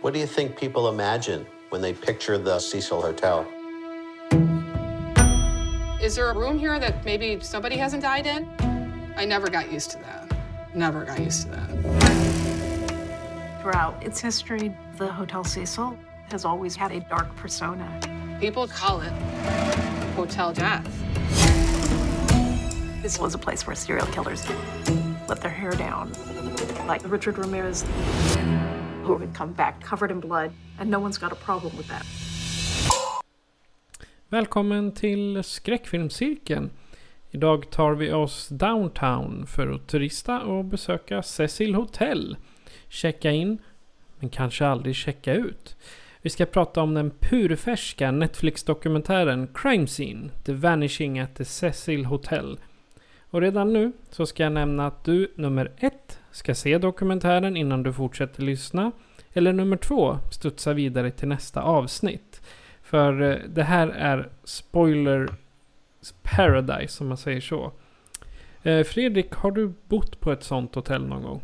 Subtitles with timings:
[0.00, 3.46] What do you think people imagine when they picture the Cecil Hotel?
[6.02, 8.48] Is there a room here that maybe somebody hasn't died in?
[9.14, 10.32] I never got used to that.
[10.74, 11.68] Never got used to that.
[13.60, 15.94] Throughout its history, the Hotel Cecil
[16.30, 17.86] has always had a dark persona.
[18.40, 19.12] People call it
[20.16, 20.86] Hotel Death.
[23.02, 24.48] This was a place where serial killers
[25.28, 26.10] let their hair down,
[26.86, 27.84] like Richard Ramirez,
[29.04, 32.06] who had come back covered in blood, and no one's got a problem with that.
[34.28, 36.70] Välkommen till Skräckfilmscirkeln.
[37.30, 42.36] Idag tar vi oss downtown för att turista och besöka Cecil Hotel.
[42.88, 43.58] Checka in,
[44.18, 45.76] men kanske aldrig checka ut.
[46.22, 52.58] Vi ska prata om den purfärska Netflix-dokumentären Crime Scene, The Vanishing at the Cecil Hotel.
[53.30, 57.82] Och redan nu så ska jag nämna att du nummer ett ska se dokumentären innan
[57.82, 58.92] du fortsätter lyssna.
[59.32, 62.40] Eller nummer två, studsa vidare till nästa avsnitt.
[62.82, 65.28] För eh, det här är spoiler
[66.22, 67.72] paradise om man säger så.
[68.62, 71.42] Eh, Fredrik, har du bott på ett sånt hotell någon gång?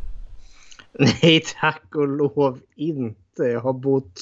[0.93, 3.43] Nej, tack och lov inte.
[3.43, 4.21] Jag har bott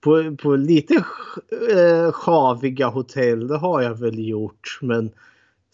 [0.00, 3.48] på, på lite eh, sjaviga hotell.
[3.48, 4.78] Det har jag väl gjort.
[4.82, 5.10] Men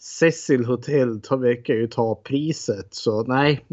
[0.03, 2.93] Cecil Hotel verkar ju ta priset.
[2.93, 3.65] Så nej,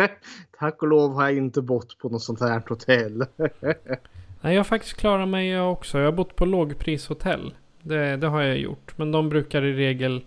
[0.58, 3.24] tack och lov har jag inte bott på något sånt här hotell.
[4.40, 5.98] Nej, jag har faktiskt klarat mig jag också.
[5.98, 7.54] Jag har bott på lågprishotell.
[7.82, 8.98] Det, det har jag gjort.
[8.98, 10.24] Men de brukar i regel...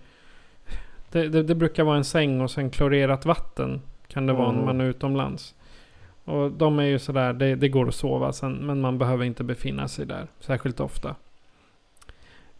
[1.12, 3.82] Det, det, det brukar vara en säng och sen klorerat vatten.
[4.08, 4.66] Kan det vara när Mm.
[4.66, 5.56] man är utomlands.
[6.24, 8.54] Och de är ju sådär, det, det går att sova sen.
[8.54, 11.16] Men man behöver inte befinna sig där särskilt ofta.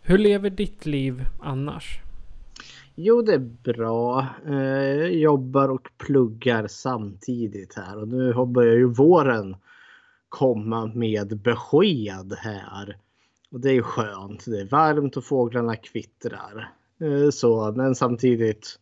[0.02, 2.00] Hur lever ditt liv annars?
[3.00, 4.28] Jo, det är bra.
[4.48, 9.56] Eh, jag jobbar och pluggar samtidigt här och nu börjar ju våren
[10.30, 12.98] komma med besked här.
[13.52, 14.46] Och det är skönt.
[14.46, 16.72] Det är varmt och fåglarna kvittrar.
[17.02, 18.80] Eh, så, men samtidigt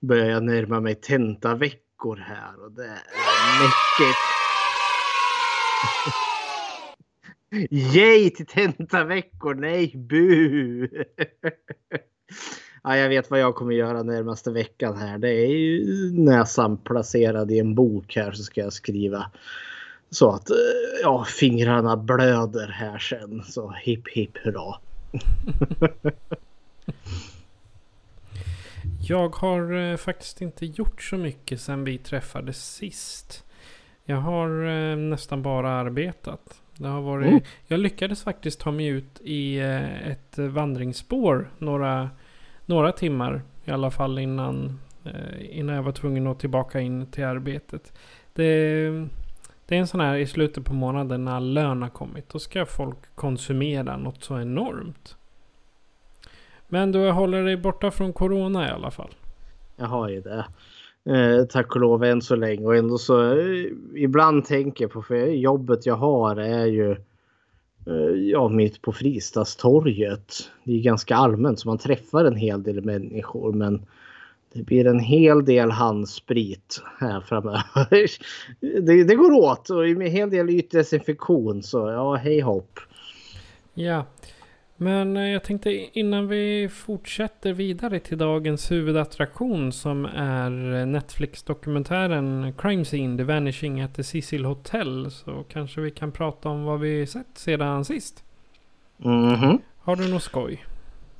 [0.00, 2.98] börjar jag närma mig tentaveckor här och det är
[3.62, 4.16] mycket.
[7.94, 9.54] Yay till tentaveckor!
[9.54, 10.88] Nej, bu!
[12.82, 15.18] ja, jag vet vad jag kommer göra närmaste veckan här.
[15.18, 19.30] Det är ju näsan placerad i en bok här så ska jag skriva
[20.10, 20.56] så att eh,
[21.02, 23.42] ja, fingrarna blöder här sen.
[23.42, 24.74] Så hipp hipp hurra.
[29.08, 33.44] Jag har eh, faktiskt inte gjort så mycket sedan vi träffades sist.
[34.04, 36.60] Jag har eh, nästan bara arbetat.
[36.76, 37.40] Det har varit, Mm.
[37.66, 42.10] Jag lyckades faktiskt ta mig ut i eh, ett vandringsspår några,
[42.66, 47.24] några timmar i alla fall innan, eh, innan jag var tvungen att tillbaka in till
[47.24, 47.92] arbetet.
[48.32, 48.88] Det,
[49.66, 52.28] det är en sån här i slutet på månaden när lön har kommit.
[52.28, 55.16] Då ska folk konsumera något så enormt.
[56.68, 59.10] Men du håller dig borta från Corona i alla fall.
[59.76, 60.44] Jag har ju det.
[61.04, 65.02] Eh, tack och lov än så länge och ändå så eh, ibland tänker jag på
[65.02, 66.96] för jobbet jag har är ju eh,
[67.86, 70.50] Eh, ja, mitt på Fristadstorget.
[70.64, 73.86] Det är ganska allmänt så man träffar en hel del människor men
[74.52, 78.10] det blir en hel del handsprit här framöver.
[78.80, 82.80] det, det går åt och med en hel del ytdesinfektion så ja, hej hopp.
[83.74, 84.06] Ja,
[84.82, 92.52] men eh, jag tänkte innan vi fortsätter vidare till dagens huvudattraktion som är eh, Netflix-dokumentären
[92.58, 96.80] Crime Scene, The Vanishing at the Cecil Hotel så kanske vi kan prata om vad
[96.80, 98.24] vi sett sedan sist.
[98.96, 99.58] Mhm.
[99.78, 100.64] Har du något skoj?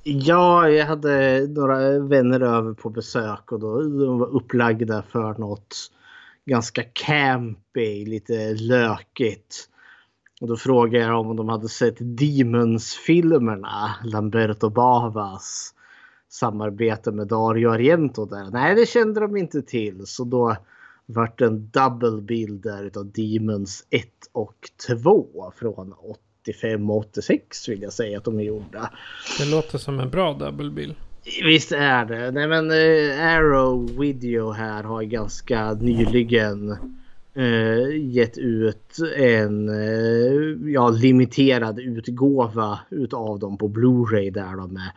[0.03, 5.77] Ja, jag hade några vänner över på besök och då de var upplagda för något
[6.45, 9.69] ganska campy, lite lökigt.
[10.43, 15.75] Och då frågade jag om de hade sett Demons-filmerna, Lamberto Bavas
[16.29, 18.51] samarbete med Dario Argento där.
[18.53, 20.07] Nej, det kände de inte till.
[20.07, 20.57] Så då
[21.07, 24.55] vart det en double bild där utav Demons 1 och
[24.87, 25.95] 2 från
[26.43, 28.91] 85 och 86 vill jag säga att de är gjorda.
[29.39, 30.95] Det låter som en bra dubbelbill.
[31.45, 32.31] Visst är det.
[32.31, 36.77] Nej men eh, Arrow Video här har ganska nyligen
[37.35, 44.91] Eh, gett ut en eh, ja, limiterad utgåva utav dem på Blu-ray där de med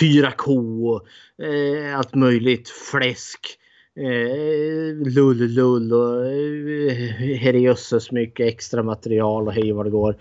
[0.00, 1.00] 4K,
[1.42, 3.56] eh, allt möjligt fläsk.
[3.96, 6.92] Eh, lull lull och eh,
[7.36, 10.16] herrejösses mycket extra material och hej vad det går.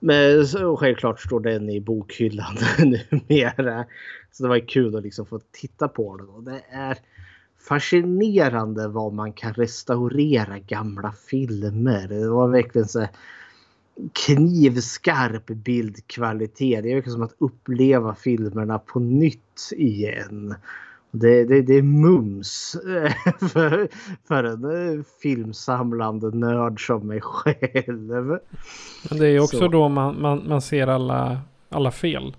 [0.00, 0.46] Men
[0.76, 3.84] självklart står den i bokhyllan numera.
[4.32, 6.28] Så det var kul att liksom få titta på den.
[6.28, 6.98] Och det är
[7.68, 12.08] fascinerande vad man kan restaurera gamla filmer.
[12.08, 13.06] Det var verkligen så
[14.12, 16.82] knivskarp bildkvalitet.
[16.82, 20.54] Det är som att uppleva filmerna på nytt igen.
[21.10, 22.76] Det, det, det är mums
[23.52, 23.88] för,
[24.28, 28.38] för en filmsamlande nörd som mig själv.
[29.10, 29.68] Men det är också Så.
[29.68, 32.36] då man, man, man ser alla, alla fel.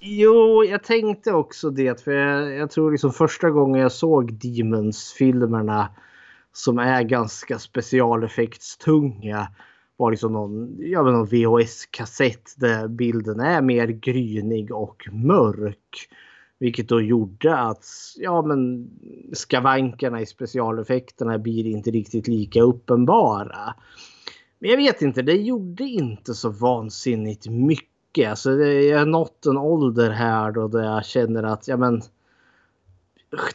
[0.00, 2.04] Jo, jag tänkte också det.
[2.04, 5.88] För jag, jag tror liksom första gången jag såg Demons-filmerna
[6.52, 9.48] som är ganska specialeffektstunga
[9.96, 16.08] var liksom någon, någon VHS-kassett där bilden är mer grynig och mörk.
[16.58, 17.84] Vilket då gjorde att
[18.16, 18.90] ja, men
[19.32, 23.74] skavankerna i specialeffekterna blir inte riktigt lika uppenbara.
[24.58, 27.97] Men jag vet inte, det gjorde inte så vansinnigt mycket.
[28.26, 32.02] Alltså, det, jag har nått en ålder här då där jag känner att ja, men,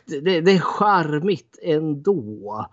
[0.05, 2.65] det, det är charmigt ändå.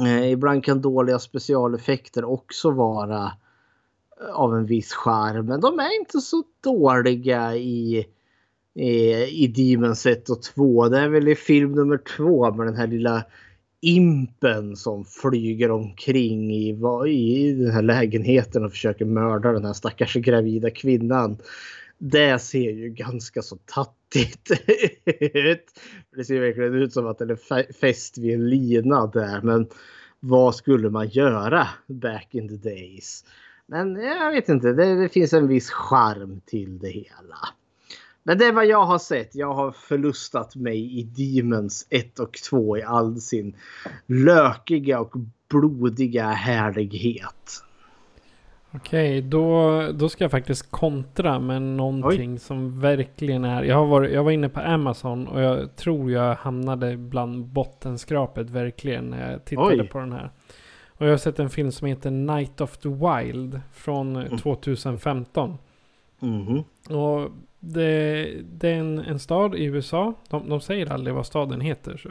[0.00, 3.32] Eh, ibland kan dåliga specialeffekter också vara
[4.20, 5.46] eh, av en viss charm.
[5.46, 8.06] Men de är inte så dåliga i,
[8.74, 9.12] i,
[9.44, 10.88] i Demons 1 och 2.
[10.88, 13.24] Det är väl i film nummer 2 med den här lilla
[13.80, 16.68] impen som flyger omkring i,
[17.08, 21.38] i den här lägenheten och försöker mörda den här stackars gravida kvinnan.
[21.98, 24.50] Det ser ju ganska så tattigt
[25.34, 25.80] ut.
[26.16, 29.40] Det ser verkligen ut som att den är fäst vid en lina där.
[29.42, 29.66] Men
[30.20, 33.24] vad skulle man göra back in the days?
[33.66, 37.38] Men jag vet inte, det, det finns en viss charm till det hela.
[38.28, 39.34] Men det är vad jag har sett.
[39.34, 43.56] Jag har förlustat mig i Demons 1 och 2 i all sin
[44.06, 45.14] lökiga och
[45.50, 47.62] blodiga härlighet.
[48.70, 53.62] Okej, då, då ska jag faktiskt kontra med någonting som verkligen är...
[53.62, 58.50] Jag, har varit, jag var inne på Amazon och jag tror jag hamnade bland bottenskrapet
[58.50, 59.88] verkligen när jag tittade Oj.
[59.88, 60.30] på den här.
[60.88, 65.58] Och jag har sett en film som heter Night of the Wild från 2015.
[66.20, 66.64] Mhm.
[66.88, 67.30] Och
[67.60, 70.14] det, det är en, en stad i USA.
[70.30, 71.96] De, de säger aldrig vad staden heter.
[71.96, 72.08] Så.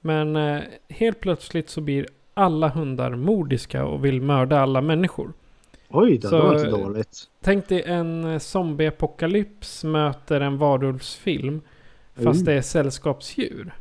[0.00, 5.32] Men eh, helt plötsligt så blir alla hundar mordiska och vill mörda alla människor.
[5.88, 7.18] Oj då, Så- det var inte dåligt.
[7.42, 11.60] Tänk dig en eh, zombieapokalyps möter en varulvsfilm.
[12.14, 12.44] Fast Mm.
[12.44, 13.74] det är sällskapsdjur.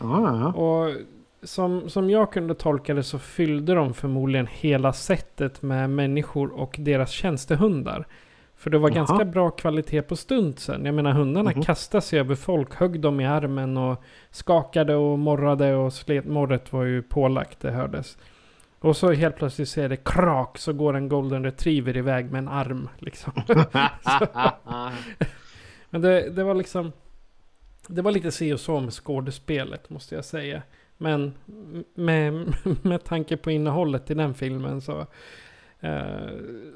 [0.00, 0.52] Ja.
[0.52, 0.94] Och
[1.42, 6.76] som, som jag kunde tolka det så fyllde de förmodligen hela sättet med människor och
[6.78, 8.06] deras tjänstehundar.
[8.64, 8.96] För det var Jaha.
[8.96, 10.84] ganska bra kvalitet på stuntsen.
[10.84, 11.62] Jag menar hundarna Mhm.
[11.62, 16.24] kastade sig över folk, högg dem i armen och skakade och morrade och slet.
[16.24, 18.18] Morret var ju pålagt, det hördes.
[18.78, 22.48] Och så helt plötsligt ser det krak så går en golden retriever iväg med en
[22.48, 22.88] arm.
[22.98, 23.32] Liksom.
[25.90, 26.92] Men det, det var liksom...
[27.88, 30.62] Det var lite se och så med skådespelet måste jag säga.
[30.98, 31.34] Men
[31.94, 35.06] med, med tanke på innehållet i den filmen så...
[35.84, 36.30] eh,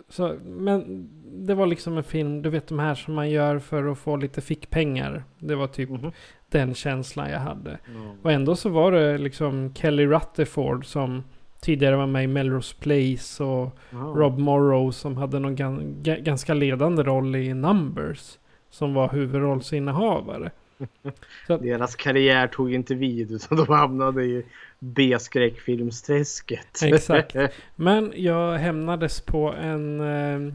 [0.08, 1.08] så men
[1.46, 4.16] det var liksom en film, du vet de här som man gör för att få
[4.16, 5.24] lite fickpengar.
[5.38, 6.12] Det var typ Mhm.
[6.50, 7.78] den känslan jag hade.
[8.22, 11.24] Och ändå så var det liksom Kelly Rutherford som
[11.60, 13.96] tidigare var med i Melrose Place och Ja.
[13.98, 18.38] Rob Morrow som hade någon gan- ga- ganska ledande roll i Numbers.
[18.70, 20.50] Som var huvudrollsinnehavare.
[21.46, 24.44] Deras karriär tog inte vid utan de hamnade i
[24.78, 26.82] B-skräckfilmsträsket.
[26.82, 27.36] Exakt.
[27.76, 30.52] Men jag hämnades på en, eh,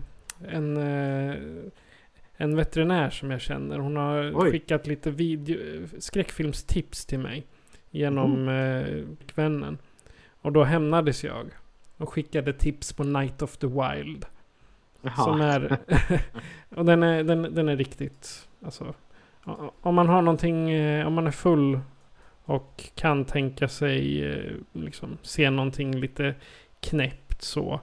[0.48, 1.36] en, eh,
[2.38, 3.80] en veterinär som jag känner.
[3.80, 4.52] Hon har Oj.
[4.52, 7.44] skickat lite video, skräckfilmstips till mig.
[7.92, 9.04] Genom eh,
[9.36, 9.78] vännen.
[10.42, 11.50] Och då hämnades jag.
[11.98, 14.26] Och skickade tips på Night of the Wild.
[15.16, 15.54] Som Jaha.
[15.54, 15.78] är...
[16.76, 18.48] och den är, den, den är riktigt...
[18.66, 18.94] Alltså,
[19.82, 20.72] om man har någonting...
[20.72, 21.80] eh, Om man är full
[22.46, 26.36] och kan tänka sig eh, liksom, se någonting lite
[26.80, 27.80] knäppt så.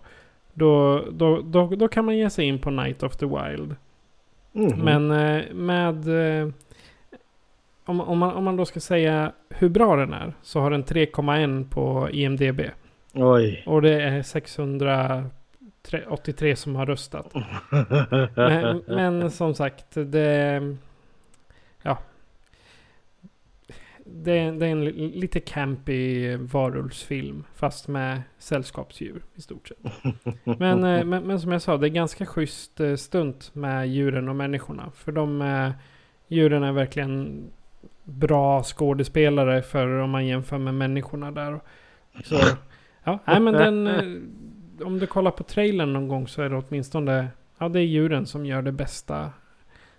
[0.53, 3.77] Då, då, då, då kan man ge sig in på Night of the Wild.
[4.53, 4.79] Mhm.
[4.85, 6.05] Men eh, med...
[7.85, 10.33] Om, om, man, om man då ska säga hur bra den är.
[10.43, 12.61] Så har den 3,1 på IMDB.
[13.15, 13.63] Oj.
[13.67, 17.35] Och det är 683 som har röstat.
[18.37, 20.77] Men, men som sagt, det...
[21.83, 21.99] Ja.
[24.13, 27.45] Det, är, det är en lite campy varulvsfilm.
[27.55, 29.79] Fast med sällskapsdjur i stort sett.
[30.59, 34.29] Men, eh, men, men, som jag sa, det är ganska schysst eh, stunt med djuren
[34.29, 34.91] och människorna.
[34.95, 35.71] För de eh,
[36.29, 37.45] djuren är verkligen
[38.05, 41.61] bra skådespelare för om man jämför med människorna där.
[42.25, 42.37] Så,
[43.05, 43.89] ja, nej men den...
[44.85, 47.29] Om du kollar på trailern någon gång så är det åtminstone...
[47.59, 49.33] Ja, det är djuren som gör det bästa...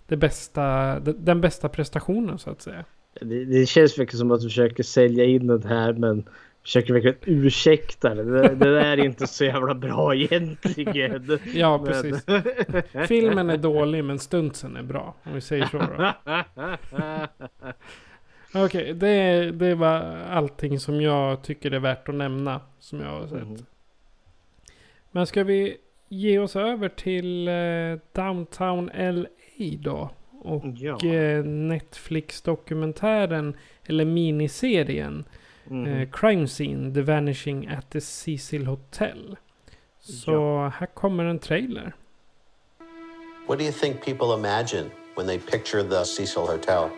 [0.06, 0.98] Det bästa...
[1.00, 2.84] Den bästa prestationen så att säga.
[3.24, 6.24] Det, det känns verkligen som att du försöker sälja in den här men
[6.62, 8.24] försöker verkligen ursäkta det.
[8.24, 11.38] Det, det där är inte så jävla bra egentligen.
[11.54, 12.26] ja, precis.
[13.08, 15.14] Filmen är dålig men stuntsen är bra.
[15.22, 16.12] Om vi säger så då.
[18.54, 20.00] Okej, okay, det, det var
[20.30, 22.60] allting som jag tycker är värt att nämna.
[22.78, 23.42] Som jag har sett.
[23.42, 23.56] Mm.
[25.10, 25.76] Men ska vi
[26.08, 27.54] ge oss över till eh,
[28.12, 29.28] Downtown LA
[29.78, 30.10] då?
[30.44, 30.98] Och ja.
[31.06, 33.56] Eh, Netflix-dokumentären,
[33.86, 35.24] eller miniserien,
[35.70, 35.86] mm.
[35.86, 39.36] eh, Crime Scene, The Vanishing at the Cecil Hotel.
[39.98, 40.68] Så ja.
[40.68, 41.92] här kommer en trailer.
[43.46, 46.90] What do you think people imagine when they picture the Cecil Hotel?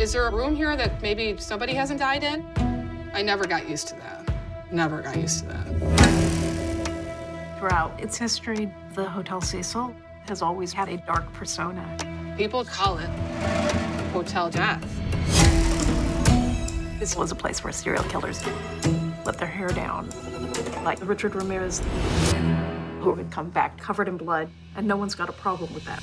[0.00, 2.44] Is there a room here that maybe somebody hasn't died in?
[3.14, 4.28] I never got used to that.
[4.72, 5.66] Never got used to that.
[7.58, 9.94] Throughout its history, the Hotel Cecil
[10.26, 11.84] has always had a dark persona.
[12.36, 13.08] People call it
[14.12, 14.82] Hotel Death.
[16.98, 18.42] This was a place where serial killers
[19.26, 20.08] let their hair down,
[20.82, 21.82] like Richard Ramirez,
[23.00, 26.02] who would come back covered in blood, and no one's got a problem with that.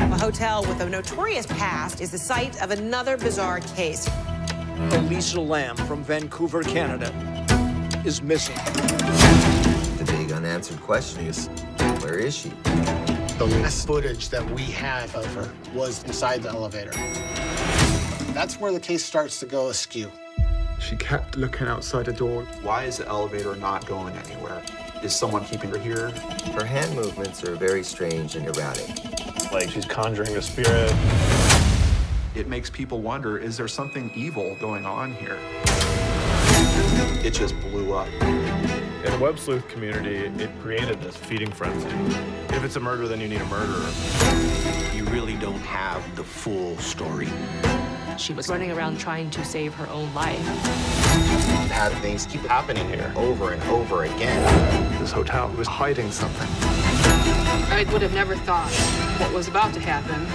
[0.00, 4.08] A hotel with a notorious past is the site of another bizarre case.
[4.92, 7.12] Elisa Lamb from Vancouver, Canada,
[8.06, 8.56] is missing
[10.04, 11.48] big unanswered question is,
[12.02, 12.50] where is she?
[13.38, 16.90] The last footage that we have of her was inside the elevator.
[18.32, 20.10] That's where the case starts to go askew.
[20.80, 22.44] She kept looking outside the door.
[22.62, 24.62] Why is the elevator not going anywhere?
[25.02, 26.10] Is someone keeping her here?
[26.52, 28.88] Her hand movements are very strange and erratic.
[29.52, 30.92] Like she's conjuring a spirit.
[32.34, 35.38] It makes people wonder, is there something evil going on here?
[37.24, 38.08] It just blew up.
[39.04, 41.88] In the web sleuth community, it created this feeding frenzy.
[42.54, 43.88] If it's a murder, then you need a murderer.
[44.92, 47.28] You really don't have the full story.
[48.18, 50.44] She was running around trying to save her own life.
[51.70, 55.00] Had things keep happening here over and over again.
[55.00, 56.48] This hotel was hiding something.
[57.70, 58.72] I would have never thought
[59.20, 60.26] what was about to happen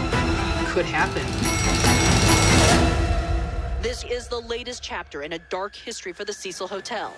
[0.73, 1.21] could happen.
[3.83, 7.13] This is the latest chapter in a dark history for the Cecil Hotel.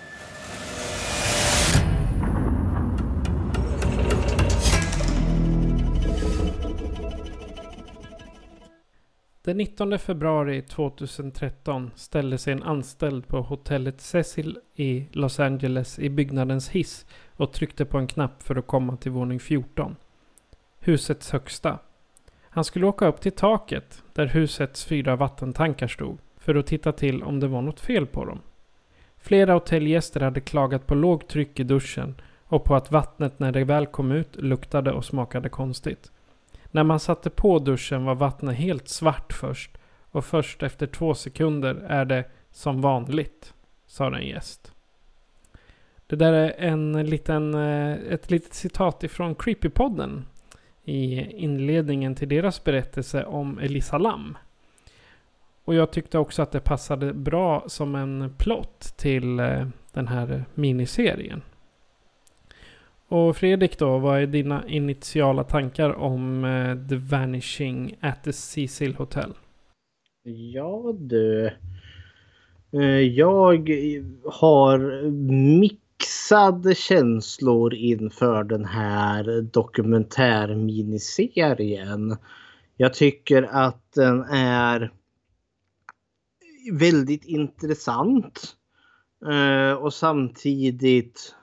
[9.46, 16.10] Den 19 februari 2013 ställde sig en anställd på hotellet Cecil i Los Angeles i
[16.10, 19.96] byggnadens hiss och tryckte på en knapp för att komma till våning 14.
[20.78, 21.78] Husets högsta.
[22.42, 27.22] Han skulle åka upp till taket där husets fyra vattentankar stod för att titta till
[27.22, 28.40] om det var något fel på dem.
[29.18, 33.64] Flera hotellgäster hade klagat på lågt tryck i duschen och på att vattnet när det
[33.64, 36.10] väl kom ut luktade och smakade konstigt.
[36.76, 39.78] När man satte på duschen var vattnet helt svart först
[40.10, 43.54] och först efter två sekunder är det som vanligt,
[43.86, 44.72] sa en gäst.
[46.06, 50.26] Det där är en liten, eh, ett litet citat ifrån Creepypodden
[50.84, 54.38] i inledningen till deras berättelse om Elisa Lam.
[55.64, 60.44] Och jag tyckte också att det passade bra som en plott till eh, den här
[60.54, 61.42] miniserien.
[63.08, 68.94] Och Fredrik då, vad är dina initiala tankar om eh, The Vanishing at the Cecil
[68.94, 69.34] Hotel?
[70.52, 71.46] Ja du.
[72.72, 73.70] Eh, jag
[74.24, 75.10] har
[75.40, 82.16] mixade känslor inför den här dokumentärminiserien.
[82.76, 84.92] Jag tycker att den är
[86.72, 88.56] väldigt intressant.
[89.30, 91.35] Eh, och samtidigt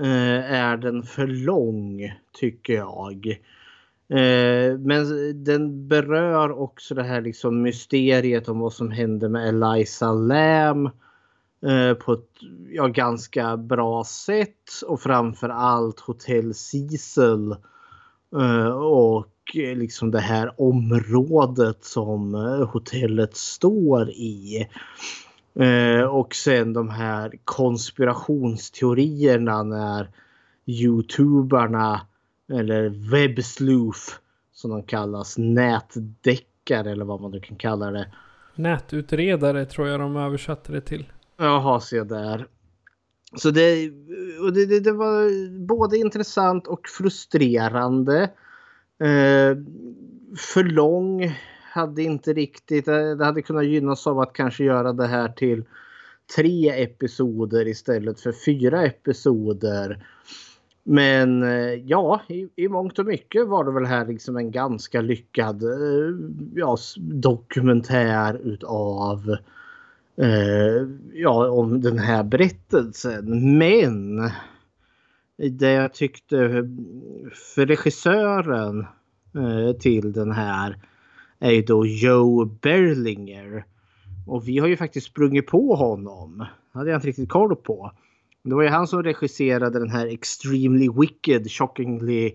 [0.00, 3.26] Eh, är den för lång tycker jag.
[4.08, 5.04] Eh, men
[5.44, 10.86] den berör också det här liksom mysteriet om vad som hände med Eliza Lam
[11.66, 12.30] eh, på ett
[12.70, 17.56] ja, ganska bra sätt och framför allt Hotell Cecil
[18.74, 22.34] och liksom det här området som
[22.72, 24.68] hotellet står i.
[25.58, 30.10] Eh, och sen de här konspirationsteorierna när
[30.66, 32.00] youtubarna
[32.52, 34.20] Eller webbsloof
[34.52, 35.38] som de kallas.
[35.38, 38.12] Nätdeckare eller vad man nu kan kalla det.
[38.54, 41.12] Nätutredare tror jag de översatte det till.
[41.36, 42.46] Jaha, se där.
[43.36, 43.90] Så det,
[44.42, 48.22] och det, det, det var både intressant och frustrerande.
[49.00, 49.56] Eh,
[50.36, 51.34] för lång.
[51.70, 52.88] Hade inte riktigt.
[52.88, 55.64] Eh, det hade kunnat gynnas av att kanske göra det här till
[56.36, 60.06] tre episoder istället för fyra episoder.
[60.82, 65.00] Men eh, ja, i, i mångt och mycket var det väl här liksom en ganska
[65.00, 66.14] lyckad eh,
[66.54, 69.36] ja, dokumentär utav
[70.16, 73.58] eh, ja, om den här berättelsen.
[73.58, 74.16] Men
[75.36, 76.36] det jag tyckte
[77.54, 78.86] för regissören
[79.34, 80.76] eh, till den här
[81.40, 83.64] är ju då Joe Berlinger.
[84.26, 86.38] Och vi har ju faktiskt sprungit på honom.
[86.72, 87.92] Det hade jag inte riktigt koll på.
[88.44, 92.34] Det var ju han som regisserade den här Extremely Wicked, Shockingly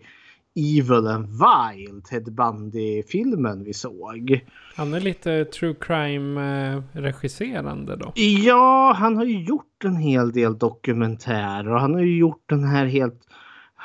[0.56, 4.40] Evil and Vile Ted Bundy-filmen vi såg.
[4.76, 8.12] Han är lite true crime-regisserande då?
[8.16, 12.64] Ja, han har ju gjort en hel del dokumentärer och han har ju gjort den
[12.64, 13.28] här helt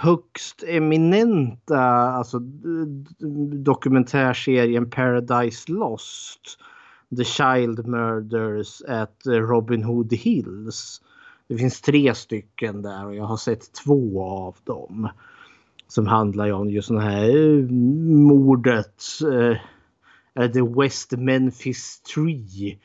[0.00, 2.38] högst eminenta alltså,
[3.64, 6.59] dokumentärserien Paradise Lost.
[7.17, 11.00] The Child Murders at Robin Hood Hills.
[11.49, 15.09] Det finns tre stycken där och jag har sett två av dem.
[15.88, 17.64] Som handlar om just det här eh,
[18.28, 19.02] mordet.
[20.35, 22.78] Eh, The West Memphis Tree.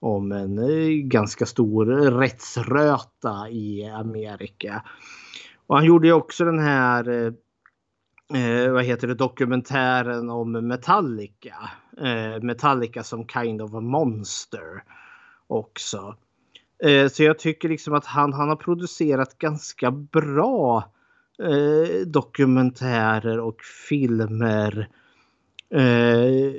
[0.00, 4.82] Om en eh, ganska stor rättsröta i Amerika.
[5.68, 7.32] Och han gjorde ju också den här eh,
[8.42, 11.70] eh, vad heter det, dokumentären om Metallica.
[11.98, 14.82] Eh, Metallica som kind of a monster
[15.46, 16.16] också.
[16.84, 20.92] Eh, så jag tycker liksom att han, han har producerat ganska bra
[21.42, 24.88] eh, dokumentärer och filmer.
[25.74, 26.52] Eh,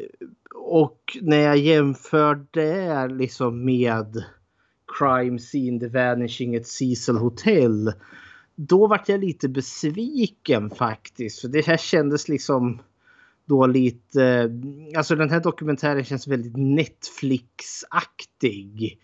[0.56, 4.24] och när jag jämför det liksom med
[5.00, 7.94] Crime Scene, The Vanishing at Cecil Hotel.
[8.62, 11.42] Då vart jag lite besviken faktiskt.
[11.42, 12.82] För det här kändes liksom
[13.46, 14.52] då lite,
[14.98, 19.00] alltså den här dokumentären känns väldigt Netflix-aktig.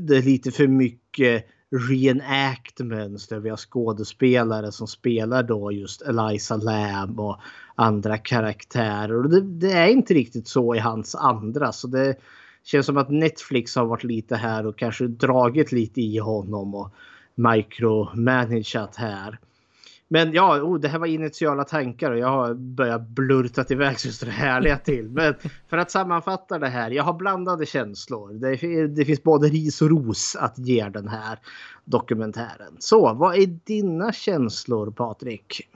[0.00, 1.46] Det är lite för mycket
[1.90, 7.40] reenactments där vi har skådespelare som spelar då just Eliza Lamb och
[7.74, 9.16] andra karaktärer.
[9.16, 11.72] Och det, det, är inte riktigt så i hans andra.
[11.72, 12.14] Så det
[12.64, 16.94] känns som att Netflix har varit lite här och kanske dragit lite i honom och
[17.34, 19.38] micromanageat här.
[20.08, 24.24] Men ja, oh, det här var initiala tankar och jag har börjat blurta iväg så
[24.24, 25.08] det härliga till.
[25.08, 25.34] Men
[25.68, 26.90] för att sammanfatta det här.
[26.90, 28.32] Jag har blandade känslor.
[28.32, 31.38] Det, det finns både ris och ros att ge den här
[31.84, 32.76] dokumentären.
[32.78, 35.68] Så vad är dina känslor Patrik?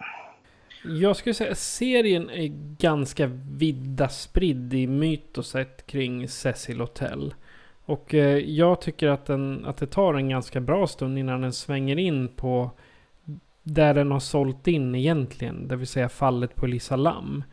[0.84, 7.34] Jag skulle säga att serien är ganska vidda spridd i mytoset kring Cecil Hotel.
[7.88, 11.52] Och eh, jag tycker att, den, att det tar en ganska bra stund innan den
[11.52, 12.70] svänger in på
[13.62, 15.68] där den har sålt in egentligen.
[15.68, 17.44] Det vill säga fallet på Lisa Lam.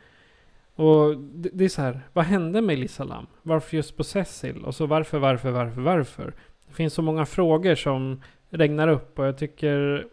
[0.76, 3.28] Och det, det är så här, vad hände med Lisa Lam?
[3.42, 4.66] Varför just på Cecil?
[4.66, 6.34] Och så varför, varför, varför, varför?
[6.68, 10.08] Det finns så många frågor som regnar upp och jag tycker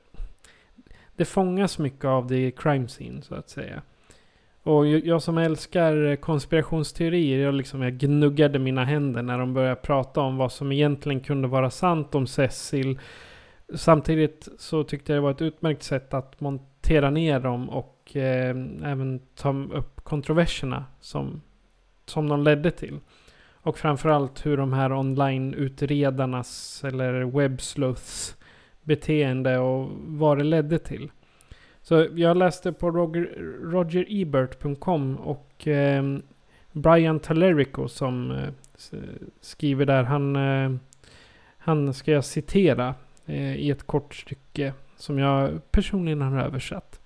[1.16, 3.82] det fångas mycket av det i crime scene så att säga.
[4.62, 10.20] Och jag som älskar konspirationsteorier, jag, liksom, jag gnuggade mina händer när de började prata
[10.20, 12.98] om vad som egentligen kunde vara sant om Cecil.
[13.74, 18.56] Samtidigt så tyckte jag det var ett utmärkt sätt att montera ner dem och eh,
[18.84, 21.42] även ta upp kontroverserna som,
[22.06, 23.00] som de ledde till.
[23.64, 28.36] Och framförallt hur de här online-utredarnas eller webbsluths
[28.82, 31.10] beteende och vad det ledde till.
[31.92, 33.30] Så jag läste på Roger,
[33.62, 36.18] rogerebert.com och eh,
[36.72, 38.48] Brian Talerico som eh,
[39.40, 40.02] skriver där.
[40.02, 40.72] Han, eh,
[41.58, 42.94] han ska jag citera
[43.26, 47.00] eh, i ett kort stycke som jag personligen har översatt.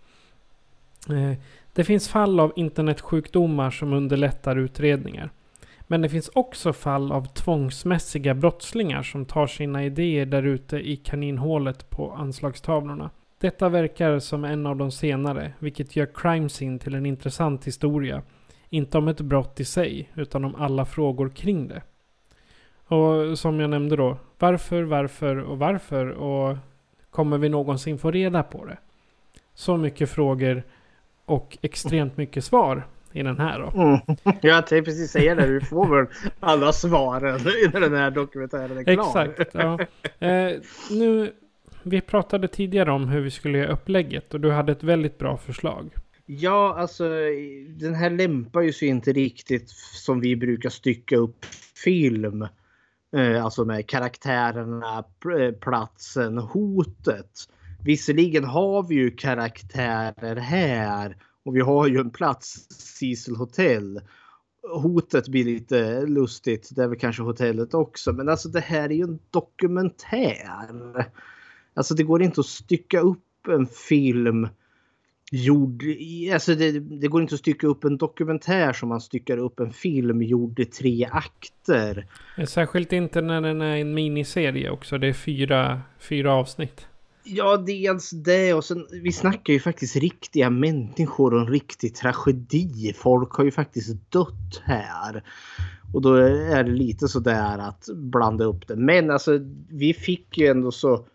[1.09, 1.39] Eh,
[1.73, 5.31] det finns fall av internetsjukdomar som underlättar utredningar.
[5.81, 10.97] Men det finns också fall av tvångsmässiga brottslingar som tar sina idéer där ute i
[10.97, 13.11] kaninhålet på anslagstavlorna.
[13.41, 18.23] Detta verkar som en av de senare, vilket gör Crime Scene till en intressant historia.
[18.69, 21.83] Inte om ett brott i sig, utan om alla frågor kring det.
[22.89, 26.07] Och som jag nämnde då, varför, varför och varför?
[26.07, 26.57] Och
[27.11, 28.79] kommer vi någonsin få reda på det?
[29.55, 30.63] Så mycket frågor
[31.25, 33.81] och extremt mycket svar i den här då.
[33.83, 33.99] Mm.
[34.41, 36.07] Jag tänkte precis säga det, du får väl
[36.41, 37.41] alla svaren
[37.73, 39.35] när den här dokumentären är klar.
[39.39, 39.55] Exakt.
[39.55, 39.79] Ja.
[40.27, 40.53] Eh,
[40.91, 41.33] nu
[41.87, 45.37] vi pratade tidigare om hur vi skulle göra upplägget och du hade ett väldigt bra
[45.37, 45.95] förslag.
[46.27, 47.09] Ja, alltså
[47.69, 49.71] den här lämpar ju sig inte riktigt
[50.05, 51.45] som vi brukar stycka upp
[51.85, 52.47] film.
[53.17, 55.05] Eh, alltså med karaktärerna,
[55.39, 57.31] eh, platsen, hotet.
[57.85, 64.01] Visserligen har vi ju karaktärer här och vi har ju en plats, Cecil Hotel.
[64.83, 68.13] Hotet blir lite lustigt, det är väl kanske hotellet också.
[68.13, 71.07] Men alltså det här är ju en dokumentär.
[71.77, 74.49] Alltså det går inte att stycka upp en film
[75.31, 75.83] gjord...
[76.33, 79.73] Alltså det, det, går inte att stycka upp en dokumentär som man styckar upp en
[79.73, 82.07] film gjord i tre akter.
[82.47, 84.99] Särskilt inte när den är en miniserie också.
[84.99, 86.87] Det är fyra, fyra avsnitt.
[87.25, 92.93] Ja, dels det och sen vi snackar ju faktiskt riktiga människor och en riktig tragedi.
[92.97, 95.23] Folk har ju faktiskt dött här.
[95.95, 98.77] Och då är det lite sådär att blanda upp det.
[98.77, 101.07] Men alltså vi fick ju ändå så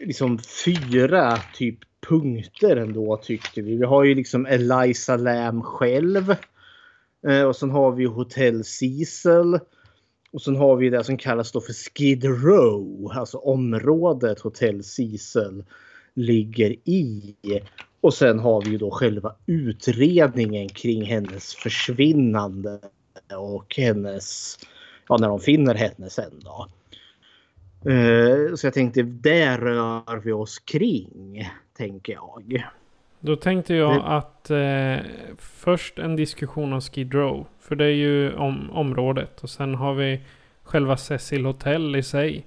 [0.00, 3.76] liksom fyra typ punkter ändå tyckte vi.
[3.76, 6.34] Vi har ju liksom Eliza Lam själv.
[7.28, 9.58] Eh, och sen har vi Hotel Cecil.
[10.32, 15.64] Och sen har vi det som kallas då för Skid Row, alltså området Hotel Cecil
[16.14, 17.34] ligger i.
[18.00, 22.78] Och sen har vi ju då själva utredningen kring hennes försvinnande
[23.38, 24.58] och hennes,
[25.08, 26.68] ja när de finner henne sen då.
[27.84, 32.64] Eh, så jag tänkte där rör vi oss kring, tänker jag.
[33.20, 34.02] Då tänkte jag det...
[34.02, 37.46] att eh, först en diskussion om Skid Row.
[37.60, 39.40] För det är ju om, området.
[39.42, 40.20] Och sen har vi
[40.62, 42.46] själva Cecil Hotel i sig.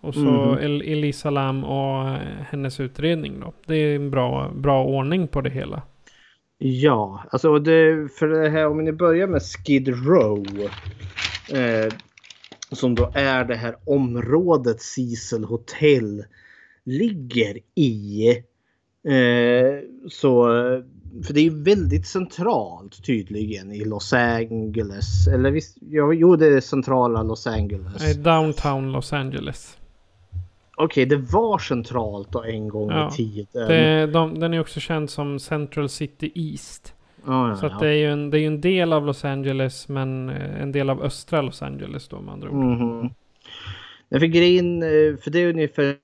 [0.00, 0.80] Och så mm.
[0.80, 2.18] Elisa Lam och eh,
[2.50, 3.52] hennes utredning då.
[3.66, 5.82] Det är en bra, bra ordning på det hela.
[6.58, 10.46] Ja, alltså det, för det här om ni börjar med Skid Row.
[11.52, 11.92] Eh,
[12.72, 16.24] som då är det här området Cecil Hotel
[16.84, 18.28] ligger i.
[19.04, 19.80] Eh,
[20.10, 20.44] så,
[21.26, 25.28] för det är väldigt centralt tydligen i Los Angeles.
[25.28, 28.00] Eller visst, ja, jo det är centrala Los Angeles.
[28.00, 29.76] Nej, downtown Los Angeles.
[30.76, 33.68] Okej, okay, det var centralt då en gång ja, i tiden.
[33.68, 36.94] Det, de, den är också känd som Central City East.
[37.26, 39.88] Oh, ja, så att det är ju en, det är en del av Los Angeles
[39.88, 42.64] men eh, en del av östra Los Angeles då med andra ord.
[42.64, 43.10] Mm -hmm.
[44.18, 45.96] för grejen, eh, för det är ungefär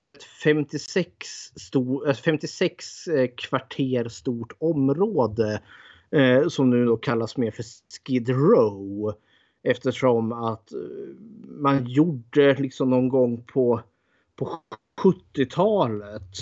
[0.43, 1.11] 56,
[1.57, 5.63] stor, 56 eh, kvarter stort område
[6.11, 7.65] eh, som nu då kallas mer för
[8.07, 9.15] Skid Row.
[9.63, 10.73] Eftersom att
[11.45, 13.81] man gjorde liksom någon gång på,
[14.37, 14.61] på
[15.03, 16.37] 70-talet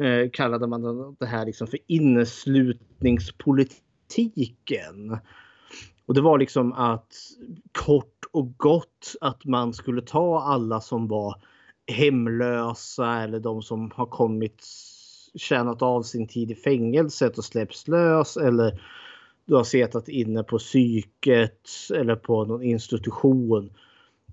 [0.00, 5.18] eh, kallade man det här liksom för inneslutningspolitik kritiken.
[6.06, 7.14] Och det var liksom att
[7.72, 11.42] kort och gott att man skulle ta alla som var
[11.86, 14.64] hemlösa eller de som har kommit
[15.34, 18.82] tjänat av sin tid i fängelset och släpps lös eller
[19.44, 23.70] du har suttit inne på psyket eller på någon institution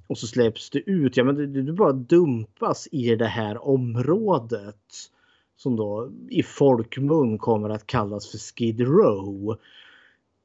[0.07, 1.17] och så släpps du ut.
[1.17, 5.11] Ja, men du, du bara dumpas i det här området
[5.55, 9.57] som då i folkmun kommer att kallas för Skid Row.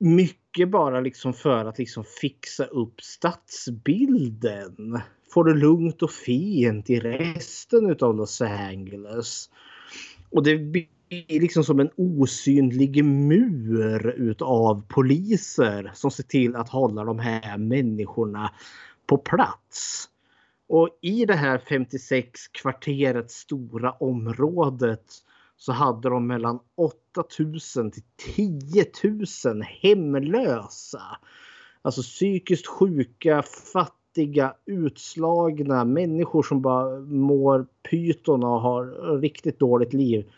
[0.01, 5.01] Mycket bara liksom för att liksom fixa upp stadsbilden.
[5.35, 9.51] Få det lugnt och fint i resten av Los Angeles.
[10.31, 10.87] Och det blir
[11.41, 18.53] liksom som en osynlig mur utav poliser som ser till att hålla de här människorna
[19.07, 20.09] på plats.
[20.69, 25.05] Och i det här 56 kvarteret stora området
[25.57, 28.03] så hade de mellan 8000 till
[28.37, 28.85] 10
[29.45, 31.03] 000 hemlösa.
[31.83, 40.31] Alltså psykiskt sjuka, fattiga, utslagna människor som bara mår pyton och har riktigt dåligt liv.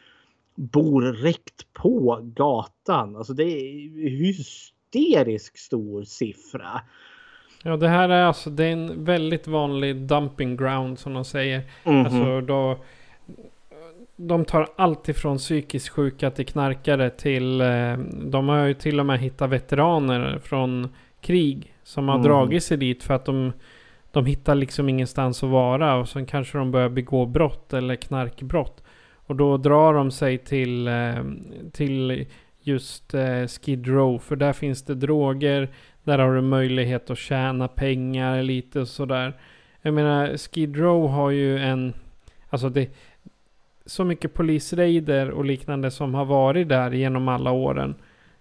[0.54, 3.16] Bor rätt på gatan.
[3.16, 6.80] Alltså det är hysteriskt stor siffra.
[7.64, 11.62] Ja, det här är alltså det är en väldigt vanlig dumping ground som de säger.
[11.84, 12.04] Mm -hmm.
[12.04, 12.78] Alltså då,
[14.16, 17.60] de tar allt ifrån psykiskt sjuka till knarkare till...
[17.60, 20.88] Eh, de har ju till och med hittat veteraner från
[21.20, 22.26] krig som har mm.
[22.26, 23.52] dragit sig dit för att de,
[24.12, 28.82] de hittar liksom ingenstans att vara och sen kanske de börjar begå brott eller knarkbrott.
[29.26, 31.14] Och då drar de sig till, eh,
[31.72, 32.26] till
[32.62, 35.70] just eh, Skid Row för där finns det droger,
[36.10, 39.32] där har du möjlighet att tjäna pengar lite och sådär.
[39.82, 41.92] Jag menar, Skid Row har ju en...
[42.50, 42.90] Alltså det...
[43.86, 47.94] Så mycket polisraider och liknande som har varit där genom alla åren.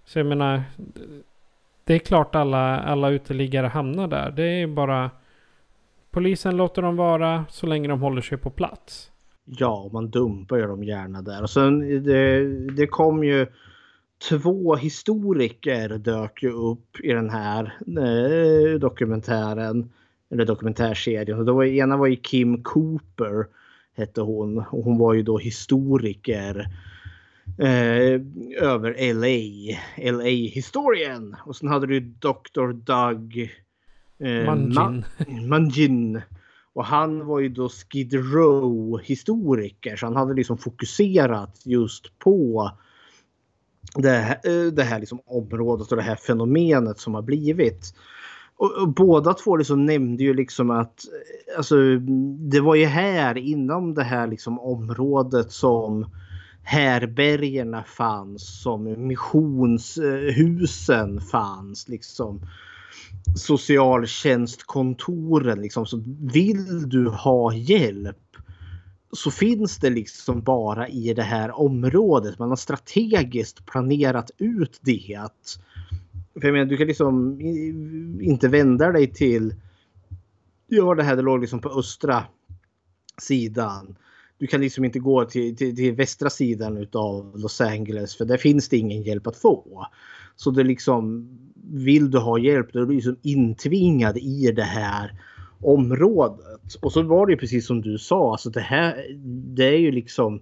[0.06, 0.64] Så jag menar...
[1.84, 4.32] Det är klart alla, alla uteliggare hamnar där.
[4.32, 5.12] Det är bara...
[6.12, 9.12] Polisen låter dem vara så länge de håller sig på plats.
[9.46, 11.44] Ja, man dumpar ju dem gärna där.
[11.44, 13.48] Och sen det, det kom ju
[14.20, 19.92] två historiker dök ju upp i den här eh, dokumentären.
[20.32, 21.40] Eller dokumentärserien.
[21.40, 23.46] Och då var, ena var ju Kim Cooper.
[23.96, 24.58] Hette hon.
[24.58, 26.68] Och hon var ju då historiker.
[27.58, 28.22] Eh,
[28.62, 29.78] över LA.
[30.12, 31.36] LA historien.
[31.46, 32.72] Och sen hade du Dr.
[32.74, 33.52] Doug.
[34.20, 34.74] Eh, Mangin.
[34.74, 36.22] Ma- Mangin.
[36.74, 39.96] Och han var ju då Skid Row historiker.
[39.96, 42.72] Så han hade liksom fokuserat just på
[43.96, 47.94] det här, eh, det här liksom området och det här fenomenet som har blivit.
[48.58, 51.76] Och, och båda två liksom nämnde ju liksom att eh, alltså,
[52.40, 56.06] det var ju här inom det här liksom området som
[56.64, 61.88] härbergerna fanns, som missionshusen fanns.
[61.88, 62.42] Liksom
[63.36, 65.62] socialtjänstkontoren.
[65.62, 65.86] Liksom.
[65.86, 68.18] Så vill du ha hjälp
[69.12, 72.40] så finns det liksom bara i det här området.
[72.40, 75.18] Man har strategiskt planerat ut det.
[76.34, 77.42] För jag menar, du kan liksom
[78.22, 79.56] inte vända dig till...
[80.68, 82.24] Ja, det här det låg liksom på östra
[83.22, 83.96] sidan.
[84.38, 88.38] Du kan liksom inte gå till, till, till västra sidan utav Los Angeles för där
[88.38, 89.86] finns det ingen hjälp att få.
[90.36, 91.30] Så det liksom,
[91.64, 95.20] vill du ha hjälp då är du liksom intvingad i det här
[95.62, 96.76] området.
[96.82, 99.06] Och så var det ju precis som du sa, alltså det här
[99.56, 100.42] det är ju liksom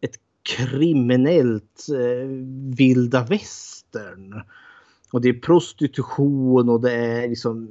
[0.00, 2.28] ett kriminellt eh,
[2.76, 4.42] vilda västern.
[5.12, 7.68] Och det är prostitution och det är liksom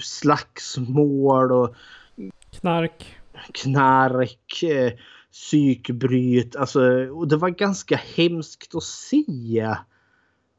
[0.00, 1.74] slagsmål och
[2.60, 3.16] knark.
[3.52, 4.92] Knark, eh,
[5.32, 6.56] psykbryt.
[6.56, 9.76] Alltså, och det var ganska hemskt att se.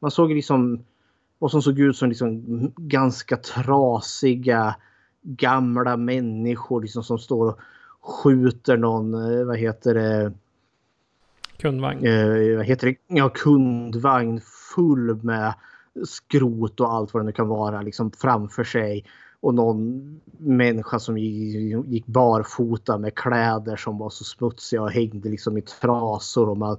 [0.00, 0.84] Man såg liksom
[1.38, 2.42] vad som såg ut som liksom
[2.76, 4.74] ganska trasiga
[5.24, 7.58] gamla människor liksom som står och
[8.00, 10.32] skjuter någon, eh, vad heter det?
[11.56, 12.06] Kundvagn.
[12.06, 12.96] Eh, vad heter det?
[13.06, 14.40] Ja, kundvagn
[14.74, 15.54] full med
[16.04, 19.04] skrot och allt vad det nu kan vara liksom framför sig.
[19.40, 25.58] Och någon människa som gick barfota med kläder som var så smutsiga och hängde liksom
[25.58, 26.48] i trasor.
[26.48, 26.76] Och man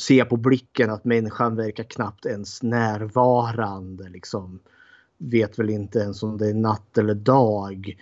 [0.00, 4.08] ser på blicken att människan verkar knappt ens närvarande.
[4.08, 4.60] Liksom
[5.20, 7.96] vet väl inte ens om det är natt eller dag.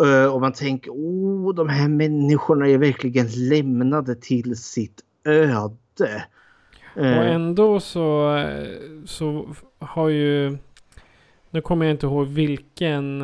[0.00, 6.24] Eh, och man tänker, oh, de här människorna är verkligen lämnade till sitt öde.
[6.96, 7.18] Eh.
[7.18, 8.68] Och ändå så, eh,
[9.04, 10.58] så har ju,
[11.50, 13.20] nu kommer jag inte ihåg vilken,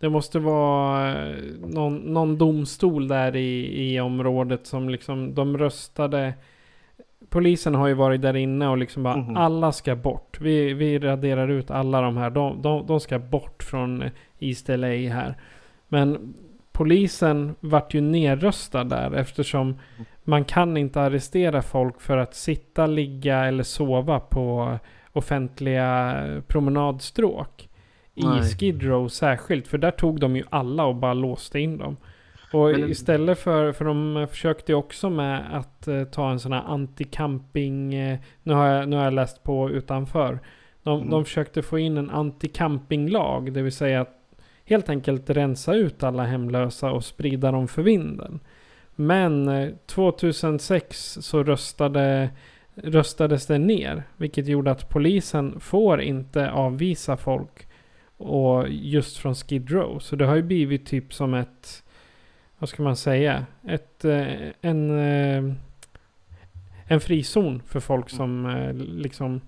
[0.00, 1.14] det måste vara
[1.60, 6.34] någon, någon domstol där i, i området som liksom, de röstade
[7.32, 9.36] polisen har ju varit där inne och liksom bara mm.
[9.36, 10.40] alla ska bort.
[10.40, 12.30] Vi, vi raderar ut alla de här.
[12.30, 14.04] De, de, de ska bort från
[14.38, 15.34] East LA här.
[15.88, 16.34] Men
[16.72, 19.78] polisen vart ju nerröstad där eftersom
[20.24, 24.78] man kan inte arrestera folk för att sitta, ligga eller sova på
[25.12, 26.16] offentliga
[26.46, 27.68] promenadstråk.
[28.14, 28.42] I Nej.
[28.42, 29.68] Skid Row särskilt.
[29.68, 31.96] För där tog de ju alla och bara låste in dem.
[32.52, 36.62] Och Men, istället för, för de försökte också med att uh, ta en sån här
[36.62, 40.38] anti-camping, uh, nu, har jag, nu har jag läst på utanför.
[40.82, 41.10] De, mm.
[41.10, 44.18] de försökte få in en anti-campinglag, det vill säga att
[44.64, 48.40] helt enkelt rensa ut alla hemlösa och sprida dem för vinden.
[48.94, 52.30] Men uh, eh, 2006 så röstade,
[52.74, 57.66] röstades det ner, vilket gjorde att polisen får inte avvisa folk
[58.16, 59.98] och just från Skid Row.
[59.98, 61.81] Så det har ju blivit typ som ett
[62.62, 65.54] vad ska man säga, ett, eh, en, eh,
[66.86, 68.16] en frizon för folk mm.
[68.16, 69.40] som eh, liksom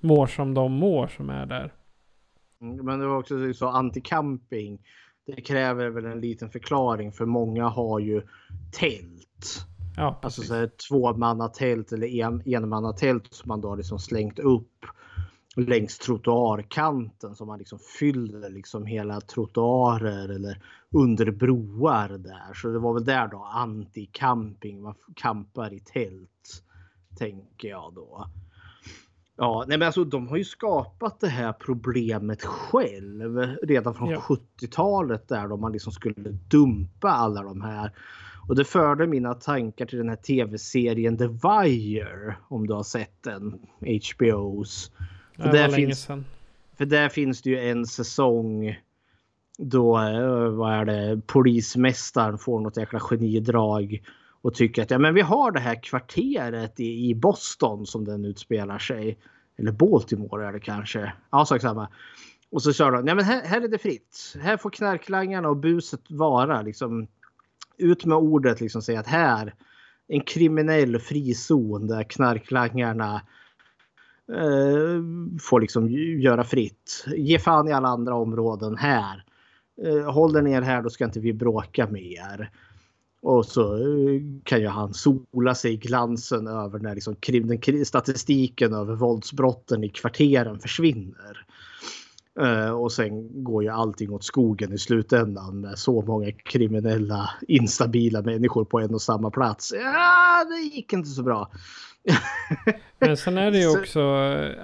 [0.00, 1.72] mår som de mår som är där.
[2.60, 4.78] Mm, men det var också så anti-camping.
[5.26, 8.22] Det kräver väl en liten förklaring för många har ju
[8.72, 9.66] tält.
[9.96, 14.86] Ja, alltså så här, tvåmannatält eller en, enmannatält som man då liksom slängt upp
[15.56, 22.54] längs trottoarkanten som man liksom fyller liksom hela trottoarer eller under broar där.
[22.54, 26.64] Så det var väl där då anti-camping, man kampar i tält.
[27.18, 28.26] Tänker jag då.
[29.36, 34.18] Ja, nej men alltså de har ju skapat det här problemet själv redan från ja.
[34.60, 37.92] 70-talet där då man liksom skulle dumpa alla de här.
[38.48, 43.22] Och det förde mina tankar till den här tv-serien The Wire om du har sett
[43.22, 43.58] den.
[43.80, 44.92] HBOs.
[45.36, 46.06] För, där finns,
[46.76, 48.76] för där finns det ju en säsong
[49.58, 54.02] då eh, vad är det, polismästaren får något jäkla genidrag
[54.42, 58.24] och tycker att ja, men vi har det här kvarteret i, i Boston som den
[58.24, 59.18] utspelar sig.
[59.56, 61.12] Eller Baltimore är det kanske.
[61.30, 61.88] Ja, sak samma.
[62.50, 63.04] Och så kör de.
[63.04, 64.36] nej men här, här är det fritt.
[64.40, 66.62] Här får knarklangarna och buset vara.
[66.62, 67.06] Liksom,
[67.78, 69.54] ut med ordet liksom säga att här
[70.08, 73.14] en kriminell frizon där knarklangarna
[74.32, 75.02] eh,
[75.40, 75.88] får liksom
[76.20, 77.04] göra fritt.
[77.16, 79.24] Ge fan i alla andra områden här.
[79.84, 82.50] Eh, håll dig ner här, då ska inte vi bråka med er.
[83.22, 88.74] Och så eh, kan ju han sola sig i glansen över när liksom den, statistiken
[88.74, 91.46] över våldsbrotten i kvarteren försvinner.
[92.40, 98.22] Uh, och sen går ju allting åt skogen i slutändan med så många kriminella instabila
[98.22, 99.72] människor på en och samma plats.
[99.76, 101.50] Ja, det gick inte så bra.
[102.98, 104.00] Men sen är det ju också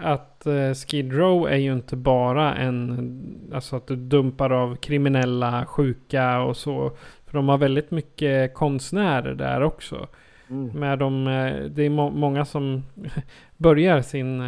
[0.02, 0.37] att
[0.74, 6.56] Skid Row är ju inte bara en, alltså att du dumpar av kriminella, sjuka och
[6.56, 6.92] så.
[7.26, 10.08] För de har väldigt mycket konstnärer där också.
[10.50, 10.80] Mm.
[10.80, 12.82] Med de, eh, det är må många som
[13.56, 14.42] börjar sin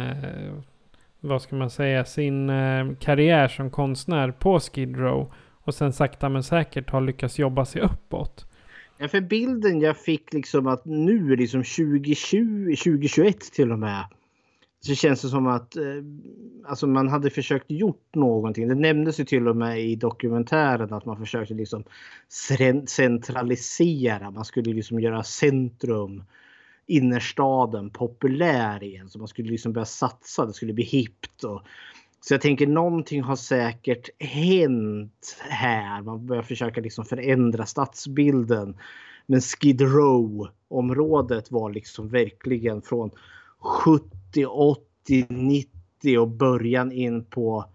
[1.21, 5.33] vad ska man säga, sin eh, karriär som konstnär på Skid Row.
[5.63, 8.45] Och sen sakta men säkert har lyckats jobba sig uppåt.
[8.97, 14.03] Ja, för bilden jag fick liksom att nu liksom 2020, 2021 till och med.
[14.83, 15.83] Så känns det som att eh,
[16.65, 18.67] alltså man hade försökt gjort någonting.
[18.67, 21.83] Det nämndes ju till och med i dokumentären att man försökte liksom
[22.87, 24.31] centralisera.
[24.31, 26.23] Man skulle liksom göra centrum
[26.85, 29.09] innerstaden populär igen.
[29.09, 31.43] Så man skulle liksom börja satsa, det skulle bli hippt.
[31.43, 31.61] Och,
[32.21, 36.01] så jag tänker någonting har säkert hänt här.
[36.01, 38.77] Man börjar försöka liksom förändra stadsbilden.
[39.25, 43.11] Men Skid Row-området var liksom verkligen från
[43.61, 47.65] 70, 80, 90 och början in på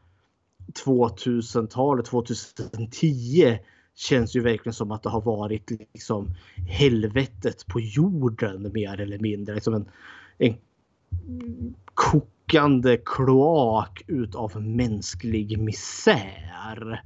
[0.84, 3.58] 2000-talet, 2010
[3.94, 6.34] känns ju verkligen som att det har varit liksom
[6.68, 9.54] helvetet på jorden mer eller mindre.
[9.54, 9.88] Liksom en,
[10.38, 10.54] en
[11.94, 17.02] kokande kloak utav mänsklig misär.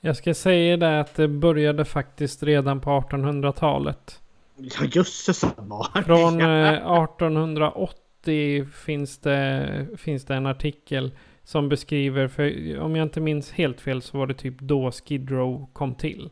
[0.00, 4.20] Jag ska säga det att det började faktiskt redan på 1800-talet.
[4.56, 5.44] Ja, jösses
[6.06, 8.01] Från eh, 1808
[8.84, 11.12] finns det, finns det en artikel
[11.44, 15.30] som beskriver, för om jag inte minns helt fel så var det typ då Skid
[15.30, 16.30] Row kom till.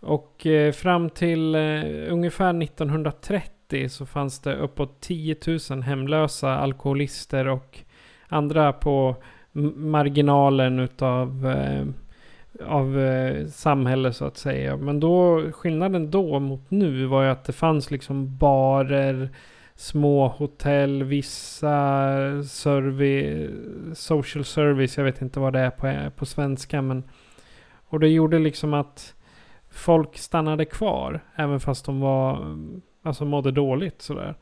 [0.00, 5.36] Och eh, fram till eh, ungefär 1930 så fanns det uppåt 10
[5.70, 7.78] 000 hemlösa alkoholister och
[8.28, 9.16] andra på
[9.76, 11.86] marginalen utav eh,
[12.66, 14.76] av eh, samhälle så att säga.
[14.76, 19.30] Men då skillnaden då mot nu var ju att det fanns liksom barer,
[19.76, 26.82] små hotell, vissa service, social service, jag vet inte vad det är på, på svenska.
[26.82, 27.02] Men,
[27.86, 29.14] och det gjorde liksom att
[29.70, 32.56] folk stannade kvar, även fast de var,
[33.02, 34.34] alltså mådde dåligt sådär.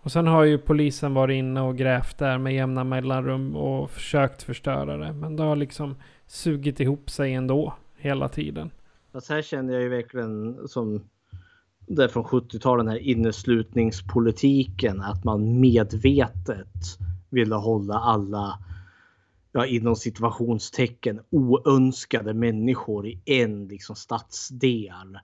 [0.00, 4.42] Och sen har ju polisen varit inne och grävt där med jämna mellanrum och försökt
[4.42, 5.12] förstöra det.
[5.12, 8.70] Men det har liksom sugit ihop sig ändå hela tiden.
[9.12, 11.08] Fast här känner jag ju verkligen som
[11.88, 16.98] det från 70-talet, den här inneslutningspolitiken, att man medvetet
[17.30, 18.58] ville hålla alla
[19.52, 25.18] ja, inom situationstecken oönskade människor i en liksom, stadsdel.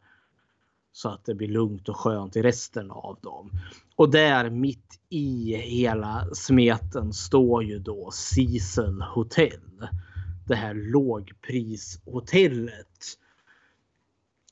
[0.92, 3.50] Så att det blir lugnt och skönt i resten av dem.
[3.96, 9.88] Och där mitt i hela smeten står ju då Cecil Hotel.
[10.46, 13.18] Det här lågprishotellet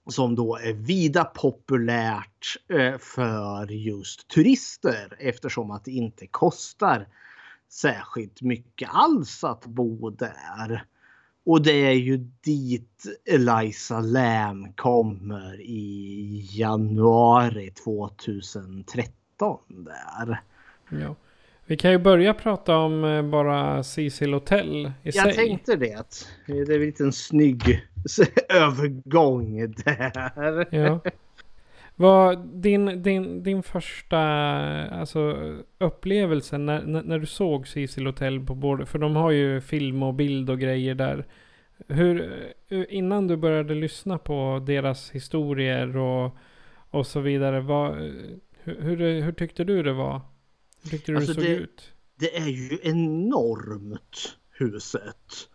[0.09, 7.09] som då är vida populärt eh, för just turister eftersom att det inte kostar
[7.69, 10.85] särskilt mycket alls att bo där.
[11.45, 20.43] Och det är ju dit Eliza Lam kommer i januari 2013 där.
[20.88, 21.17] Ja.
[21.73, 25.23] Vi kan ju börja prata om eh, bara Cecil Hotel i Jag sig.
[25.27, 26.05] Jag tänkte det.
[26.47, 27.63] Det är en liten snygg
[28.49, 30.67] övergång där.
[30.77, 31.01] Ja.
[31.97, 34.19] Vad din, din, din första
[34.89, 35.37] alltså,
[35.79, 38.89] upplevelse när, när, när du såg Cecil Hotel på bordet?
[38.89, 41.27] För de har ju film och bild och grejer där.
[41.89, 42.33] Hur,
[42.89, 46.37] innan du började lyssna på deras historier och,
[46.91, 47.61] och så vidare.
[47.61, 47.95] Vad,
[48.63, 50.21] hur, hur, hur tyckte du det var?
[50.83, 51.93] Hur tyckte du alltså det såg det, ut?
[52.19, 55.49] Det är ju enormt huset.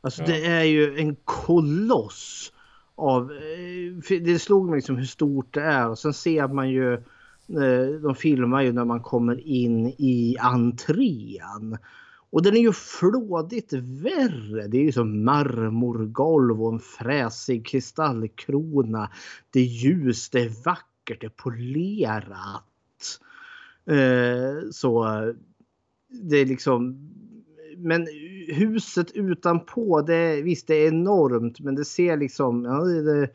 [0.00, 0.26] Alltså ja.
[0.26, 2.52] det är ju en koloss
[2.94, 3.32] av...
[3.32, 8.00] Eh, det slog mig liksom hur stort det är och sen ser man ju eh,
[8.02, 11.78] de filmar ju när man kommer in i entrén.
[12.30, 14.66] Och den är ju flådigt värre.
[14.68, 19.10] Det är ju som marmorgolv och en fräsig kristallkrona.
[19.50, 22.64] Det är ljus, det är vackert, det är polerat.
[23.88, 25.04] Eh, så
[26.08, 27.08] det är liksom
[27.76, 28.06] men
[28.48, 33.28] huset utanpå, det, visst det är enormt men det ser liksom, ja, det,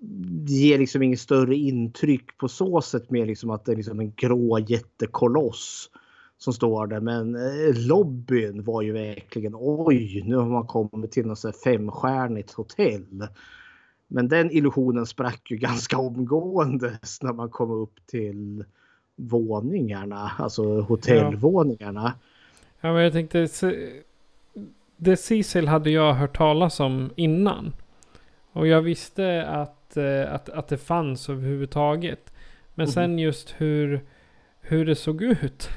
[0.00, 4.00] det ger liksom inget större intryck på så sätt mer liksom att det är liksom
[4.00, 5.90] en grå jättekoloss
[6.38, 7.00] som står där.
[7.00, 13.26] Men eh, lobbyn var ju verkligen oj, nu har man kommit till något femstjärnigt hotell.
[14.08, 18.64] Men den illusionen sprack ju ganska omgående när man kom upp till
[19.28, 22.12] våningarna, alltså hotellvåningarna.
[22.80, 23.48] Ja, men jag tänkte,
[24.96, 27.72] det Cecil hade jag hört talas om innan.
[28.52, 32.32] Och jag visste att, eh, att, att det fanns överhuvudtaget.
[32.74, 32.92] Men mm.
[32.92, 34.00] sen just hur,
[34.60, 35.68] hur det såg ut.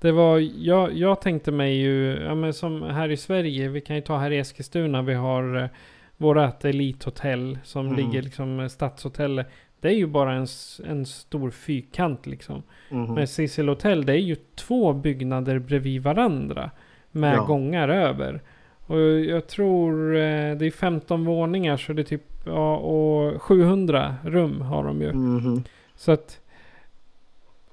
[0.00, 3.96] Det var, jag, jag tänkte mig ju, ja men som här i Sverige, vi kan
[3.96, 5.68] ju ta här i Eskilstuna, vi har eh,
[6.16, 7.96] vårat elithotell som mm.
[7.96, 9.46] ligger liksom eh, stadshotellet.
[9.80, 10.46] Det är ju bara en,
[10.84, 12.62] en stor fyrkant liksom.
[12.90, 13.14] Mm.
[13.14, 16.70] Men Cecil Hotel det är ju två byggnader bredvid varandra.
[17.10, 17.44] Med ja.
[17.44, 18.42] gångar över.
[18.86, 24.14] Och jag tror eh, det är 15 våningar så det är typ ja, och 700
[24.24, 25.10] rum har de ju.
[25.10, 25.62] Mm.
[25.94, 26.40] Så att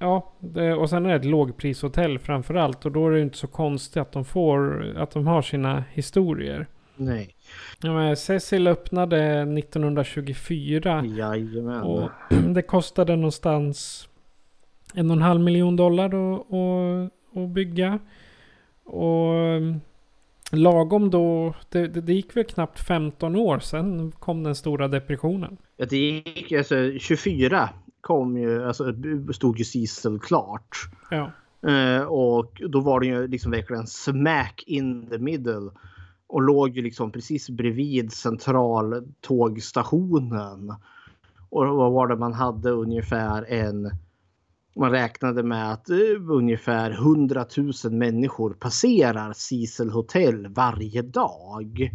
[0.03, 2.85] Ja, det, och sen är det ett lågprishotell framförallt.
[2.85, 6.67] Och då är det inte så konstigt att de får, att de har sina historier.
[6.95, 7.35] Nej.
[7.81, 11.05] Ja, men Cecil öppnade 1924.
[11.05, 11.81] Jajamän.
[11.81, 12.09] Och
[12.53, 14.07] det kostade någonstans
[14.93, 16.39] en och en halv miljon dollar
[17.35, 17.99] att bygga.
[18.83, 19.33] Och
[20.51, 25.57] lagom då, det, det, gick väl knappt 15 år sedan kom den stora depressionen.
[25.77, 27.69] Ja, det gick alltså 24
[28.01, 28.93] kom ju, alltså
[29.33, 30.77] stod ju Cecil klart.
[31.11, 31.31] Ja.
[31.69, 35.69] Eh, och då var det ju liksom verkligen smack in the middle.
[36.28, 40.69] Och låg ju liksom precis bredvid centraltågstationen.
[41.49, 43.91] Och vad var det man hade ungefär en
[44.76, 51.91] man räknade med att uh, ungefär 100 000 människor passerar Cecil Hotel varje dag.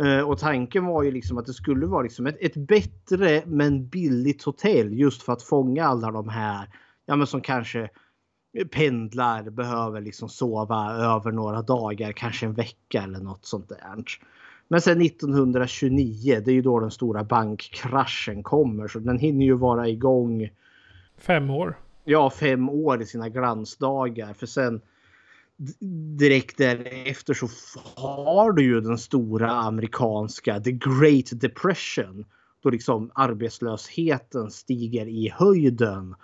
[0.00, 3.88] Uh, och tanken var ju liksom att det skulle vara liksom ett, ett, bättre men
[3.88, 6.68] billigt hotell just för att fånga alla de här
[7.06, 7.88] ja, men som kanske
[8.70, 14.04] pendlar, behöver liksom sova över några dagar, kanske en vecka eller något sånt där.
[14.68, 19.54] Men sen 1929, det är ju då den stora bankkraschen kommer så den hinner ju
[19.54, 20.50] vara igång.
[21.18, 21.76] Fem år
[22.10, 24.34] ja, fem år i sina glansdagar.
[24.34, 24.80] För sen
[26.18, 27.48] direkt därefter så
[27.96, 32.24] har du ju den stora amerikanska The Great Depression.
[32.62, 36.14] Då liksom arbetslösheten stiger i höjden.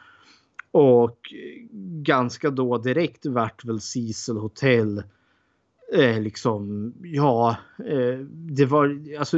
[0.77, 1.35] Och
[2.03, 5.03] ganska då direkt vart väl Cecil Hotel
[5.93, 9.37] eh, liksom, ja, eh, det var, alltså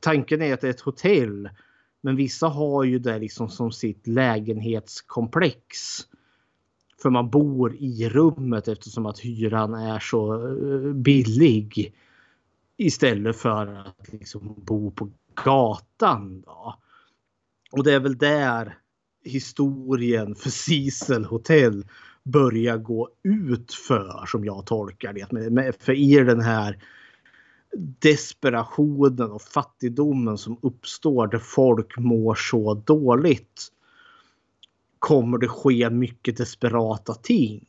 [0.00, 1.48] tanken är att det är ett hotell
[2.00, 5.78] men vissa har ju det liksom som sitt lägenhetskomplex.
[7.02, 11.94] För man bor i rummet eftersom att hyran är så eh, billig.
[12.76, 15.10] Istället för att liksom bo på
[15.44, 16.40] gatan.
[16.40, 16.74] Då.
[17.72, 18.78] Och det är väl där
[19.26, 21.84] historien för Cecil Hotel
[22.24, 25.72] börjar gå ut för som jag tolkar det.
[25.80, 26.78] För i den här
[28.00, 33.72] desperationen och fattigdomen som uppstår där folk mår så dåligt
[34.98, 37.66] kommer det ske mycket desperata ting.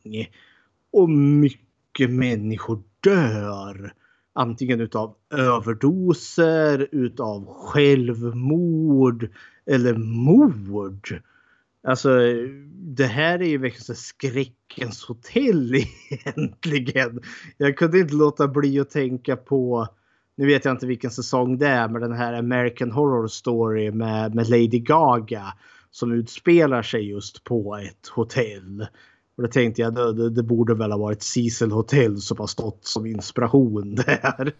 [0.92, 3.92] Och mycket människor dör.
[4.32, 9.30] Antingen utav överdoser, utav självmord
[9.66, 11.22] eller mord.
[11.86, 12.08] Alltså
[12.96, 15.74] det här är ju verkligen skräckens hotell
[16.10, 17.20] egentligen.
[17.56, 19.88] Jag kunde inte låta bli att tänka på
[20.38, 24.34] nu vet jag inte vilken säsong det är, men den här American Horror Story med,
[24.34, 25.54] med Lady Gaga
[25.90, 28.86] som utspelar sig just på ett hotell.
[29.38, 32.84] Och då tänkte jag det, det borde väl ha varit Cecil Hotel som har stått
[32.84, 34.52] som inspiration där.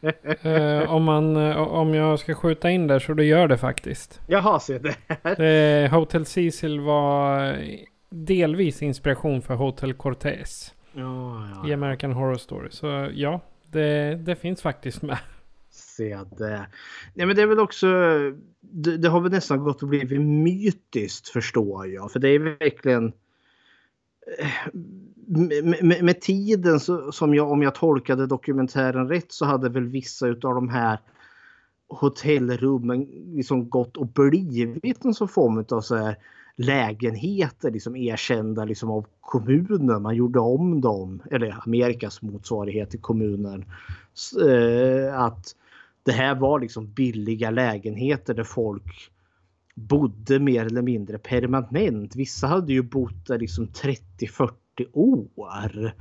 [0.82, 4.20] uh, om, man, uh, om jag ska skjuta in där så det gör det faktiskt.
[4.26, 5.84] Jaha, se där.
[5.84, 7.56] Uh, Hotel Cecil var
[8.10, 10.74] delvis inspiration för Hotel Cortez.
[10.92, 11.68] Ja, ja.
[11.68, 12.68] I American Horror Story.
[12.70, 13.40] Så ja,
[13.72, 15.18] det, det finns faktiskt med
[15.70, 16.66] se det.
[17.14, 17.86] Nej, men det är väl också.
[18.60, 23.12] Det, det har väl nästan gått att bli mytiskt förstår jag, för det är verkligen.
[24.38, 24.80] Eh,
[25.26, 29.86] med, med, med tiden så, som jag, om jag tolkade dokumentären rätt så hade väl
[29.86, 30.98] vissa av de här
[31.88, 33.00] hotellrummen
[33.34, 36.16] liksom gått och blivit en sån form av så här
[36.56, 40.02] lägenheter liksom erkända liksom av kommunen.
[40.02, 43.64] Man gjorde om dem, eller Amerikas motsvarighet till kommunen.
[44.48, 45.54] Eh, att
[46.02, 49.10] det här var liksom billiga lägenheter där folk
[49.78, 52.16] bodde mer eller mindre permanent.
[52.16, 54.50] Vissa hade ju bott där liksom 30-40
[54.92, 55.92] år.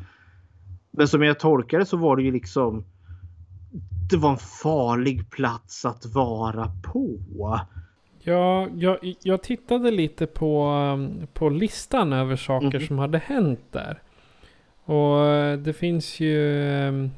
[0.91, 2.84] Men som jag tolkar det så var det ju liksom
[4.09, 7.19] det var en farlig plats att vara på.
[8.23, 12.88] Ja, jag, jag tittade lite på, um, på listan över saker Mhm.
[12.88, 14.01] som hade hänt där.
[14.86, 16.38] Och eh, det finns ju
[16.88, 17.11] um,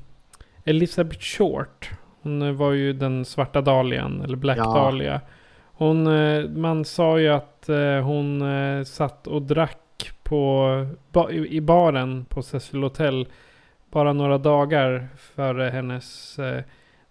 [0.66, 1.90] Elizabeth Short.
[2.22, 4.64] Hon var ju den svarta dahlian, eller Black Ja.
[4.74, 5.22] Dahlia.
[5.80, 10.86] Hon, eh, man sa ju att eh, hon eh, satt och drack på,
[11.50, 13.28] i baren på Cecil Hotel
[13.92, 16.40] bara några dagar före hennes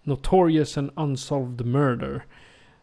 [0.03, 2.23] Notorious and Unsolved Murder.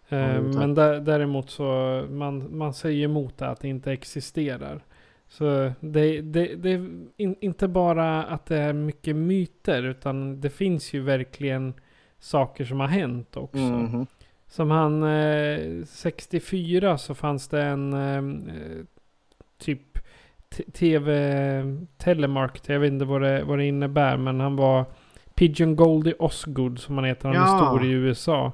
[0.09, 0.43] Tack.
[0.55, 1.65] men där, däremot så
[2.11, 4.85] man, man säger emot det att det inte existerar.
[5.29, 10.51] Så det, det, det är in, inte bara att det är mycket myter utan det
[10.51, 11.75] finns ju verkligen
[12.19, 13.59] saker som har hänt också.
[13.59, 14.07] Mhm.
[14.49, 18.85] Som han eh, 64 så fanns det en eh,
[19.59, 19.99] typ
[20.73, 21.63] tv
[21.99, 22.61] telemark.
[22.67, 24.85] Jag vet inte vad det, vad det innebär men han var
[25.35, 27.29] Pigeon Goldie Osgood som han heter.
[27.29, 27.67] Han är Ja.
[27.67, 28.53] stor i USA.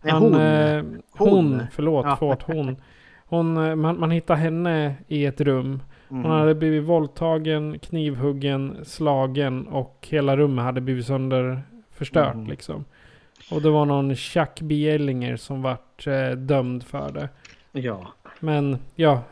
[0.00, 0.34] Han, hon.
[0.40, 1.28] eh, hon.
[1.30, 1.62] Hon.
[1.72, 2.16] förlåt, Ja.
[2.18, 2.76] förlåt, hon.
[3.26, 5.82] hon eh, man, man hittar henne i ett rum.
[6.08, 6.30] Hon Mhm.
[6.30, 12.46] hade blivit våldtagen, knivhuggen, slagen och hela rummet hade blivit sönder förstört Mhm.
[12.46, 12.84] liksom.
[13.50, 14.90] Och det var någon Chuck B.
[14.90, 17.28] Ellinger som vart eh, dömd för det.
[17.72, 18.12] Ja.
[18.40, 19.22] Men ja,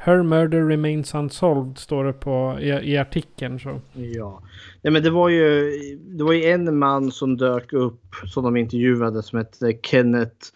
[0.00, 3.60] Her murder remains unsolved står det på i, i artikeln.
[3.60, 3.80] Så.
[3.92, 4.42] Ja.
[4.82, 8.56] Nej, men det var ju det var ju en man som dök upp som de
[8.56, 10.46] intervjuade som hette Kenneth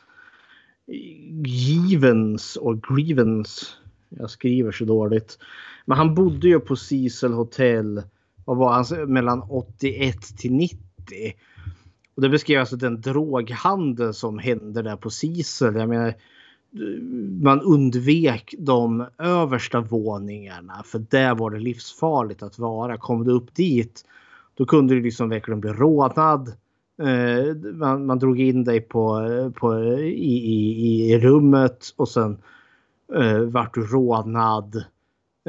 [1.44, 3.76] Givens och Grievens.
[4.08, 5.38] Jag skriver så dåligt.
[5.84, 8.02] Men han bodde ju på Cecil Hotel.
[8.44, 9.12] Vad var han?
[9.12, 10.78] Mellan 81 till 90.
[12.14, 15.74] Och det beskrev alltså den droghandel som hände där på Sisel.
[15.74, 16.14] Jag menar,
[17.42, 22.96] man undvek de översta våningarna för där var det livsfarligt att vara.
[22.96, 24.04] Kom du upp dit
[24.54, 26.52] då kunde du liksom verkligen bli rånad.
[27.02, 29.20] Eh, man, man drog in dig på,
[29.56, 32.38] på, i, i, i rummet och sen
[33.14, 34.84] eh, vart du rånad.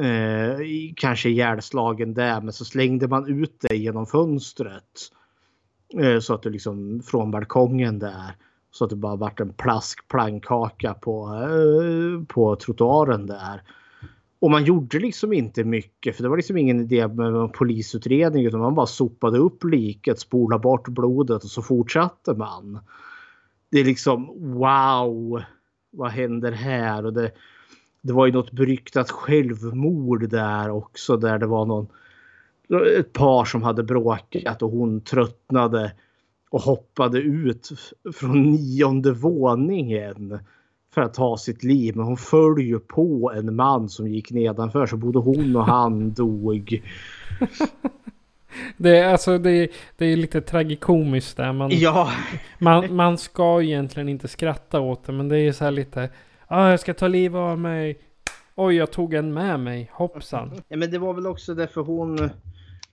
[0.00, 0.60] Eh,
[0.96, 5.10] kanske ihjälslagen där men så slängde man ut dig genom fönstret.
[5.88, 8.36] Eh, så att du liksom från balkongen där.
[8.70, 13.62] Så att det bara vart en plask plankkaka på, eh, på trottoaren där.
[14.38, 18.46] Och man gjorde liksom inte mycket för det var liksom ingen idé med en polisutredning
[18.46, 22.78] utan man bara sopade upp liket, spolade bort blodet och så fortsatte man.
[23.70, 25.42] Det är liksom wow,
[25.90, 27.06] vad händer här?
[27.06, 27.30] Och det,
[28.00, 31.86] det var ju något beryktat självmord där också där det var någon
[32.98, 35.92] ett par som hade bråkat och hon tröttnade
[36.50, 37.68] och hoppade ut
[38.14, 40.38] från nionde våningen
[40.94, 41.96] för att ta sitt liv.
[41.96, 46.12] Men hon föll ju på en man som gick nedanför så både hon och han
[46.16, 46.82] dog.
[48.76, 51.52] Det är alltså det, det är lite tragikomiskt där.
[51.52, 52.10] Man, Ja.
[52.58, 56.10] man, man ska egentligen inte skratta åt det men det är så här lite.
[56.46, 57.98] Ah, jag ska ta livet av mig.
[58.54, 59.90] Oj, jag tog en med mig.
[59.92, 60.50] Hoppsan.
[60.68, 62.30] Ja, men det var väl också därför hon,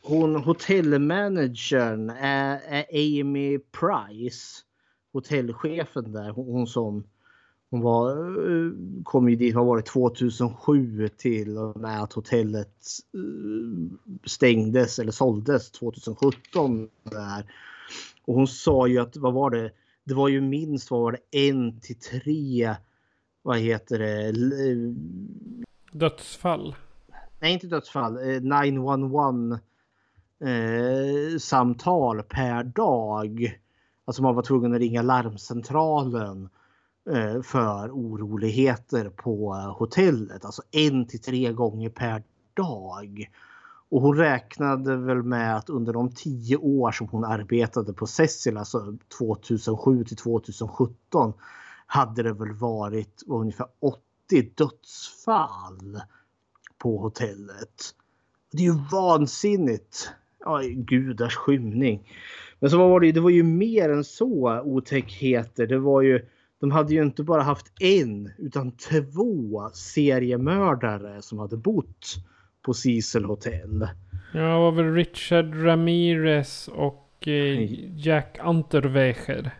[0.04, 2.86] hon hotellmanagern är, är
[3.22, 4.62] Amy Price.
[5.14, 6.30] Hotellchefen där.
[6.30, 7.04] Hon, hon som
[7.70, 8.72] hon var, eh,
[9.04, 12.76] kom ju dit, vad var det, 2007 till och med att hotellet
[13.14, 16.90] eh, stängdes eller såldes 2017.
[17.04, 17.52] Där.
[18.26, 19.72] Och hon sa ju att, vad var det,
[20.04, 22.76] det var ju minst, vad var det, en till tre,
[23.42, 24.96] vad heter det, l-
[25.92, 26.76] Dödsfall.
[27.40, 29.60] nej inte dödsfall, eh, 911
[30.42, 33.60] eh, samtal per dag.
[34.06, 36.50] Alltså man var tvungen att ringa larmcentralen
[37.10, 40.46] eh, för oroligheter på hotellet.
[40.46, 42.24] Alltså en till tre gånger per
[42.54, 43.30] dag.
[43.90, 48.58] Och hon räknade väl med att under de tio år som hon arbetade på Cecil,
[48.58, 51.34] alltså 2007 till 2017,
[51.86, 54.02] hade det väl varit ungefär 80
[54.56, 56.02] dödsfall
[56.78, 57.96] på hotellet.
[58.52, 60.12] Det är ju vansinnigt.
[60.46, 62.08] Ja, gudars skymning.
[62.60, 65.68] Men så var det, ju- det var ju mer än så otäckheter.
[65.68, 66.26] Det var ju,
[66.62, 72.16] de hade ju inte bara haft en utan två seriemördare som hade bott
[72.62, 73.88] på Cecil Hotel.
[74.34, 79.52] Ja, det var väl Richard Ramirez och eh, Jack Unterweger.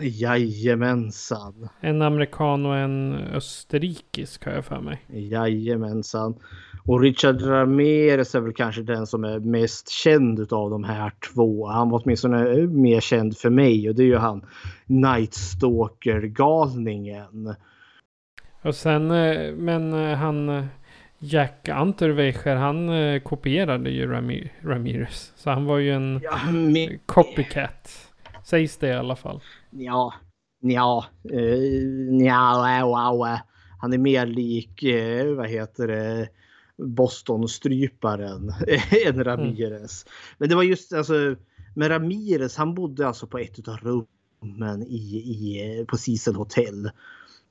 [0.00, 1.68] Jajamensan.
[1.80, 5.00] En amerikan och en österrikisk har jag för mig.
[5.08, 6.34] Jajamensan.
[6.88, 11.66] Och Richard Ramirez är väl kanske den som är mest känd utav de här två.
[11.66, 14.46] Han var åtminstone mer känd för mig och det är ju han
[14.86, 17.54] Night Stalker-galningen.
[18.62, 20.64] Och sen, eh, men eh, han eh,
[21.18, 25.32] Jack Unterweger, han eh, kopierade ju Rami- Ramirez.
[25.36, 26.20] Så han var ju en
[26.72, 28.12] men- copycat.
[28.44, 29.40] Sägs det i alla fall.
[29.70, 30.14] Ja,
[30.60, 31.58] Ja, eh,
[32.10, 33.26] nja, wow,
[33.80, 36.28] han är mer lik, eh, vad heter det,
[36.78, 38.52] Boston-stryparen
[39.06, 40.04] än Ramirez.
[40.06, 40.12] Mm.
[40.38, 41.36] Men det var just alltså,
[41.74, 46.90] med Ramirez, han bodde alltså på ett av rummen i, i, på Cecil Hotel.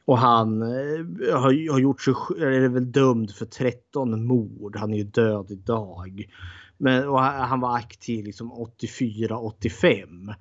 [0.05, 4.75] Och han eh, har, har gjort sig, är väl dömd för 13 mord.
[4.75, 6.30] Han är ju död idag.
[6.78, 10.34] Men, och han var aktiv liksom 84-85.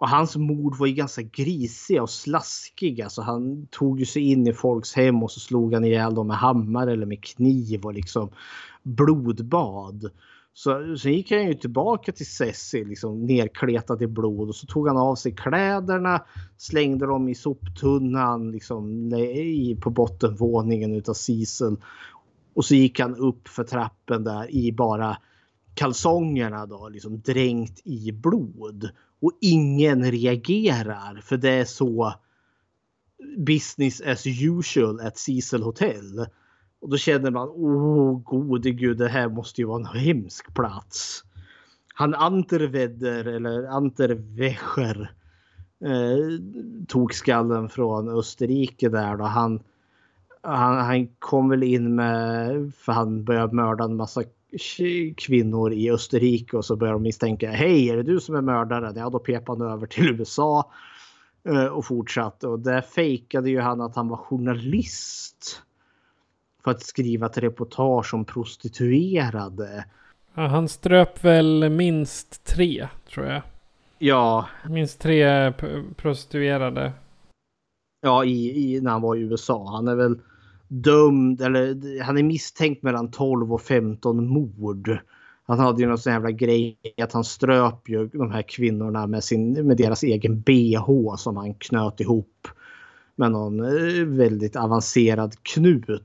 [0.00, 3.08] Och hans mord var ju ganska grisiga och slaskiga.
[3.08, 6.26] Så han tog ju sig in i folks hem och så slog han ihjäl dem
[6.26, 8.30] med hammare eller med kniv och liksom
[8.82, 10.10] blodbad.
[10.52, 14.88] Så sen gick han ju tillbaka till Cecil liksom nerkletad i blod och så tog
[14.88, 16.24] han av sig kläderna,
[16.56, 19.10] slängde dem i soptunnan liksom
[19.80, 21.76] på bottenvåningen utav Cecil.
[22.54, 25.16] Och så gick han upp för trappen där i bara
[25.74, 28.90] kalsongerna då, liksom dränkt i blod.
[29.20, 32.14] Och ingen reagerar för det är så
[33.36, 36.26] business as usual at Cecil Hotel.
[36.80, 41.24] Och då känner man, åh gode gud, det här måste ju vara en hemsk plats.
[41.94, 45.12] Han Antervedder eller antervecher
[45.84, 46.40] eh,
[46.88, 49.24] tog skallen från Österrike där då.
[49.24, 49.62] Han,
[50.42, 54.22] han, han kom väl in med, för han började mörda en massa
[55.16, 58.96] kvinnor i Österrike och så börjar de misstänka, hej är det du som är mördaren?
[58.96, 60.72] Ja då pepade han över till USA
[61.44, 65.62] eh, och fortsatte och där fejkade ju han att han var journalist
[66.64, 69.84] för att skriva ett reportage om prostituerade.
[70.34, 73.42] Ja, han ströp väl minst tre, tror jag.
[73.98, 74.46] Ja.
[74.68, 75.52] Minst tre
[75.96, 76.92] prostituerade.
[78.00, 79.70] Ja, i, i, när han var i USA.
[79.70, 80.18] Han är väl
[80.70, 84.98] dömd, eller han är misstänkt mellan 12 och 15 mord.
[85.46, 89.24] Han hade ju någon sån jävla grej att han ströp ju de här kvinnorna med,
[89.24, 92.48] sin, med deras egen bh som han knöt ihop
[93.16, 96.02] med någon eh, väldigt avancerad knut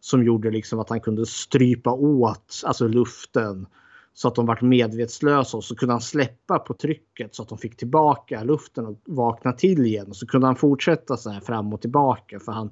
[0.00, 3.66] som gjorde liksom att han kunde strypa åt alltså luften
[4.14, 7.58] så att de vart medvetslösa och så kunde han släppa på trycket så att de
[7.58, 10.06] fick tillbaka luften och vakna till igen.
[10.08, 12.70] Och så kunde han fortsätta så här fram och tillbaka för han,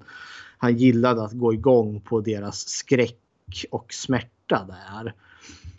[0.67, 5.15] han gillade att gå igång på deras skräck och smärta där.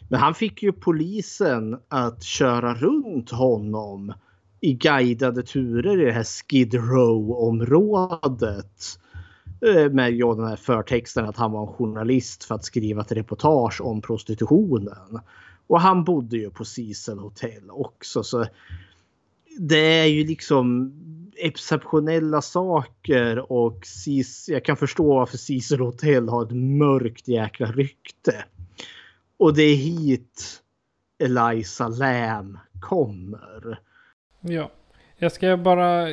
[0.09, 4.13] Men han fick ju polisen att köra runt honom
[4.61, 8.19] i guidade turer i det här Skid Row-området
[9.61, 13.11] eh, med ja, den här förtexten att han var en journalist för att skriva ett
[13.11, 15.19] reportage om prostitutionen.
[15.67, 18.23] Och han bodde ju på Cecil Hotel också.
[18.23, 18.45] Så
[19.59, 20.93] det är ju liksom
[21.39, 23.79] exceptionella saker och
[24.47, 28.45] jag kan förstå varför Cicero Hotel har ett mörkt jäkla rykte.
[29.37, 30.61] Och det är hit
[31.23, 33.79] Eliza Lam kommer.
[34.41, 34.71] Ja,
[35.17, 36.07] jag ska bara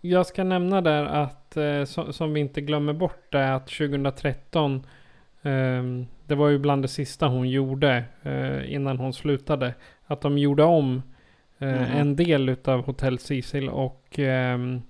[0.00, 4.86] jag ska nämna där att, eh, som, som, vi inte glömmer bort, är att 2013,
[5.42, 5.82] eh,
[6.26, 9.74] det var ju bland det sista hon gjorde eh, innan hon slutade,
[10.06, 11.02] att de gjorde om
[11.58, 11.82] mm.
[11.82, 14.80] en del utav Hotell Cecil och ehm,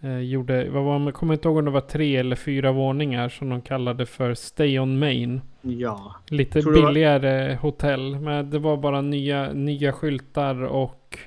[0.00, 3.28] eh, gjorde, vad var, jag kommer inte ihåg om det var tre eller fyra våningar
[3.28, 5.40] som de kallade för Stay on Main.
[5.62, 6.14] Ja.
[6.28, 7.54] Lite billigare var...
[7.54, 11.18] hotell, men det var bara nya, nya skyltar och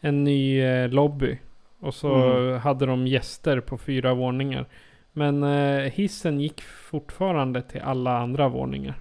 [0.00, 1.38] en ny eh, lobby.
[1.80, 2.60] Och så mm.
[2.60, 4.66] hade de gäster på fyra våningar.
[5.12, 5.44] Men
[5.90, 8.94] hissen gick fortfarande till alla andra våningar.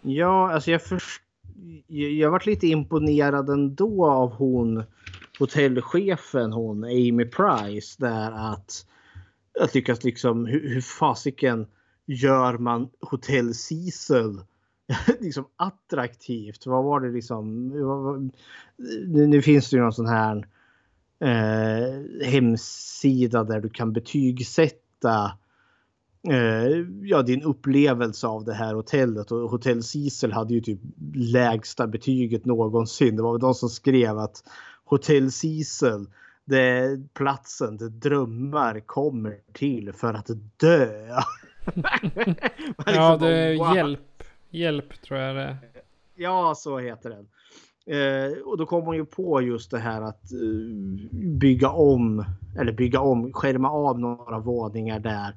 [0.00, 1.21] Ja, alltså jag först...
[1.86, 4.84] Jag varit lite imponerad ändå av hon
[5.38, 8.86] hotellchefen, hon Amy Price, där att
[9.58, 11.66] jag tycker att liksom hur, hur fasiken
[12.06, 14.40] gör man hotell Cecil
[15.20, 16.66] liksom attraktivt?
[16.66, 17.68] Vad var det liksom?
[19.06, 20.46] Nu, nu finns det ju någon sån här
[21.20, 25.32] eh, hemsida där du kan betygsätta eh,
[27.02, 29.32] ja, din upplevelse av det här hotellet.
[29.32, 30.80] Och Hotell Cecil hade ju typ
[31.14, 33.16] lägsta betyget någonsin.
[33.16, 34.44] Det var väl de som skrev att
[34.84, 36.06] Hotell Cecil
[36.44, 41.06] det är platsen där drömmar kommer till för att dö.
[42.86, 43.76] ja, det är wow.
[43.76, 44.22] hjälp.
[44.50, 45.56] Hjälp tror jag det är.
[46.14, 47.26] Ja, så heter den.
[47.86, 50.38] Eh, och då kom hon ju på just det här att eh,
[51.12, 52.24] bygga om,
[52.58, 55.34] eller bygga om, skärma av några våningar där.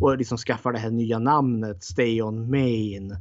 [0.00, 3.16] Och liksom skaffar det här nya namnet Stay on Main.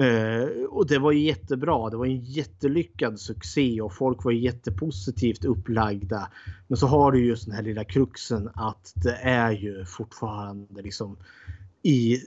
[0.00, 1.90] Uh, och det var ju jättebra.
[1.90, 6.30] Det var en jättelyckad succé och folk var jättepositivt upplagda.
[6.66, 11.16] Men så har du just den här lilla kruxen att det är ju fortfarande liksom
[11.82, 12.18] i,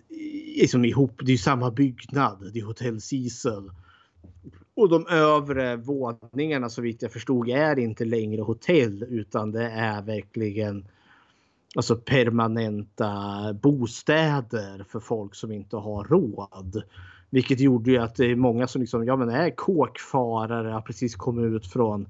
[0.61, 1.19] liksom ihop.
[1.19, 2.49] Det är ju samma byggnad.
[2.53, 3.69] Det är Hotell Cecil
[4.75, 10.01] Och de övre våningarna så vitt jag förstod är inte längre hotell utan det är
[10.01, 10.85] verkligen
[11.75, 13.13] alltså permanenta
[13.53, 16.83] bostäder för folk som inte har råd.
[17.29, 21.15] Vilket gjorde ju att det är många som liksom, ja men är kåkfarare, har precis
[21.15, 22.09] kommit ut från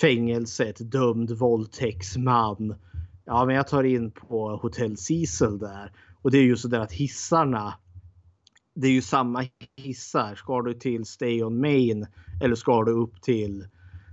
[0.00, 2.74] fängelset, dömd våldtäktsman.
[3.24, 5.92] Ja men jag tar in på hotell Cecil där.
[6.22, 7.74] Och det är ju så där att hissarna
[8.74, 9.44] det är ju samma
[9.76, 10.34] hissar.
[10.34, 12.06] Ska du till Stay on Main
[12.42, 13.66] eller ska du upp till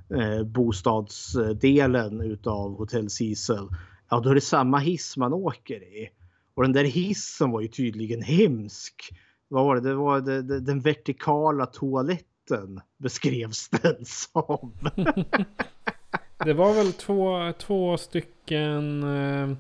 [0.10, 3.68] eh, bostadsdelen utav Hotell Cecil.
[4.10, 6.10] Ja, då är det samma hiss man åker i.
[6.54, 9.10] Och den där hissen var ju tydligen hemsk.
[9.48, 9.82] Vad var det?
[9.82, 14.74] Det var det, det, den vertikala toaletten beskrevs den som.
[16.46, 19.58] det var väl två, två stycken, eh,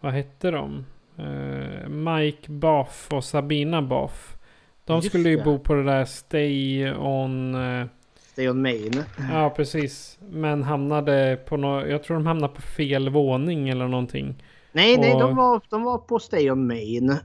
[0.00, 0.84] vad hette de?
[1.16, 4.36] Eh, Mike Boff och Sabina Boff.
[4.84, 5.44] De Just skulle ju det.
[5.44, 7.54] bo på det där Stay on...
[7.54, 7.86] Eh,
[8.32, 9.04] Stay on Main.
[9.30, 10.18] Ja, precis.
[10.30, 11.88] Men hamnade på något...
[11.88, 14.44] Jag tror de hamnade på fel våning eller någonting.
[14.72, 15.00] Nej, och...
[15.00, 17.16] nej, de var, de var på Stay on Main.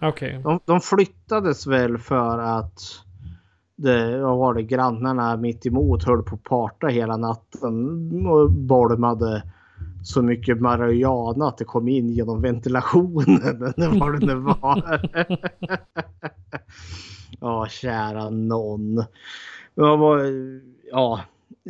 [0.00, 0.08] Okej.
[0.28, 0.42] Okay.
[0.42, 2.80] De, de flyttades väl för att
[3.76, 9.42] det, vad var det, grannarna mitt emot höll på att parta hela natten och bolmade
[10.04, 13.62] så mycket marijuana att det kom in genom ventilationen.
[13.76, 15.00] Eller vad det nu var.
[17.40, 19.04] ja, kära någon.
[19.74, 20.32] Vad var,
[20.90, 21.20] ja,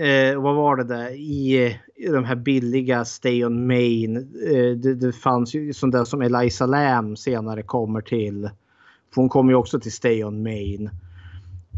[0.01, 4.17] eh, vad var det där i, i de här billiga Stay on Main.
[4.47, 8.51] Eh, det, det, fanns ju sånt där som Eliza Lam senare kommer till.
[9.15, 10.91] För hon kommer ju också till Stay on Main.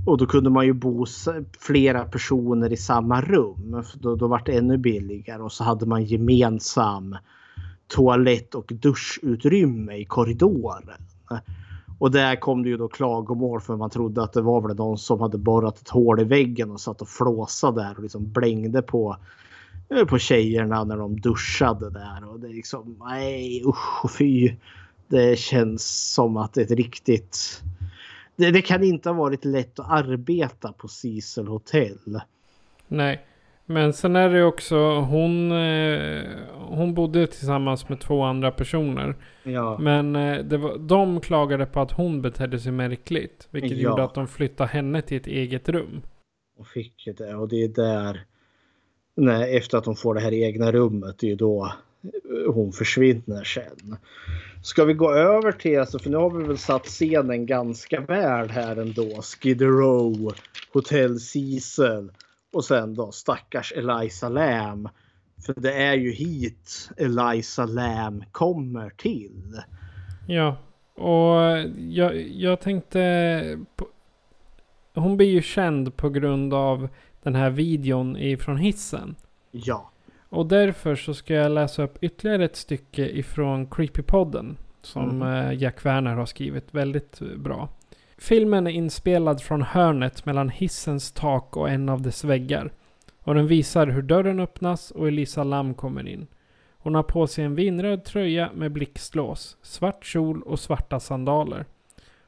[0.06, 1.06] Och då kunde man ju bo
[1.60, 3.84] flera personer i samma rum.
[4.00, 7.16] Då, då var det ännu billigare och så hade man gemensam
[7.88, 10.90] toalett och duschutrymme i korridoren.
[12.02, 14.98] Och där kom det ju då klagomål för man trodde att det var väl någon
[14.98, 18.82] som hade borrat ett hål i väggen och satt och flåsade där och liksom blängde
[18.82, 19.16] på,
[19.88, 22.28] eh, på tjejerna när de duschade där.
[22.28, 24.52] Och det är liksom nej usch och fy.
[25.08, 27.62] Det känns som att det är ett riktigt
[28.36, 32.20] det, det, kan inte ha varit lätt att arbeta på Cecil Hotel.
[32.88, 33.26] Nej,
[33.72, 35.52] men sen är det också hon.
[35.52, 36.24] Eh,
[36.58, 39.16] hon bodde tillsammans med två andra personer.
[39.42, 39.78] Ja.
[39.78, 43.48] Men eh, det var, de klagade på att hon betedde sig märkligt.
[43.50, 43.78] Vilket ja.
[43.78, 46.02] gjorde att de flyttade henne till ett eget rum.
[46.58, 48.24] Och fick det och det är där.
[49.14, 51.18] Nej, efter att hon får det här egna rummet.
[51.18, 51.72] Det är ju då
[52.46, 53.96] hon försvinner sen.
[54.62, 58.50] Ska vi gå över till, alltså, för nu har vi väl satt scenen ganska väl
[58.50, 59.22] här ändå.
[59.22, 60.32] Skid Row,
[60.72, 62.10] Hotel Cecil
[62.52, 64.88] och sen då stackars Eliza Lam.
[65.46, 69.62] För det är ju hit Eliza Lam kommer till.
[70.28, 70.56] Ja,
[70.94, 73.58] och jag, jag tänkte...
[73.76, 73.86] På,
[74.94, 76.88] hon blir ju känd på grund av
[77.22, 79.14] den här videon ifrån hissen.
[79.50, 79.90] Ja.
[80.28, 84.56] Och därför så ska jag läsa upp ytterligare ett stycke ifrån Creepypodden.
[84.82, 85.58] Som mm.
[85.58, 87.68] Jack Werner har skrivit väldigt bra.
[88.22, 92.72] Filmen är inspelad från hörnet mellan hissens tak och en av dess väggar.
[93.20, 96.26] Och den visar hur dörren öppnas och Elisa Lam kommer in.
[96.78, 101.64] Hon har på sig en vinröd tröja med blixtlås, svart kjol och svarta sandaler.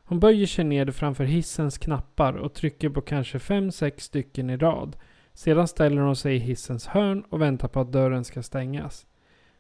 [0.05, 4.97] Hon böjer sig ned framför hissens knappar och trycker på kanske 5-6 stycken i rad
[5.33, 9.07] sedan ställer hon sig i hissens hörn och väntar på att dörren ska stängas.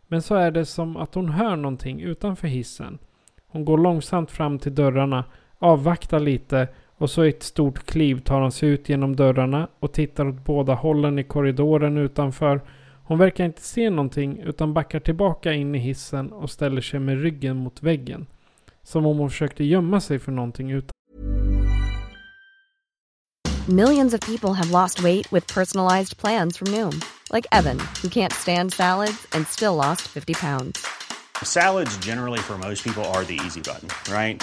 [0.06, 2.98] Men så är det som att hon hör någonting utanför hissen.
[3.46, 5.24] Hon går långsamt fram till dörrarna,
[5.64, 9.92] avvaktar lite och så i ett stort kliv tar hon sig ut genom dörrarna och
[9.92, 12.60] tittar åt båda hållen i korridoren utanför.
[13.04, 17.22] Hon verkar inte se någonting utan backar tillbaka in i hissen och ställer sig med
[17.22, 18.26] ryggen mot väggen.
[18.82, 20.90] Som om hon försökte gömma sig för någonting utan
[23.68, 27.00] Millions of people have lost weight with personalized plans from Noom.
[27.32, 30.86] Like Evan, who can't stand salads and still lost 50 pounds.
[31.42, 34.42] Salads generally for most people are the easy button, right?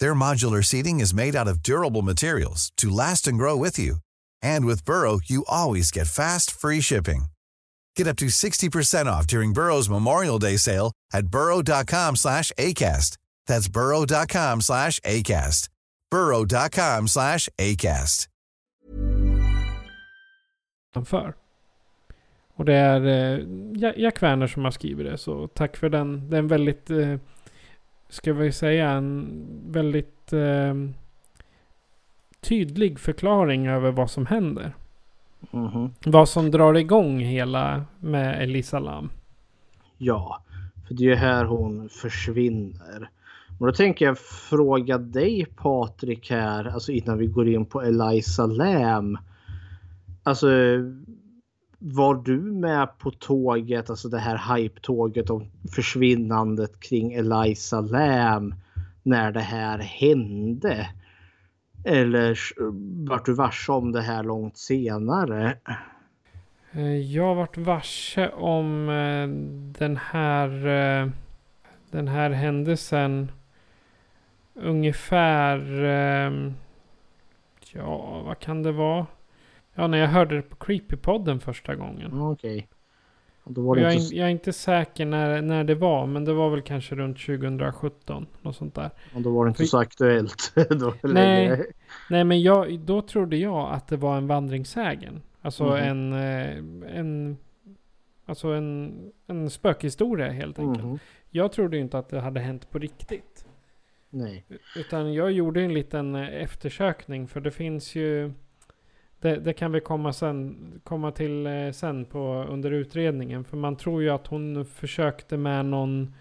[0.00, 3.98] Their modular seating is made out of durable materials to last and grow with you.
[4.42, 7.26] And with Burrow, you always get fast, free shipping.
[7.96, 13.16] Get up to 60% off during Burrow's Memorial Day sale at burrow.com slash ACAST.
[13.46, 15.68] That's burrow.com slash ACAST.
[16.10, 18.28] burrow.com slash ACAST.
[20.98, 21.34] utanför.
[22.54, 23.44] Och det är eh,
[23.96, 25.18] Jack Werner som har skrivit det.
[25.18, 26.30] Så tack för den.
[26.30, 27.14] Det är en väldigt, eh,
[28.08, 30.74] ska vi säga, en väldigt eh,
[32.40, 34.74] tydlig förklaring över vad som händer.
[35.52, 35.90] Mm -hmm.
[36.04, 39.10] Vad som drar igång hela med Elisa Lam.
[39.98, 40.42] Ja,
[40.88, 43.10] för det är ju här hon försvinner.
[43.58, 48.46] Men då tänker jag fråga dig Patrik här, alltså innan vi går in på Eliza
[48.46, 49.18] Lam.
[50.22, 50.48] Alltså
[51.78, 58.54] var du med på tåget, alltså det här hype-tåget om försvinnandet kring Eliza Lam
[59.02, 60.88] när det här hände?
[61.84, 62.38] Eller
[63.08, 65.58] vart du varse om det här långt senare?
[66.72, 69.28] Eh, jag vart varse om eh,
[69.78, 71.08] den här eh,
[71.90, 73.32] den här händelsen
[74.54, 75.58] ungefär
[77.72, 79.06] ja, vad kan det vara?
[79.78, 82.20] Ja, när jag hörde det på Creepypodden första gången.
[82.20, 82.68] Okej.
[83.44, 83.82] Okay.
[83.82, 84.16] Jag, inte...
[84.16, 88.26] jag, är inte säker när, när det var, men det var väl kanske runt 2017.
[88.42, 88.90] Något sånt där.
[89.14, 89.64] Och då var det inte För...
[89.64, 90.52] så aktuellt.
[91.02, 91.64] nej,
[92.10, 95.22] nej, men jag, då trodde jag att det var en vandringssägen.
[95.42, 95.88] Alltså mm.
[95.88, 97.36] en, eh, en,
[98.26, 100.84] alltså en, en spökhistoria helt enkelt.
[100.84, 100.98] Mm.
[101.30, 103.46] Jag trodde inte att det hade hänt på riktigt.
[104.10, 104.44] Nej.
[104.76, 108.32] Utan jag gjorde en liten eh, eftersökning för det finns ju
[109.20, 113.44] det, det, kan vi komma, sen, komma till eh, sen på, under utredningen.
[113.44, 116.14] För man tror ju att hon försökte med någon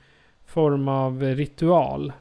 [0.45, 2.13] form av ritual.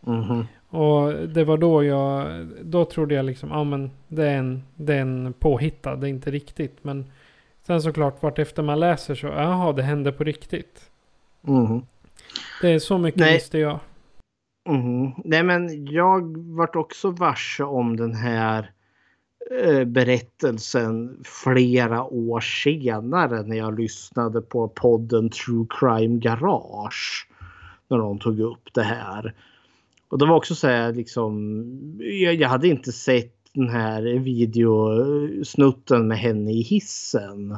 [0.00, 0.44] Mm-hmm.
[0.68, 4.94] Och det var då jag, då trodde jag liksom, ja men det är en, det
[4.94, 6.84] är en påhittad, det är inte riktigt.
[6.84, 7.04] Men
[7.62, 10.90] sen såklart vart efter man läser så, jaha det hände på riktigt.
[11.46, 11.82] Mm.
[12.62, 13.34] Det är så mycket Nej.
[13.34, 13.78] visste jag.
[14.68, 15.10] Mm.
[15.24, 18.70] Nej men jag vart också varse om den här
[19.58, 27.28] Eh, berättelsen flera år senare när jag lyssnade på podden True Crime Garage.
[27.88, 29.34] När de tog upp det här.
[30.08, 31.64] Och det var också så här liksom.
[32.00, 37.56] Jag, jag hade inte sett den här videosnutten med henne i hissen.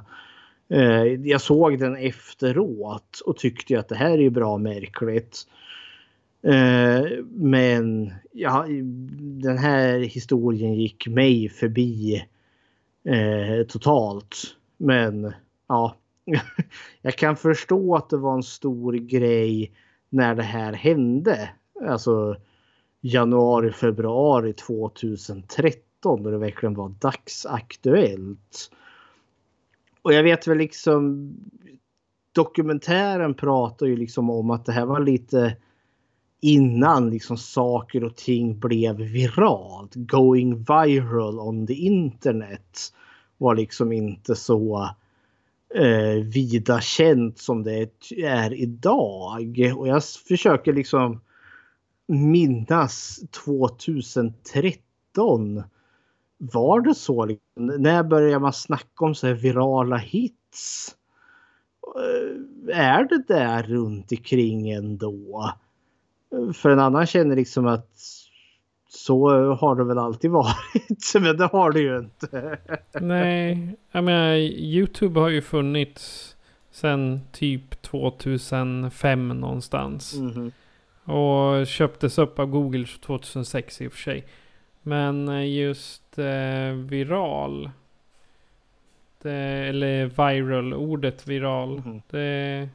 [0.68, 5.46] Eh, jag såg den efteråt och tyckte att det här är bra märkligt.
[6.42, 8.66] Eh, men ja,
[9.42, 12.24] den här historien gick mig förbi
[13.04, 14.56] eh, totalt.
[14.76, 15.32] Men
[15.68, 15.96] ja,
[17.02, 19.72] jag kan förstå att det var en stor grej
[20.08, 21.50] när det här hände.
[21.88, 22.36] Alltså
[23.00, 28.70] januari, februari 2013 då det verkligen var dagsaktuellt.
[30.02, 31.30] Och jag vet väl liksom
[32.32, 35.56] dokumentären pratar ju liksom om att det här var lite
[36.44, 39.94] innan liksom saker och ting blev viralt.
[39.94, 42.92] Going viral on the internet
[43.38, 44.90] var liksom inte så
[45.74, 49.72] eh, vida känt som det är idag.
[49.76, 51.20] Och jag försöker liksom
[52.08, 55.62] minnas 2013.
[56.38, 57.24] Var det så?
[57.24, 60.94] Liksom, när började man snacka om så här virala hits?
[61.96, 62.30] Eh,
[62.78, 65.52] är det där runt omkring ändå?
[66.54, 67.88] För en annan känner liksom att
[68.88, 71.14] så har det väl alltid varit.
[71.14, 72.58] Men det har det ju inte.
[72.92, 76.36] Nej, jag menar YouTube har ju funnits
[76.70, 80.14] sedan typ 2005 någonstans.
[80.14, 80.52] Mm.
[81.04, 84.26] Och köptes upp av Google 2006 i och för sig.
[84.82, 87.70] Men just eh, viral.
[89.22, 91.78] Det, eller viral, ordet viral.
[91.78, 92.02] Mm.
[92.10, 92.68] Det,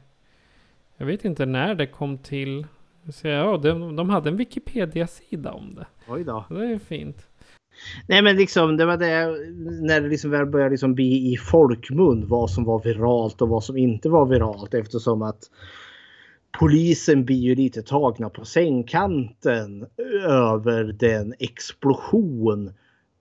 [0.96, 2.66] jag vet inte när det kom till.
[3.12, 5.86] Så, ja, de, de hade en Wikipedia-sida om det.
[6.08, 6.44] Oj då.
[6.48, 7.26] Det är fint.
[8.08, 9.26] Nej men liksom det var det
[9.86, 13.64] när det liksom väl började liksom bli i folkmun vad som var viralt och vad
[13.64, 15.40] som inte var viralt eftersom att
[16.58, 19.86] polisen blir ju lite tagna på sängkanten
[20.26, 22.72] över den explosion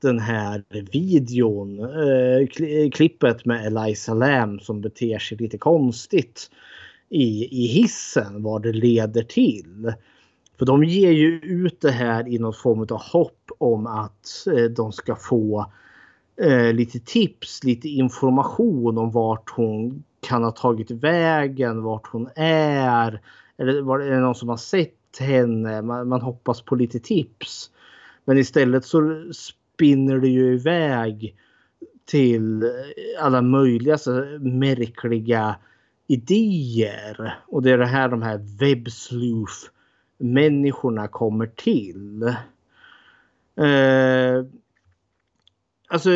[0.01, 6.49] den här videon, eh, klippet med Eliza Lam som beter sig lite konstigt
[7.10, 9.93] i, i hissen vad det leder till.
[10.58, 14.64] För de ger ju ut det här i någon form av hopp om att eh,
[14.64, 15.72] de ska få
[16.41, 23.22] eh, lite tips, lite information om vart hon kan ha tagit vägen, vart hon är.
[23.58, 25.82] Eller var det någon som har sett henne?
[25.82, 27.72] Man, man hoppas på lite tips.
[28.26, 31.36] Men istället så spinner det ju iväg
[32.05, 32.72] till
[33.20, 35.55] alla möjliga så märkliga
[36.08, 37.39] idéer.
[37.47, 39.70] Och det är det här de här webbsleuth
[40.18, 42.24] människorna kommer till.
[43.55, 44.45] Eh,
[45.88, 46.10] alltså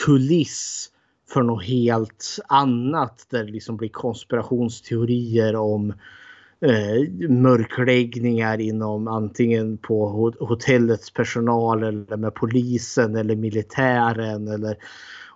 [0.05, 0.91] kuliss
[1.31, 5.91] för något helt annat där det liksom blir konspirationsteorier om
[6.61, 14.77] eh, mörkläggningar inom antingen på hotellets personal eller med polisen eller militären eller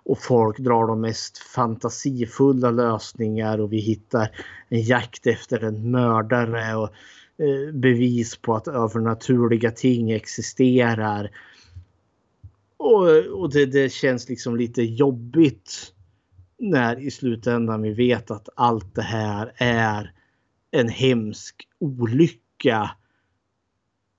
[0.03, 4.29] och folk drar de mest fantasifulla lösningar och vi hittar
[4.69, 6.89] en jakt efter en mördare och
[7.37, 11.31] eh, bevis på att övernaturliga ting existerar.
[12.83, 15.93] Och, och det, det känns liksom lite jobbigt
[16.57, 20.13] när i slutändan vi vet att allt det här är
[20.71, 22.91] en hemsk olycka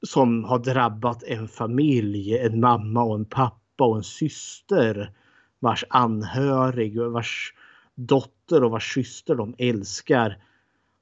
[0.07, 5.13] som har drabbat en familj, en mamma och en pappa och en syster
[5.59, 7.55] vars anhörig, vars
[7.95, 10.39] dotter och vars syster de älskar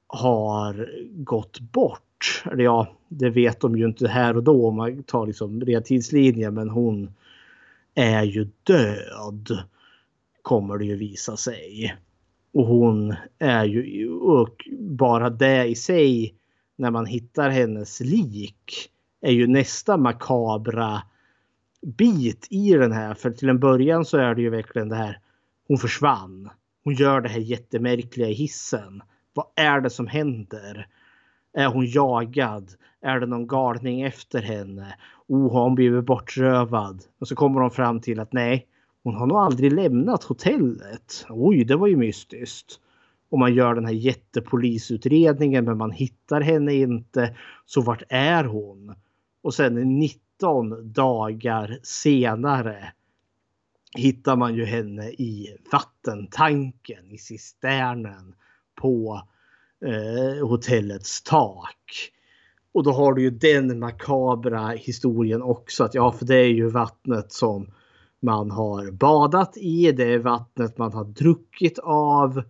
[0.07, 2.43] har gått bort.
[2.51, 6.53] Eller ja, det vet de ju inte här och då om man tar liksom tidslinjen,
[6.53, 7.09] men hon
[7.95, 9.63] är ju död.
[10.41, 11.95] Kommer det ju visa sig.
[12.53, 16.35] Och hon är ju, och bara det i sig
[16.75, 18.89] när man hittar hennes lik
[19.21, 21.01] är ju nästa makabra
[21.81, 23.13] bit i den här.
[23.13, 25.19] För till en början så är det ju verkligen det här.
[25.67, 26.49] Hon försvann.
[26.83, 29.01] Hon gör det här jättemärkliga i hissen.
[29.33, 30.87] Vad är det som händer?
[31.53, 32.71] Är hon jagad?
[33.01, 34.95] Är det någon galning efter henne?
[35.27, 37.03] Oh, har hon blivit bortrövad?
[37.19, 38.67] Och så kommer de fram till att nej,
[39.03, 41.25] hon har nog aldrig lämnat hotellet.
[41.29, 42.79] Oj, det var ju mystiskt.
[43.29, 47.35] Och man gör den här jättepolisutredningen men man hittar henne inte.
[47.65, 48.95] Så vart är hon?
[49.41, 52.93] Och sen 19 dagar senare
[53.97, 58.35] hittar man ju henne i vattentanken i cisternen
[58.75, 59.21] på
[59.85, 62.11] eh, hotellets tak.
[62.73, 66.69] Och då har du ju den makabra historien också att ja, för det är ju
[66.69, 67.67] vattnet som
[68.21, 69.91] man har badat i.
[69.91, 72.43] Det är vattnet man har druckit av.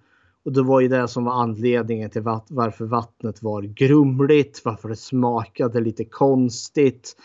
[0.45, 4.95] Och det var ju det som var anledningen till varför vattnet var grumligt, varför det
[4.95, 7.17] smakade lite konstigt.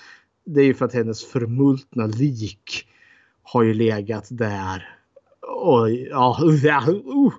[0.44, 2.88] Det är ju för att hennes förmultna lik
[3.42, 4.88] har ju legat där.
[5.40, 7.32] Och ja, uh,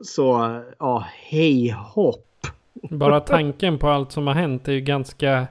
[0.00, 2.46] så ja, hej hopp.
[2.90, 5.46] Bara tanken på allt som har hänt är ju ganska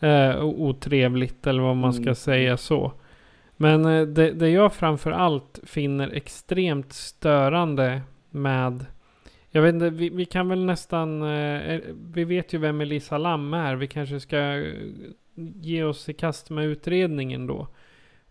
[0.00, 2.14] eh, otrevligt eller vad man ska mm.
[2.14, 2.92] säga så.
[3.56, 8.86] Men eh, det, det jag framför allt finner extremt störande med
[9.56, 11.22] jag vet inte, vi, vi kan väl nästan...
[11.22, 11.80] Eh, eh,
[12.12, 13.74] vi vet ju vem Elisa Lam är.
[13.74, 14.64] Vi kanske ska
[15.34, 17.68] ge oss i kast med utredningen då.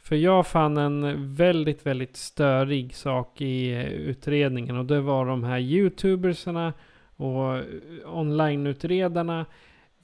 [0.06, 4.78] För jag fann en väldigt, väldigt störig sak i utredningen.
[4.78, 6.74] Och det var de här youtubersarna
[7.16, 7.60] och
[8.06, 9.46] onlineutredarna.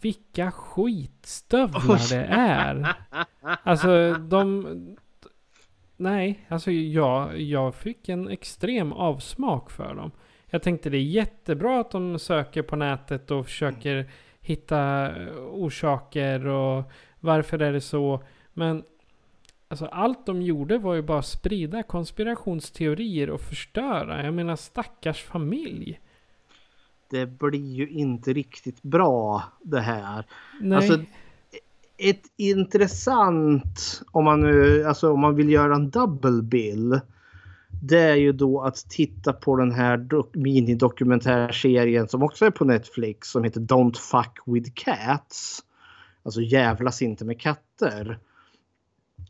[0.01, 2.95] Vilka skitstövlar det är.
[3.63, 4.67] Alltså de...
[5.97, 10.11] Nej, alltså jag, jag fick en extrem avsmak för dem.
[10.49, 15.11] Jag tänkte det är jättebra att de söker på nätet och försöker hitta
[15.51, 18.23] orsaker och varför är det så.
[18.53, 18.83] Men
[19.71, 24.25] alltså allt de gjorde var ju bara sprida konspirationsteorier och förstöra.
[24.25, 25.99] Jag menar stackars familj.
[27.09, 30.25] Det blir ju inte riktigt bra det här.
[30.61, 30.77] Nej.
[30.77, 30.99] Alltså,
[31.97, 36.99] ett intressant om man nu, alltså om man vill göra en double bill
[37.83, 40.07] det är ju då att titta på den här
[40.37, 45.59] minidokumentärserien som också är på Netflix som heter Don't fuck with cats.
[46.23, 48.19] Alltså jävlas inte med katter.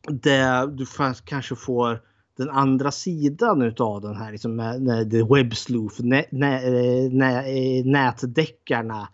[0.07, 0.85] Där du
[1.25, 2.01] kanske får
[2.37, 5.55] den andra sidan utav den här liksom eh, med,
[5.99, 9.09] nä, nä, eh, nä, eh, nätdeckarna.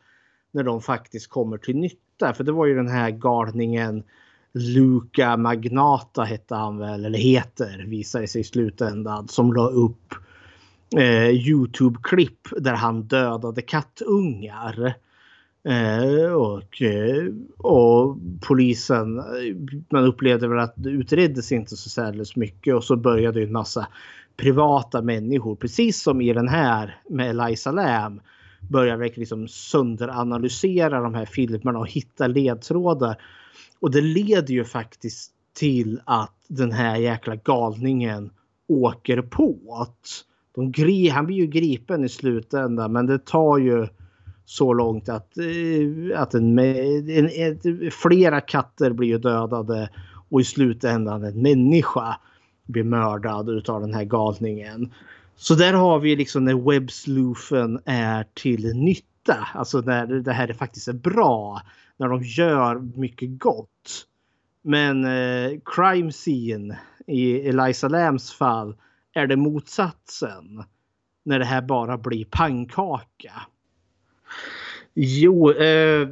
[0.52, 2.34] När de faktiskt kommer till nytta.
[2.34, 4.04] För det var ju den här galningen
[4.54, 10.14] Luca Magnata hette han väl, eller heter, visade sig i slutändan, som la upp
[10.96, 14.94] eh, Youtube-klipp där han dödade kattungar.
[15.68, 19.24] Eh, och, eh, och polisen, eh,
[19.89, 23.88] man upplevde väl att det utreddes inte så särskilt mycket och så började en massa
[24.38, 25.55] privata människor.
[25.55, 28.22] Precis som i den här med Eliza Lam.
[28.70, 33.22] Börjar verkligen liksom sönderanalysera de här filmerna och hitta ledtrådar.
[33.80, 38.30] Och det leder ju faktiskt till att den här jäkla galningen
[38.68, 39.57] åker på.
[39.82, 40.24] Att
[40.55, 43.88] de han blir ju gripen i slutändan men det tar ju
[44.50, 49.89] så långt att, eh, att en, en, en, flera katter blir ju dödade
[50.30, 52.20] och i slutändan en människa
[52.66, 54.93] blir mördad utav den här galningen.
[55.36, 59.48] Så där har vi liksom när webbsloofen är till nytta.
[59.54, 61.62] Alltså när det här är faktiskt är bra.
[61.98, 64.06] När de gör mycket gott.
[64.62, 68.76] Men eh, crime scene i Eliza Lams fall
[69.14, 70.64] är det motsatsen.
[71.26, 73.34] När det här bara blir pannkaka.
[74.94, 76.08] Jo, eh,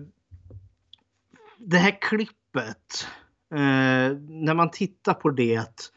[1.58, 3.08] det här klippet.
[3.54, 5.92] Eh, när man tittar på det.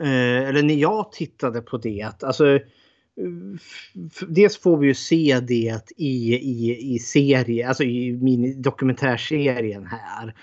[0.00, 2.22] Eh, eller när jag tittade på det.
[2.22, 2.58] Alltså,
[4.28, 10.34] dels får vi ju se det i, i, i serie, alltså i min dokumentärserien här.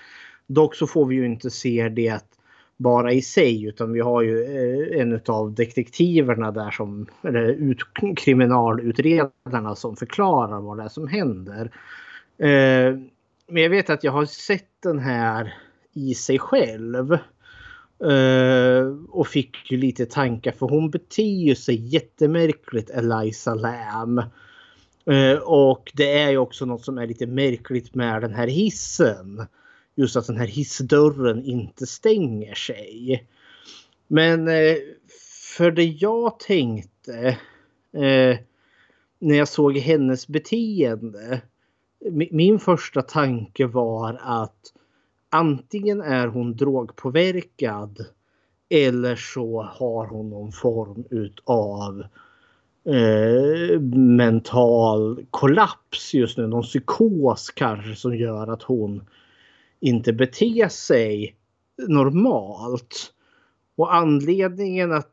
[0.46, 2.35] Dock så får vi ju inte se det
[2.76, 7.78] bara i sig utan vi har ju eh, en av detektiverna där som, eller ut,
[8.16, 11.70] kriminalutredarna som förklarar vad det är som händer.
[12.38, 12.98] Eh,
[13.48, 15.54] men jag vet att jag har sett den här
[15.92, 17.18] i sig själv.
[18.04, 24.18] Eh, och fick ju lite tankar för hon beter sig jättemärkligt Eliza Lam.
[25.10, 29.46] Eh, och det är ju också något som är lite märkligt med den här hissen
[29.96, 33.26] just att den här hissdörren inte stänger sig.
[34.08, 34.76] Men eh,
[35.56, 37.38] för det jag tänkte
[37.92, 38.38] eh,
[39.18, 41.40] när jag såg hennes beteende.
[42.30, 44.72] Min första tanke var att
[45.30, 48.06] antingen är hon drogpåverkad
[48.68, 52.04] eller så har hon någon form utav
[52.84, 56.46] eh, mental kollaps just nu.
[56.46, 59.06] Någon psykos kanske som gör att hon
[59.80, 61.36] inte bete sig
[61.88, 63.12] normalt.
[63.76, 65.12] Och anledningen att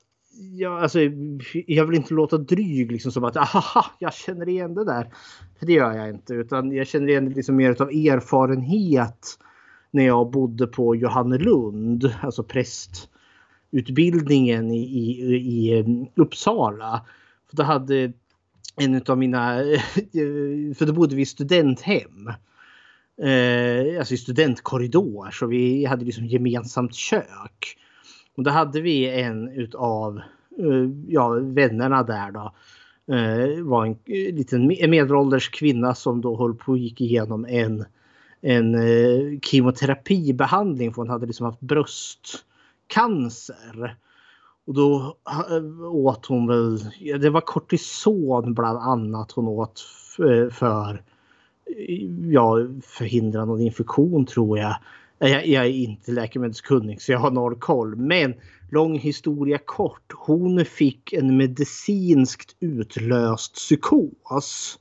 [0.51, 0.99] jag, alltså,
[1.68, 5.14] jag vill inte låta dryg liksom som att aha, jag känner igen det där.
[5.59, 9.39] För det gör jag inte utan jag känner igen det liksom mer av erfarenhet
[9.91, 15.86] när jag bodde på Johannelund, alltså prästutbildningen i, i, i eh,
[16.16, 17.05] Uppsala.
[17.49, 18.14] För då hade
[18.76, 19.55] en av mina,
[20.76, 22.32] för då bodde vi i studenthem
[23.22, 27.78] eh, alltså i studentkorridor så vi hade liksom gemensamt kök.
[28.36, 30.18] Och då hade vi en utav
[30.59, 32.53] eh, ja, vännerna där då.
[33.14, 37.86] Eh, var en, eh, liten medelålders kvinna som då höll på och gick igenom en,
[38.41, 43.97] en eh, kemoterapibehandling för hon hade liksom haft bröstcancer.
[44.66, 45.18] Och då
[45.49, 46.80] eh, åt hon väl,
[47.22, 49.82] det var kortison bland annat hon åt
[50.20, 51.03] eh, för, för
[52.32, 54.76] ja, förhindra någon infektion tror jag.
[55.20, 55.47] jag.
[55.47, 57.95] Jag är inte läkemedelskunnig så jag har noll koll.
[57.95, 58.34] Men
[58.72, 60.14] lång historia kort.
[60.14, 64.80] Hon fick en medicinskt utlöst psykos.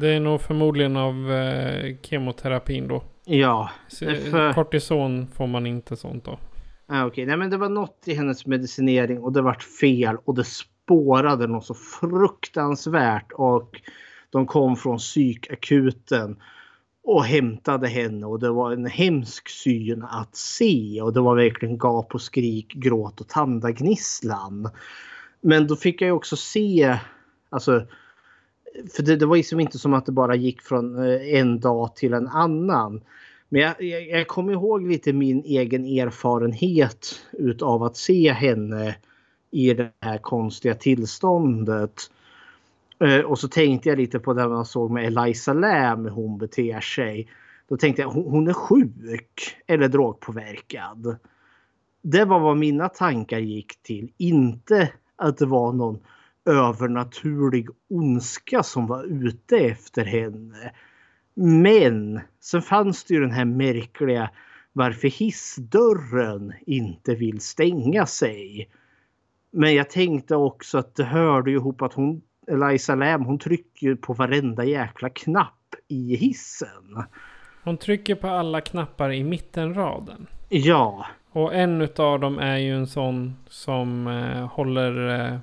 [0.00, 3.02] Det är nog förmodligen av eh, kemoterapin då.
[3.24, 3.70] Ja.
[3.98, 4.52] För...
[4.52, 6.38] Kortison får man inte sånt då.
[6.86, 7.26] Ah, Okej, okay.
[7.26, 11.46] nej men det var något i hennes medicinering och det vart fel och det spårade
[11.46, 13.80] något så fruktansvärt och
[14.34, 16.36] de kom från psykakuten
[17.04, 21.78] och hämtade henne och det var en hemsk syn att se och det var verkligen
[21.78, 24.68] gap och skrik, gråt och tandagnisslan.
[25.40, 26.98] Men då fick jag också se,
[27.50, 27.86] alltså,
[28.96, 31.96] för det, det var liksom inte som att det bara gick från eh, en dag
[31.96, 33.00] till en annan.
[33.48, 38.96] Men jag, jag, jag kommer ihåg lite min egen erfarenhet utav att se henne
[39.50, 42.10] i det här konstiga tillståndet.
[43.00, 46.38] Eh, och så tänkte jag lite på det man såg med Eliza Lam hur hon
[46.38, 47.28] beter sig.
[47.68, 51.16] Då tänkte jag hon är sjuk eller drogpåverkad.
[52.02, 54.12] Det var vad mina tankar gick till.
[54.16, 55.98] Inte att det var någon
[56.44, 60.72] övernaturlig ondska som var ute efter henne.
[61.34, 64.30] Men sen fanns det ju den här märkliga
[64.72, 68.70] varför hissdörren inte vill stänga sig.
[69.50, 74.12] Men jag tänkte också att det hörde ihop att hon Eliza Lam hon trycker på
[74.12, 77.04] varenda jäkla knapp i hissen.
[77.64, 80.26] Hon trycker på alla knappar i mittenraden.
[80.48, 81.06] Ja.
[81.32, 85.38] Och en utav dem är ju en sån som eh, håller, eh,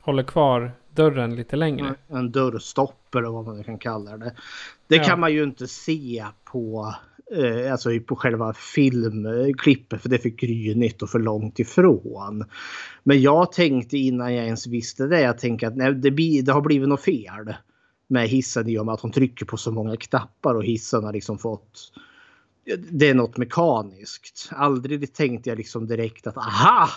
[0.00, 1.94] håller kvar dörren lite längre.
[2.08, 4.34] En dörrstopp eller vad man kan kalla det.
[4.86, 5.04] Det ja.
[5.04, 6.94] kan man ju inte se på
[7.36, 12.44] Eh, alltså på själva filmklippet för det är för grynigt och för långt ifrån.
[13.02, 16.52] Men jag tänkte innan jag ens visste det, jag tänkte att nej, det, blir, det
[16.52, 17.54] har blivit något fel
[18.06, 21.12] med hissen i och med att hon trycker på så många knappar och hissen har
[21.12, 21.92] liksom fått
[22.90, 24.48] det är något mekaniskt.
[24.52, 26.88] Aldrig tänkte jag liksom direkt att aha!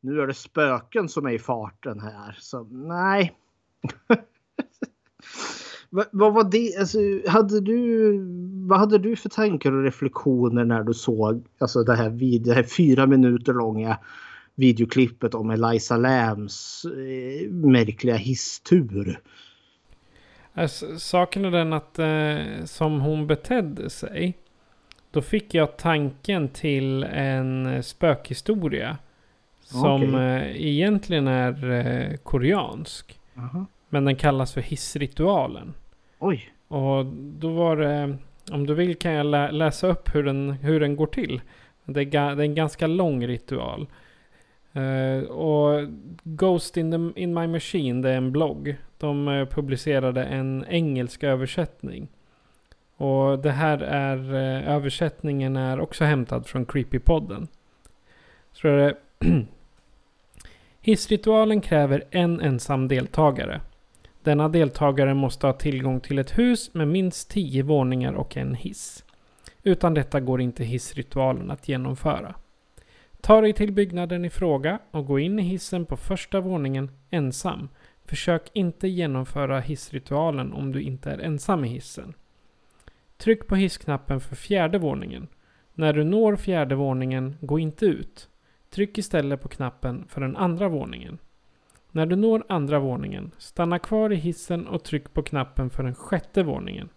[0.00, 2.36] Nu är det spöken som är i farten här.
[2.40, 3.36] Så nej.
[5.90, 6.76] vad, vad, var det?
[6.76, 6.98] Alltså,
[7.28, 8.12] hade du,
[8.68, 12.54] vad hade du för tankar och reflektioner när du såg alltså, det, här vid, det
[12.54, 13.98] här fyra minuter långa
[14.54, 19.20] videoklippet om Eliza Lams eh, märkliga hisstur?
[20.54, 24.38] Alltså, saken är den att eh, som hon betedde sig
[25.10, 28.98] då fick jag tanken till en spökhistoria.
[29.60, 30.20] Som okay.
[30.20, 33.20] Eh, egentligen är eh, koreansk.
[33.36, 33.66] Aha.
[33.88, 35.74] Men den kallas för hissritualen.
[36.22, 36.52] Oj.
[36.68, 38.16] Och då var det,
[38.52, 41.40] om du vill kan jag lä läsa upp hur den, hur den går till.
[41.84, 42.04] Det är,
[42.36, 43.86] det är en ganska lång ritual.
[44.76, 45.88] Uh, och
[46.22, 48.76] Ghost in, the, in My Machine, det är en blogg.
[48.98, 52.08] De uh, publicerade en engelsk översättning.
[52.96, 57.48] Och det här är, uh, översättningen är också hämtad från Creepypodden.
[58.52, 58.94] Så är det
[60.80, 63.60] Hissritualen kräver en ensam deltagare.
[64.22, 69.04] Denna deltagare måste ha tillgång till ett hus med minst 10 våningar och en hiss.
[69.62, 72.34] Utan detta går inte hissritualen att genomföra.
[73.20, 77.68] Ta dig till byggnaden i fråga och gå in i hissen på första våningen ensam.
[78.04, 82.14] Försök inte genomföra hissritualen om du inte är ensam i hissen.
[83.16, 85.28] Tryck på hissknappen för fjärde våningen.
[85.74, 88.28] När du når fjärde våningen, gå inte ut.
[88.70, 91.18] Tryck istället på knappen för den andra våningen.
[91.92, 95.94] När du når andra våningen, stanna kvar i hissen och tryck på knappen för den
[95.94, 96.88] sjätte våningen.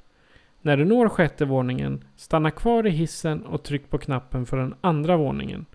[0.61, 4.75] När du når sjätte våningen, stanna kvar i hissen och tryck på knappen för den
[4.81, 5.65] andra våningen.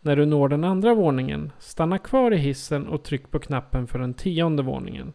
[0.00, 3.98] När du når den andra våningen, stanna kvar i hissen och tryck på knappen för
[3.98, 5.12] den tionde våningen.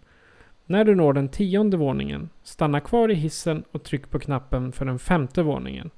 [0.65, 4.85] När du når den tionde våningen, stanna kvar i hissen och tryck på knappen för
[4.85, 5.89] den femte våningen.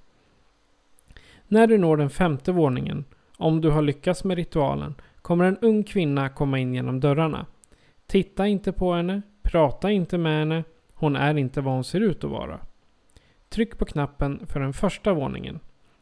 [1.47, 3.05] När du når den femte våningen,
[3.37, 7.45] om du har lyckats med ritualen, kommer en ung kvinna komma in genom dörrarna.
[8.07, 10.63] Titta inte på henne, prata inte med henne,
[10.93, 12.59] hon är inte vad hon ser ut att vara.
[13.49, 15.59] Tryck på knappen för den första våningen.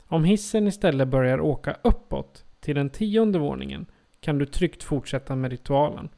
[0.07, 3.85] Om hissen istället börjar åka uppåt till den tionde våningen
[4.19, 6.09] kan du tryggt fortsätta med ritualen.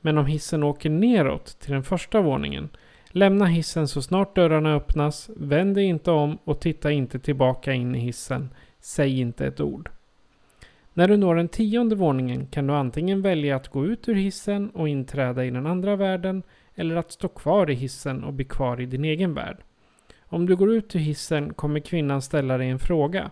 [0.00, 2.68] Men om hissen åker neråt till den första våningen,
[3.08, 7.94] lämna hissen så snart dörrarna öppnas, vänd dig inte om och titta inte tillbaka in
[7.94, 8.50] i hissen.
[8.80, 9.90] Säg inte ett ord.
[10.94, 14.70] När du når den tionde våningen kan du antingen välja att gå ut ur hissen
[14.70, 16.42] och inträda i den andra världen
[16.74, 19.56] eller att stå kvar i hissen och bli kvar i din egen värld.
[20.20, 23.30] Om du går ut ur hissen kommer kvinnan ställa dig en fråga.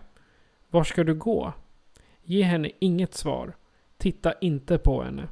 [0.69, 1.53] Var ska du gå?
[2.23, 3.53] Ge henne inget svar.
[3.97, 5.27] Titta inte på henne.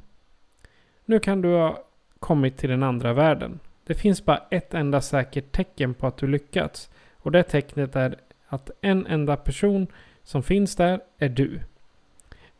[1.04, 1.84] Nu kan du ha
[2.18, 3.60] kommit till den andra världen.
[3.86, 6.90] Det finns bara ett enda säkert tecken på att du lyckats.
[7.16, 8.16] Och det tecknet är
[8.46, 9.86] att en enda person
[10.22, 11.60] som finns där är du.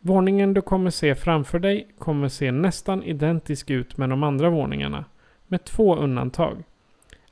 [0.03, 5.05] Våningen du kommer se framför dig kommer se nästan identisk ut med de andra våningarna.
[5.47, 6.63] Med två undantag.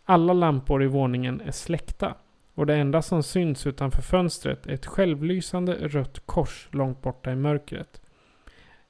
[0.04, 2.14] Alla lampor i våningen är släckta.
[2.54, 7.36] Och det enda som syns utanför fönstret är ett självlysande rött kors långt borta i
[7.36, 8.00] mörkret.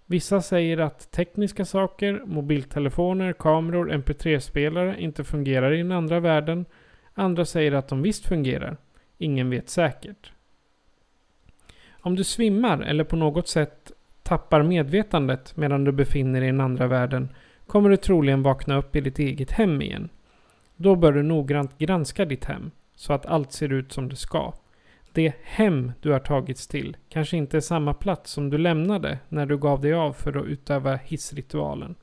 [0.07, 6.65] Vissa säger att tekniska saker, mobiltelefoner, kameror, mp3-spelare inte fungerar i den andra världen.
[7.15, 8.77] Andra säger att de visst fungerar.
[9.19, 10.33] Ingen vet säkert.
[12.01, 13.93] Om du svimmar eller på något sätt
[14.23, 17.29] tappar medvetandet medan du befinner dig i den andra världen
[17.67, 20.09] kommer du troligen vakna upp i ditt eget hem igen.
[20.77, 24.53] Då bör du noggrant granska ditt hem så att allt ser ut som det ska.
[25.13, 29.47] Det hem du har tagits till kanske inte är samma plats som du lämnade när
[29.47, 31.95] du gav dig av för att utöva hissritualen.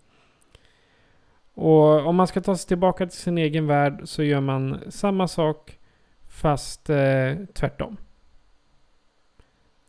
[1.53, 5.27] Och om man ska ta sig tillbaka till sin egen värld så gör man samma
[5.27, 5.79] sak
[6.27, 7.97] fast eh, tvärtom.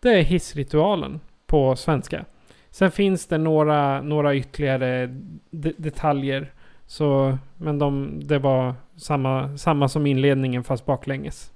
[0.06, 2.24] Det är hissritualen på svenska.
[2.70, 5.06] Sen finns det några, några ytterligare
[5.50, 6.52] de detaljer.
[6.86, 11.52] Så, men de, det var samma, samma som inledningen fast baklänges.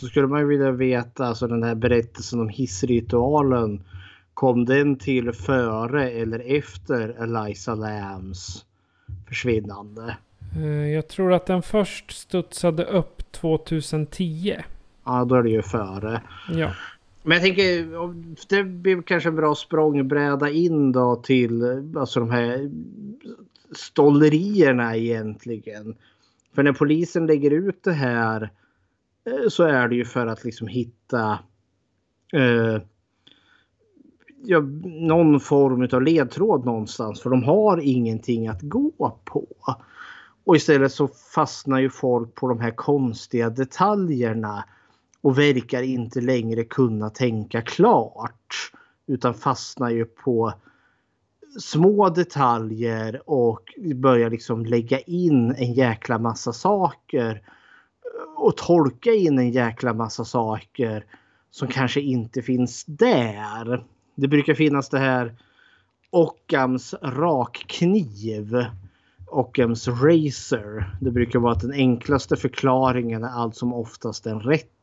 [0.00, 3.84] Så skulle man vilja veta, alltså den här berättelsen om hissritualen.
[4.34, 8.64] Kom den till före eller efter Eliza Lambs
[9.28, 10.16] försvinnande?
[10.56, 14.56] Eh, jag tror att den först studsade upp 2010.
[15.04, 16.20] Ja, då är det ju före.
[16.52, 16.70] Ja.
[17.22, 21.62] Men jag tänker, det blir kanske en bra språngbräda in då till
[21.96, 22.70] alltså de här
[23.76, 25.96] stollerierna egentligen.
[26.54, 28.50] För när polisen lägger ut det här
[29.24, 31.38] eh, så är det ju för att liksom hitta
[32.32, 32.82] eh,
[34.44, 39.46] ja, någon form av ledtråd någonstans för de har ingenting att gå på.
[40.44, 44.64] Och istället så fastnar ju folk på de här konstiga detaljerna
[45.22, 48.72] och verkar inte längre kunna tänka klart.
[49.06, 50.52] Utan fastnar ju på
[51.60, 57.42] små detaljer och börjar liksom lägga in en jäkla massa saker.
[58.36, 61.04] Och tolka in en jäkla massa saker
[61.50, 63.84] som kanske inte finns där.
[64.14, 65.34] Det brukar finnas det här
[66.10, 68.64] Ockhams rakkniv.
[69.26, 70.96] Ockhams razor.
[71.00, 74.81] Det brukar vara att den enklaste förklaringen är allt som oftast den rätta.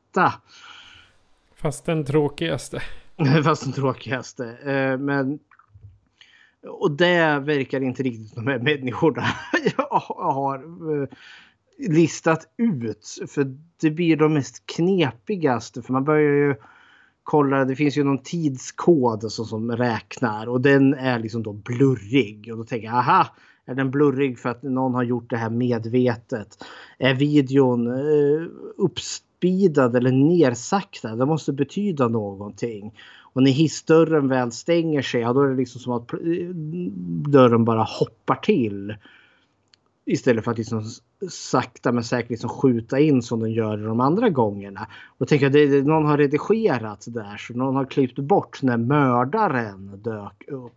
[1.55, 2.81] Fast den tråkigaste.
[3.43, 4.45] Fast den tråkigaste.
[4.45, 5.39] Eh, men
[6.67, 9.23] och det verkar inte riktigt de här människorna
[10.17, 10.55] har
[11.01, 11.07] eh,
[11.77, 13.19] listat ut.
[13.27, 15.81] För det blir de mest knepigaste.
[15.81, 16.55] För man börjar ju
[17.23, 22.51] kolla, det finns ju någon tidskod alltså, som räknar och den är liksom då blurrig.
[22.51, 23.27] Och då tänker jag, aha,
[23.65, 26.65] är den blurrig för att någon har gjort det här medvetet?
[26.97, 28.47] Är videon eh,
[29.39, 31.15] uppspeedad eller nersaktad?
[31.15, 32.93] Det måste betyda någonting.
[33.33, 36.07] Och när hissdörren väl stänger sig, ja, då är det liksom som att
[37.31, 38.95] dörren bara hoppar till.
[40.05, 40.83] Istället för att liksom
[41.29, 44.87] sakta men säkert liksom skjuta in som den gör de andra gångerna.
[45.17, 50.01] Och tänker jag, det, någon har redigerat där så någon har klippt bort när mördaren
[50.03, 50.73] dök upp.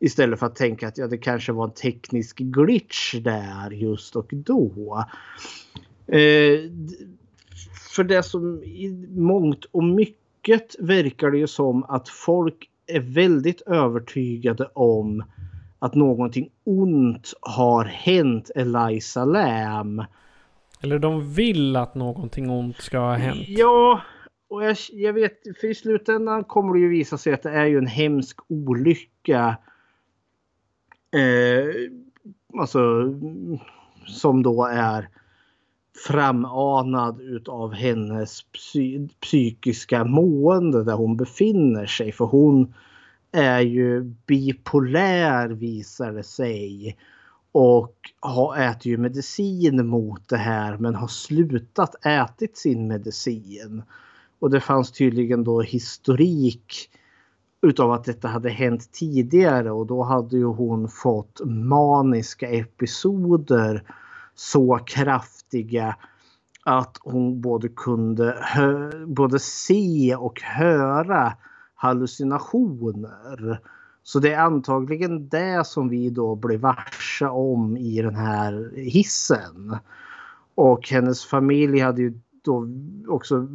[0.00, 4.28] Istället för att tänka att ja, det kanske var en teknisk glitch där just och
[4.30, 5.04] då.
[6.06, 6.70] Eh,
[7.88, 13.60] för det som i mångt och mycket verkar det ju som att folk är väldigt
[13.60, 15.24] övertygade om
[15.78, 20.04] att någonting ont har hänt Eliza Lam.
[20.80, 23.48] Eller de vill att någonting ont ska ha hänt.
[23.48, 24.00] Ja,
[24.48, 27.66] och jag, jag, vet, för i slutändan kommer det ju visa sig att det är
[27.66, 29.56] ju en hemsk olycka.
[31.10, 31.90] Eh,
[32.60, 32.80] alltså
[34.06, 35.08] som då är
[36.06, 42.12] framanad utav hennes psy psykiska mående där hon befinner sig.
[42.12, 42.74] För hon
[43.32, 46.96] är ju bipolär visar det sig.
[47.52, 53.82] Och har äter ju medicin mot det här men har slutat ätit sin medicin.
[54.38, 56.90] Och det fanns tydligen då historik
[57.62, 63.82] utav att detta hade hänt tidigare och då hade ju hon fått maniska episoder
[64.38, 65.96] så kraftiga
[66.64, 68.44] att hon både kunde
[69.06, 71.32] både se och höra
[71.74, 73.60] hallucinationer.
[74.02, 79.76] Så det är antagligen det som vi då blir varse om i den här hissen.
[80.54, 82.68] Och hennes familj hade ju då
[83.08, 83.46] också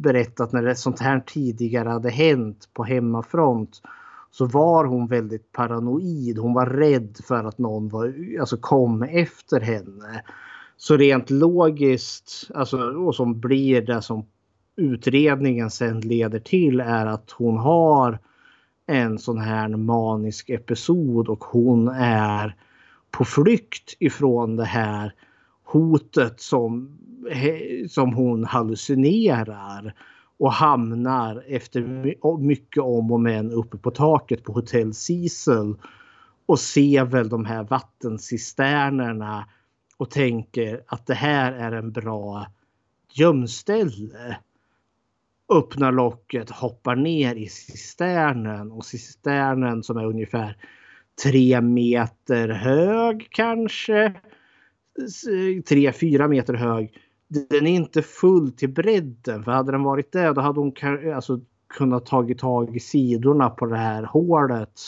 [0.00, 3.82] berättat när det sånt här tidigare hade hänt på hemmafront
[4.38, 6.38] så var hon väldigt paranoid.
[6.38, 10.22] Hon var rädd för att någon var, alltså kom efter henne.
[10.76, 14.26] Så rent logiskt, alltså, och som blir det som
[14.76, 18.18] utredningen sen leder till är att hon har
[18.86, 22.56] en sån här manisk episod och hon är
[23.10, 25.14] på flykt ifrån det här
[25.64, 26.98] hotet som,
[27.88, 29.94] som hon hallucinerar
[30.38, 31.80] och hamnar efter
[32.38, 35.74] mycket om och men uppe på taket på hotell Cecil
[36.46, 39.48] och ser väl de här vattencisternerna
[39.96, 42.46] och tänker att det här är en bra
[43.12, 44.36] gömställe
[45.48, 50.56] öppnar locket, hoppar ner i cisternen och cisternen som är ungefär
[51.22, 54.14] tre meter hög kanske.
[55.68, 56.98] Tre, fyra meter hög.
[57.28, 60.72] Den är inte full till bredden för hade den varit det då hade hon
[61.14, 64.80] alltså, kunnat tagit tag i sidorna på det här hålet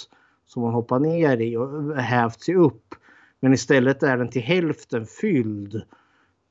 [0.46, 2.94] som hon hoppar ner i och hävt sig upp.
[3.40, 5.82] Men istället är den till hälften fylld.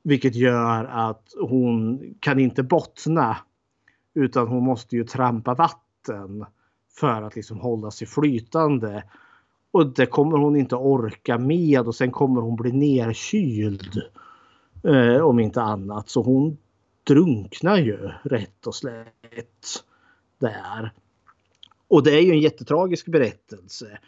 [0.02, 3.36] Vilket gör att hon kan inte bottna
[4.14, 6.44] utan hon måste ju trampa vatten
[7.00, 9.04] för att liksom hålla sig flytande.
[9.70, 14.02] Och det kommer hon inte orka med och sen kommer hon bli nerkyld.
[14.82, 16.08] Eh, om inte annat.
[16.08, 16.58] Så hon
[17.04, 19.84] drunknar ju rätt och slätt
[20.38, 20.92] där.
[21.88, 23.98] Och det är ju en jättetragisk berättelse.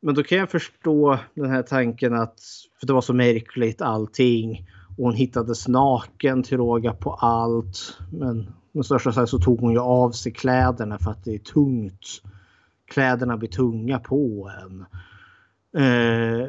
[0.00, 2.40] Men då kan jag förstå den här tanken att
[2.80, 4.66] för det var så märkligt allting.
[4.98, 7.98] Och hon hittades naken till råga på allt.
[8.12, 11.38] Men med största sannolikhet så tog hon ju av sig kläderna för att det är
[11.38, 12.22] tungt.
[12.86, 14.84] Kläderna blir tunga på en.
[15.82, 16.48] Eh,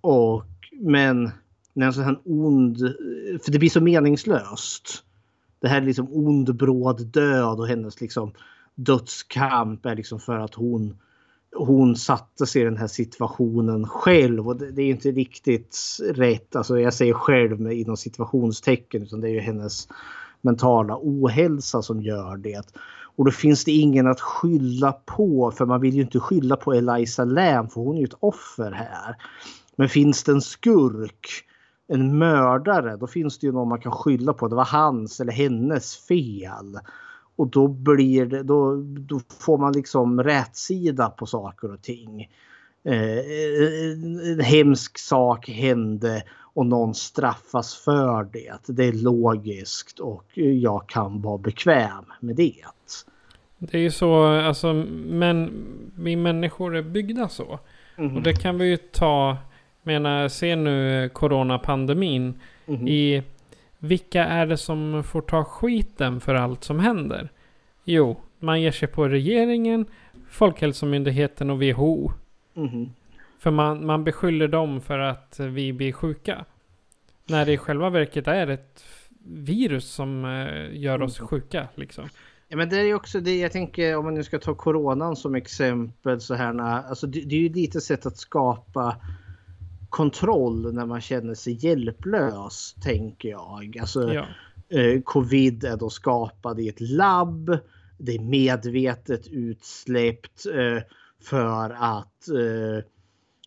[0.00, 1.30] och, men
[1.74, 2.78] när en sån här ond,
[3.44, 5.04] för det blir så meningslöst.
[5.60, 8.32] det här är liksom ond bråd död och hennes liksom
[8.74, 10.96] dödskamp är liksom för att hon
[11.56, 15.78] hon satte sig i den här situationen själv och det, det är inte riktigt
[16.10, 16.56] rätt.
[16.56, 19.88] Alltså jag säger själv med inom situationstecken utan det är ju hennes
[20.40, 22.74] mentala ohälsa som gör det.
[23.16, 26.72] Och då finns det ingen att skylla på för man vill ju inte skylla på
[26.72, 29.16] Eliza Lam för hon är ju ett offer här.
[29.76, 31.26] Men finns det en skurk,
[31.88, 34.48] en mördare, då finns det ju någon man kan skylla på.
[34.48, 36.78] Det var hans eller hennes fel.
[37.36, 42.30] Och då blir det, då, då får man liksom rätsida på saker och ting.
[42.84, 43.18] Eh,
[43.92, 46.22] en hemsk sak hände
[46.54, 48.74] och någon straffas för det.
[48.74, 52.64] Det är logiskt och jag kan vara bekväm med det.
[53.58, 54.72] Det är ju så, alltså,
[55.06, 55.64] men
[55.98, 57.58] vi människor är byggda så.
[57.96, 58.16] Mm.
[58.16, 59.36] Och det kan vi ju ta,
[59.84, 62.34] menar, se nu coronapandemin.
[62.66, 62.88] Mm.
[62.88, 63.22] I
[63.78, 67.28] vilka är det som får ta skiten för allt som händer?
[67.84, 69.86] Jo, man ger sig på regeringen,
[70.30, 72.12] Folkhälsomyndigheten och WHO.
[72.56, 72.90] Mm.
[73.38, 76.44] För man, man beskyller dem för att vi blir sjuka.
[77.26, 78.84] När det i själva verket är ett
[79.26, 81.28] virus som eh, gör oss mm.
[81.28, 81.68] sjuka.
[81.74, 82.08] Liksom.
[82.48, 85.34] Ja, men det är också det jag tänker om man nu ska ta coronan som
[85.34, 86.60] exempel så här.
[86.60, 88.96] Alltså, det, det är ju lite sätt att skapa
[89.94, 93.78] kontroll när man känner sig hjälplös tänker jag.
[93.80, 94.26] Alltså, ja.
[94.78, 97.58] eh, covid är då skapad i ett labb.
[97.98, 100.82] Det är medvetet utsläppt eh,
[101.22, 102.84] för att eh,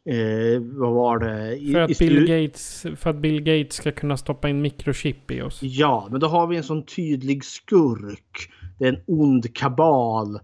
[0.10, 1.72] Eh, vad var det?
[1.74, 5.60] För att, Bill Gates, för att Bill Gates ska kunna stoppa in mikrochip i oss.
[5.62, 8.52] Ja, men då har vi en sån tydlig skurk.
[8.80, 10.40] Det är en ond kabal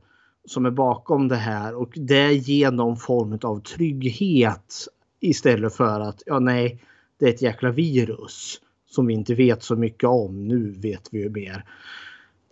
[0.46, 4.88] som är bakom det här och det ger någon form av trygghet
[5.24, 6.84] istället för att ja nej,
[7.20, 10.48] det är ett jäkla virus som vi inte vet så mycket om.
[10.48, 11.66] Nu vet vi ju mer.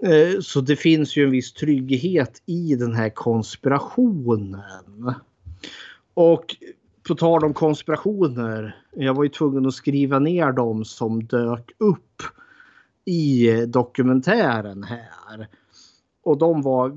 [0.03, 4.61] Eh, så det finns ju en viss trygghet i den här konspirationen.
[6.13, 6.55] Och
[7.07, 8.75] på tal om konspirationer.
[8.95, 12.21] Jag var ju tvungen att skriva ner dem som dök upp
[13.05, 15.47] i dokumentären här.
[16.23, 16.91] Och de var,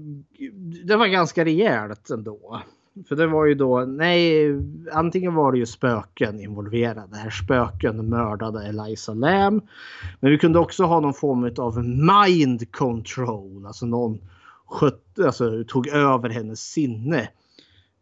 [0.87, 2.63] det var ganska rejält ändå.
[3.09, 4.49] För det var ju då, nej,
[4.93, 7.17] antingen var det ju spöken involverade.
[7.17, 9.63] Här spöken mördade Eliza Lam.
[10.21, 13.67] Men vi kunde också ha någon form av mind control.
[13.67, 14.19] Alltså någon
[14.67, 17.21] skött, alltså, tog över hennes sinne.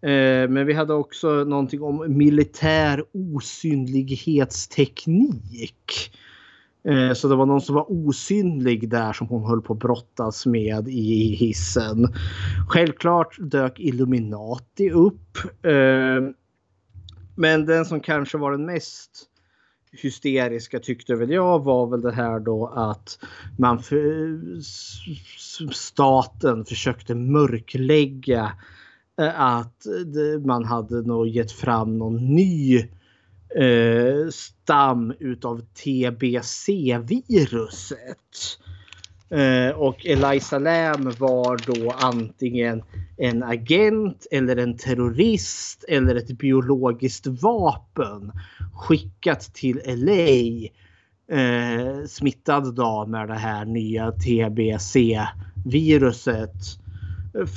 [0.03, 6.13] Eh, men vi hade också någonting om militär osynlighetsteknik.
[6.85, 10.47] Eh, så det var någon som var osynlig där som hon höll på att brottas
[10.47, 12.09] med i hissen.
[12.69, 15.39] Självklart dök Illuminati upp.
[15.63, 16.33] Eh,
[17.35, 19.29] men den som kanske var den mest
[19.93, 23.19] hysteriska tyckte väl jag var väl det här då att
[23.59, 24.39] man för,
[25.73, 28.53] staten försökte mörklägga
[29.21, 29.87] eh, att
[30.45, 32.89] man hade nog gett fram någon ny
[33.57, 37.19] eh, stam utav TBC-viruset.
[39.31, 42.83] Eh, och Eliza Lam var då antingen
[43.17, 48.33] en agent eller en terrorist eller ett biologiskt vapen
[48.75, 50.69] skickat till LA.
[51.39, 55.23] Eh, smittad då med det här nya TBC-viruset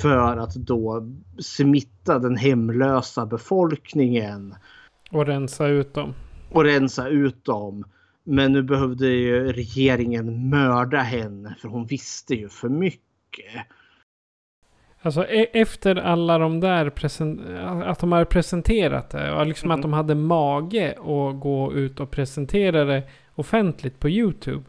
[0.00, 1.08] för att då
[1.38, 4.54] smitta den hemlösa befolkningen.
[5.16, 6.14] Och rensa ut dem.
[6.50, 7.84] Och rensa ut dem.
[8.24, 13.66] Men nu behövde ju regeringen mörda henne för hon visste ju för mycket.
[15.02, 16.86] Alltså e efter alla de där
[17.84, 19.74] att de har presenterat det och liksom mm.
[19.74, 23.02] att de hade mage att gå ut och presentera det
[23.34, 24.64] offentligt på YouTube.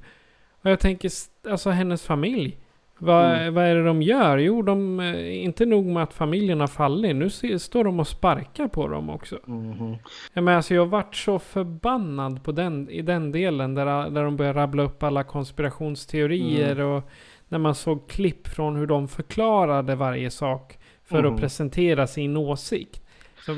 [0.61, 1.11] Och jag tänker,
[1.49, 2.57] alltså hennes familj.
[2.99, 3.53] Vad, mm.
[3.53, 4.38] vad är det de gör?
[4.38, 7.15] Jo, de, eh, inte nog med att familjen har fallit.
[7.15, 7.30] Nu
[7.60, 9.40] står de och sparkar på dem också.
[9.48, 9.95] Mm.
[10.34, 13.76] Ja, men alltså, jag vart så förbannad på den, i den delen.
[13.76, 16.72] Där, där de började rabbla upp alla konspirationsteorier.
[16.72, 16.88] Mm.
[16.88, 17.10] Och
[17.48, 20.78] när man såg klipp från hur de förklarade varje sak.
[21.03, 21.38] För att mm.
[21.38, 23.02] presentera sin åsikt.
[23.45, 23.52] Så,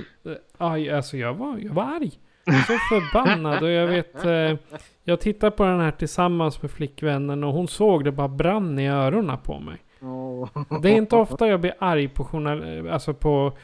[0.60, 2.12] äh, alltså jag var, jag var arg.
[2.52, 7.54] Så förbannad och jag vet eh, Jag tittade på den här tillsammans med flickvännen och
[7.54, 9.78] hon såg det bara brann i öronen på mig.
[10.02, 10.50] Oh.
[10.82, 13.58] Det är inte ofta jag blir arg på journal alltså på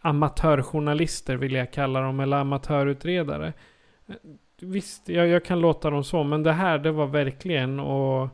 [0.00, 3.52] amatörjournalister vill jag kalla dem eller amatörutredare.
[4.60, 8.28] Visst, jag, jag kan låta dem så men det här det var verkligen och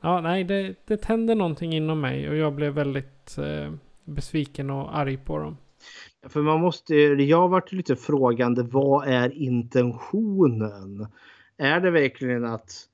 [0.00, 3.72] Ja, nej, det, det tände någonting inom mig och jag blev väldigt eh,
[4.04, 5.56] besviken och arg på dem.
[6.26, 11.06] För man måste, jag har varit lite frågande, vad är intentionen?
[11.56, 12.88] Är det verkligen att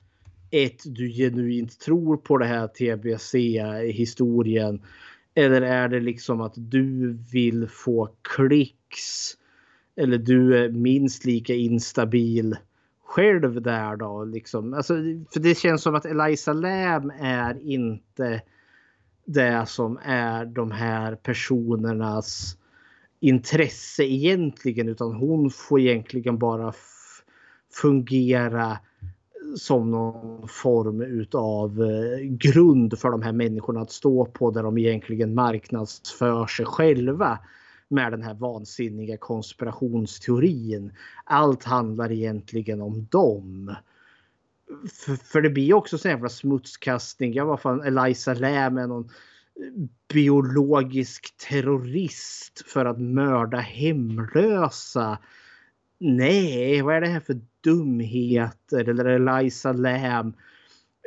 [0.54, 4.82] ett, du genuint tror på det här TBC-historien.
[5.34, 9.32] Eller är det liksom att du vill få klicks?
[9.96, 12.56] Eller du är minst lika instabil
[13.04, 14.24] själv där då?
[14.24, 14.74] Liksom.
[14.74, 14.94] Alltså,
[15.32, 18.42] för det känns som att Eliza Lam är inte
[19.24, 22.58] det som är de här personernas
[23.28, 26.72] intresse egentligen utan hon får egentligen bara
[27.72, 28.78] fungera
[29.56, 34.78] som någon form utav eh, grund för de här människorna att stå på där de
[34.78, 37.38] egentligen marknadsför sig själva
[37.88, 40.92] med den här vansinniga konspirationsteorin.
[41.24, 43.74] Allt handlar egentligen om dem.
[44.92, 47.32] För, för det blir också sån jävla smutskastning.
[47.32, 49.08] Jag var fan Eliza Lam med någon
[50.12, 55.18] biologisk terrorist för att mörda hemlösa.
[55.98, 58.88] Nej, vad är det här för dumheter?
[58.88, 60.32] Eller Eliza Lam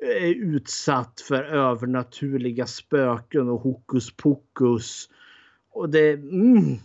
[0.01, 5.09] är utsatt för övernaturliga spöken och hokus pokus.
[5.69, 6.77] Och det, mm,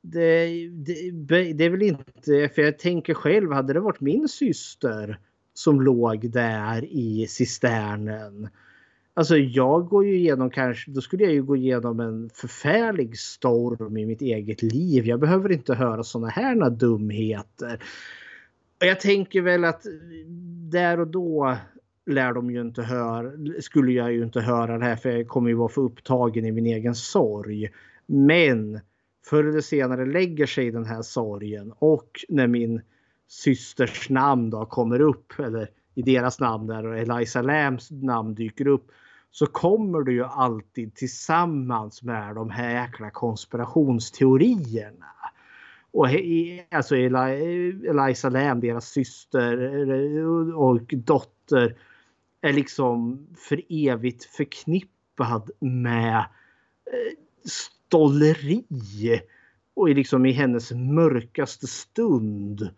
[0.00, 5.20] det, det, det är väl inte, för jag tänker själv, hade det varit min syster
[5.54, 8.48] som låg där i cisternen
[9.18, 13.96] Alltså jag går ju igenom kanske, då skulle jag ju gå igenom en förfärlig storm
[13.96, 15.06] i mitt eget liv.
[15.06, 17.82] Jag behöver inte höra såna här dumheter.
[18.80, 19.86] Och jag tänker väl att
[20.70, 21.56] där och då
[22.06, 25.50] lär de ju inte höra, skulle jag ju inte höra det här för jag kommer
[25.50, 27.70] ju vara för upptagen i min egen sorg.
[28.06, 28.80] Men
[29.26, 32.80] förr eller senare lägger sig den här sorgen och när min
[33.28, 38.66] systers namn då kommer upp eller i deras namn där och Eliza Lambs namn dyker
[38.66, 38.90] upp
[39.38, 45.06] så kommer du ju alltid tillsammans med de här jäkla konspirationsteorierna.
[45.90, 46.06] Och
[46.70, 49.56] alltså Eliza Lam, deras syster
[50.54, 51.76] och dotter
[52.40, 58.64] är liksom för evigt förknippad med eh, stolleri.
[59.74, 62.70] Och liksom i hennes mörkaste stund.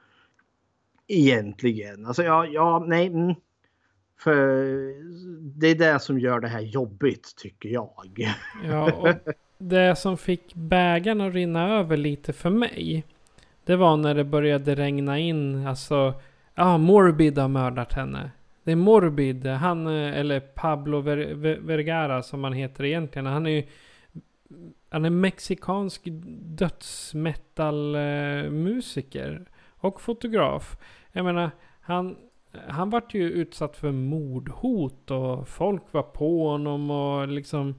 [1.08, 2.06] Egentligen.
[2.06, 3.06] Alltså ja, ja nej.
[3.06, 3.34] Mm.
[4.18, 4.44] För
[5.58, 8.26] det är det som gör det här jobbigt tycker jag.
[8.64, 9.08] Ja, och
[9.58, 13.04] det som fick bägaren att rinna över lite för mig.
[13.64, 16.14] Det var när det började regna in, alltså,
[16.54, 18.30] ja, Morbid har mördat henne.
[18.64, 23.26] Det är Morbid, han, eller Pablo Ver Vergara som han heter egentligen.
[23.26, 23.64] Han är ju,
[24.88, 26.02] han är mexikansk
[26.40, 29.32] dödsmetallmusiker.
[29.32, 29.38] Eh,
[29.80, 30.76] och fotograf.
[31.12, 31.50] Jag menar,
[31.80, 32.16] han,
[32.68, 37.74] han vart ju utsatt för mordhot och folk var på honom och liksom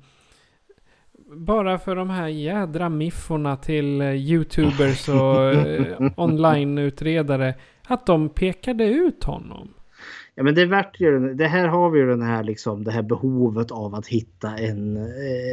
[1.32, 7.54] bara för de här jädra mifforna till eh, youtubers och eh, online-utredare.
[7.88, 9.74] Att de pekade ut honom.
[10.36, 13.02] Ja men det vart ju, det här har vi ju den här liksom det här
[13.02, 14.98] behovet av att hitta en,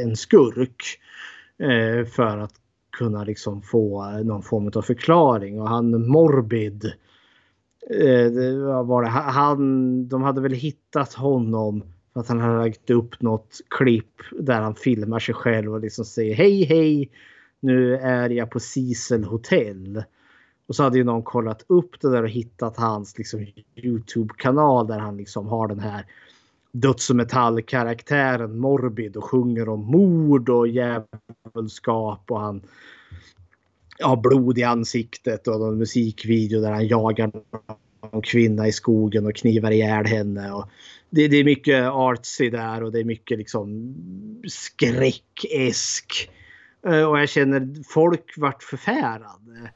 [0.04, 0.82] en skurk.
[1.58, 2.52] Eh, för att
[2.98, 6.90] kunna liksom få någon form av förklaring och han Morbid eh,
[7.90, 13.20] Eh, var det, han, de hade väl hittat honom för att han hade lagt upp
[13.20, 17.10] något klipp där han filmar sig själv och liksom säger hej hej
[17.60, 20.02] nu är jag på Cecil hotell.
[20.68, 23.46] Och så hade ju någon kollat upp det där och hittat hans liksom,
[23.76, 26.04] Youtube-kanal där han liksom har den här
[26.72, 32.62] döds och metallkaraktären Morbid och sjunger om mord och djävulskap och han
[33.98, 37.32] ja, blod i ansiktet och en musikvideo där han jagar
[38.12, 40.52] en kvinna i skogen och knivar ihjäl henne.
[40.52, 40.68] Och
[41.10, 43.94] det, det är mycket artsy där och det är mycket liksom
[44.48, 46.30] skräckesk.
[46.86, 49.70] Eh, och jag känner folk vart förfärade.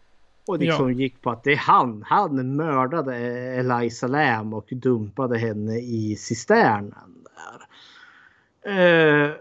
[0.47, 0.99] Och liksom ja.
[0.99, 2.05] gick på att det är han.
[2.07, 7.25] Han mördade Eliza Lam och dumpade henne i cisternen.
[7.25, 7.67] Där.
[8.69, 9.33] Uh,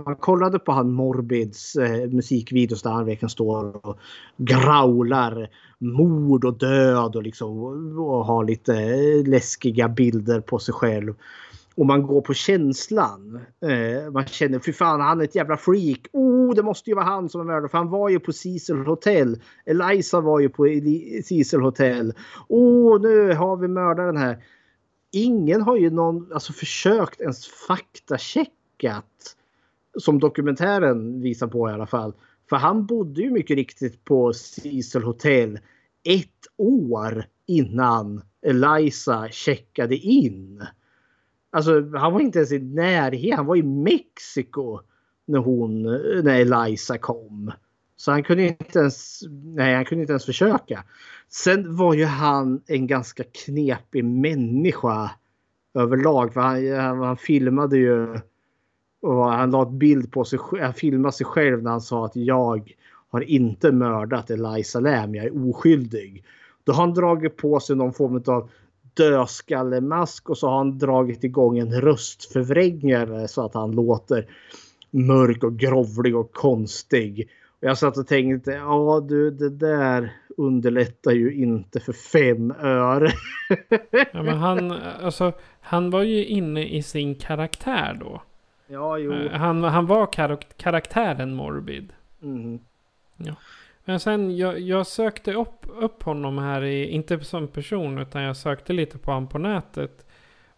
[0.06, 4.00] man kollade på han Morbids eh, musikvideos där han verkligen står och
[4.38, 7.60] growlar mord och död och liksom
[8.00, 11.16] och har lite eh, läskiga bilder på sig själv.
[11.76, 13.40] Och man går på känslan.
[13.62, 16.08] Eh, man känner fy fan han är ett jävla freak.
[16.12, 18.76] Oh det måste ju vara han som är mördare för han var ju på Cecil
[18.76, 19.42] Hotel.
[19.66, 20.64] Eliza var ju på
[21.24, 22.14] Cecil Hotel.
[22.48, 24.44] Oh nu har vi mördaren här.
[25.12, 29.04] Ingen har ju någon alltså försökt ens faktachecka.
[30.00, 32.14] Som dokumentären visar på i alla fall.
[32.50, 35.60] För han bodde ju mycket riktigt på Cecil Hotel
[36.04, 40.66] ett år innan Eliza checkade in.
[41.50, 43.38] Alltså han var inte ens i närheten.
[43.38, 44.80] Han var i Mexiko
[45.26, 45.84] när hon,
[46.24, 47.52] när Eliza kom.
[47.96, 49.22] Så han kunde inte ens,
[49.56, 50.84] nej han kunde inte ens försöka.
[51.30, 55.12] Sen var ju han en ganska knepig människa
[55.74, 56.34] överlag.
[56.34, 58.20] För han, han, han filmade ju
[59.02, 62.16] och han la ett bild på sig Han filmade sig själv när han sa att
[62.16, 62.74] jag
[63.10, 65.16] har inte mördat Eliza Lam.
[65.16, 66.24] Jag är oskyldig.
[66.64, 68.50] Då har han dragit på sig någon form av
[68.94, 74.26] dödskallemask och så har han dragit igång en röstförvrängare så att han låter
[74.92, 77.30] mörk och grovlig och konstig.
[77.62, 83.12] Och jag satt och tänkte, ja du det där underlättar ju inte för fem öre.
[84.14, 88.22] ja, men han, alltså, han var ju inne i sin karaktär då.
[88.68, 89.14] Ja, jo.
[89.14, 91.94] Eh, han, han var kar karaktären Morbid.
[92.22, 92.60] Mm.
[93.18, 93.36] Ja.
[93.86, 98.38] Men sen, jag, jag sökte upp, upp honom här, i, inte som person, utan jag
[98.38, 100.06] sökte lite på honom på nätet.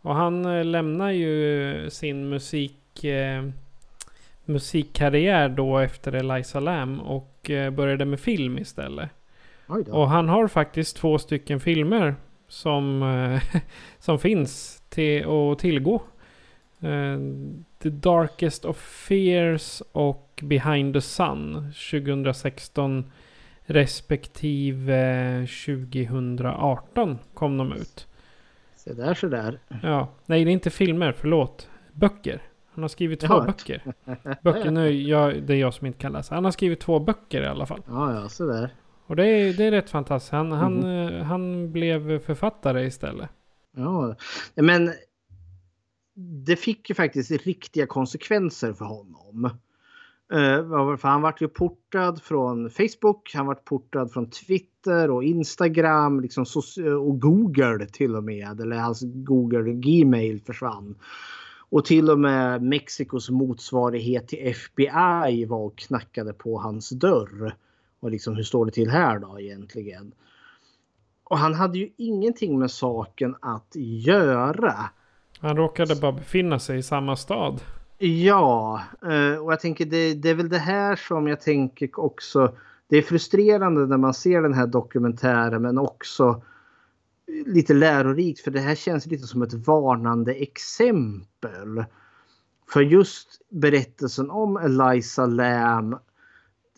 [0.02, 3.49] Och han eh, lämnar ju sin musik, eh,
[4.45, 9.10] musikkarriär då efter Eliza Lam och eh, började med film istället.
[9.91, 12.15] Och han har faktiskt två stycken filmer
[12.48, 13.61] som, eh,
[13.99, 16.02] som finns till att tillgå.
[17.84, 23.12] The Darkest of Fears och Behind the Sun 2016
[23.66, 28.08] respektive 2018 kom de ut.
[28.76, 29.60] Se där, se där.
[29.84, 31.70] Ja, nej det är inte filmer, förlåt.
[31.94, 32.42] Böcker.
[32.74, 33.46] Han har skrivit två Jaha.
[33.46, 33.82] böcker.
[34.44, 36.36] Böcker, nu, jag, det är jag som inte kan läsa.
[36.36, 37.82] Han har skrivit två böcker i alla fall.
[37.88, 38.70] Ja, ja, så där.
[39.06, 40.32] Och det är, det är rätt fantastiskt.
[40.32, 41.14] Han, han, Mhm.
[41.16, 43.30] eh, han blev författare istället.
[43.76, 44.16] Ja,
[44.56, 44.92] men
[46.20, 49.46] det fick ju faktiskt riktiga konsekvenser för honom.
[50.34, 56.20] Eh, för han vart ju portad från Facebook, han vart portad från Twitter och Instagram
[56.20, 56.46] liksom
[57.02, 58.60] och Google till och med.
[58.60, 60.96] Eller hans Google Gmail försvann.
[61.70, 67.56] Och till och med Mexikos motsvarighet till FBI var och knackade på hans dörr.
[68.00, 70.12] Och liksom hur står det till här då egentligen?
[71.24, 74.90] Och han hade ju ingenting med saken att göra.
[75.40, 77.61] Han råkade bara befinna sig i samma stad.
[77.98, 82.56] Ja, eh, och jag tänker det, det är väl det här som jag tänker också.
[82.88, 86.41] Det är frustrerande när man ser den här dokumentären men också
[87.45, 91.86] lite lärorikt för det här känns lite som ett varnande exempel.
[92.70, 95.98] För just berättelsen om Eliza Lam.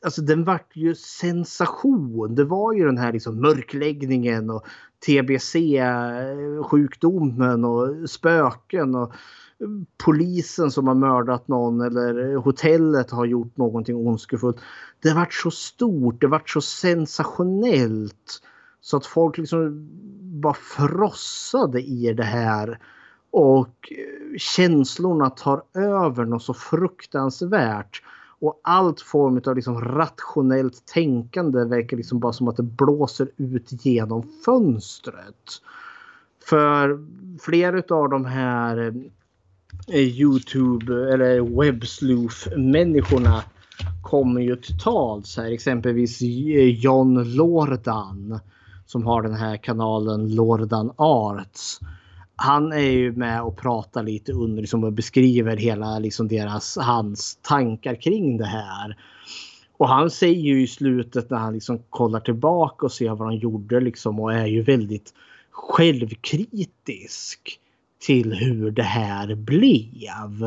[0.03, 2.35] Alltså den vart ju sensation.
[2.35, 4.65] Det var ju den här liksom mörkläggningen och
[5.05, 9.13] TBC-sjukdomen och spöken och
[10.05, 14.57] polisen som har mördat någon eller hotellet har gjort någonting ondskefullt.
[15.01, 18.41] Det vart så stort, det vart så sensationellt.
[18.81, 19.89] Så att folk liksom
[20.41, 22.79] bara frossade i det här.
[23.31, 28.01] Och eh, känslorna tar över något så fruktansvärt.
[28.41, 33.85] Och allt form av liksom rationellt tänkande verkar liksom bara som att det blåser ut
[33.85, 35.61] genom fönstret.
[36.45, 37.07] För
[37.41, 38.93] flera av de här
[39.87, 43.43] eh, Youtube eller webbsloof-människorna
[44.03, 45.51] kommer ju till tals här.
[45.51, 48.39] Exempelvis eh, John Lordan
[48.85, 51.79] som har den här kanalen Lordan Arts.
[52.35, 57.39] Han är ju med och pratar lite under liksom, och beskriver hela liksom, deras, hans
[57.41, 58.97] tankar kring det här.
[59.77, 63.37] Och han säger ju i slutet när han liksom kollar tillbaka och ser vad han
[63.37, 65.13] gjorde liksom och är ju väldigt
[65.51, 67.59] självkritisk
[67.99, 70.43] till hur det här blev.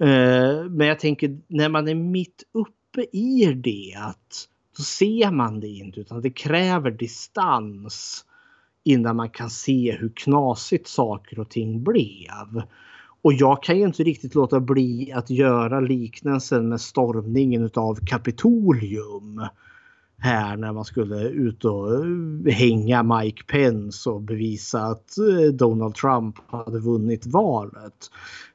[0.00, 3.96] Eh, men jag tänker när man är mitt uppe i det
[4.76, 8.24] då ser man det inte utan det kräver distans
[8.88, 12.62] innan man kan se hur knasigt saker och ting blev.
[13.22, 19.46] Och jag kan ju inte riktigt låta bli att göra liknelsen med stormningen av Kapitolium.
[20.18, 22.04] Här när man skulle ut och
[22.46, 28.10] hänga Mike Pence och bevisa att eh, Donald Trump hade vunnit valet.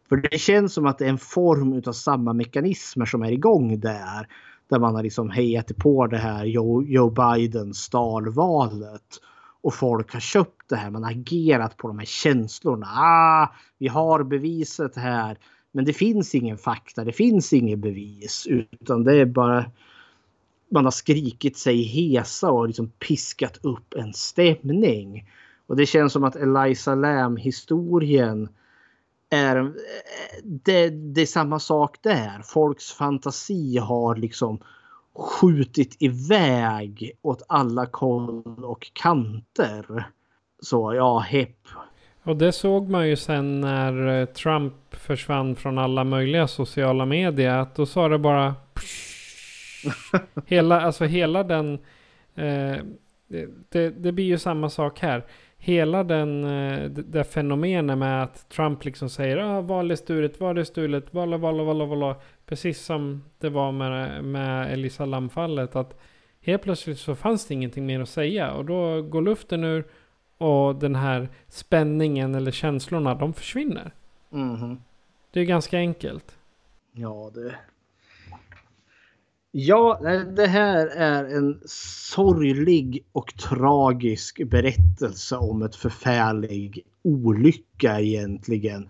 [0.10, 3.80] För det känns som att det är en form av samma mekanismer som är igång
[3.80, 4.28] där.
[4.70, 9.20] Där man har liksom hejat på det här Joe, Joe Biden stal valet.
[9.64, 10.90] Och folk har köpt det här.
[10.90, 12.88] Man har agerat på de här känslorna.
[12.88, 15.38] Ah, vi har beviset här.
[15.72, 17.04] Men det finns ingen fakta.
[17.04, 18.48] Det finns inget bevis.
[18.48, 19.66] Utan det är bara
[20.74, 25.30] man har skrikit sig hesa och liksom piskat upp en stämning.
[25.68, 28.50] Och det känns som att Eliza Lam historien
[29.30, 29.70] är eh,
[30.44, 32.42] det, det är samma sak där.
[32.46, 34.60] Folks fantasi har liksom
[35.16, 40.06] skjutit iväg åt alla koll och kanter.
[40.62, 41.58] Så ja, hepp.
[42.24, 47.58] Och det såg man ju sen när eh, Trump försvann från alla möjliga sociala medier.
[47.58, 48.56] Att då sa det bara...
[50.46, 51.74] hela, alltså hela den...
[52.36, 52.78] Eh,
[53.70, 55.26] det, det, blir ju samma sak här.
[55.66, 60.58] Hela den, eh, det fenomenet med att Trump liksom säger ah, val är stulet, val
[60.58, 62.16] är stulet, val, val, val, val,
[62.46, 65.76] Precis som det var med, med Elisa Lam-fallet.
[65.76, 66.00] Att
[66.42, 68.52] helt plötsligt så fanns det ingenting mer att säga.
[68.52, 69.86] Och då går luften ur
[70.38, 73.92] och den här spänningen eller känslorna, de försvinner.
[74.32, 74.78] Mm.
[75.32, 76.38] Det är ganska enkelt.
[76.92, 77.56] Ja, det...
[79.56, 80.00] Ja,
[80.36, 88.90] det här är en sorglig och tragisk berättelse om ett förfärlig olycka egentligen.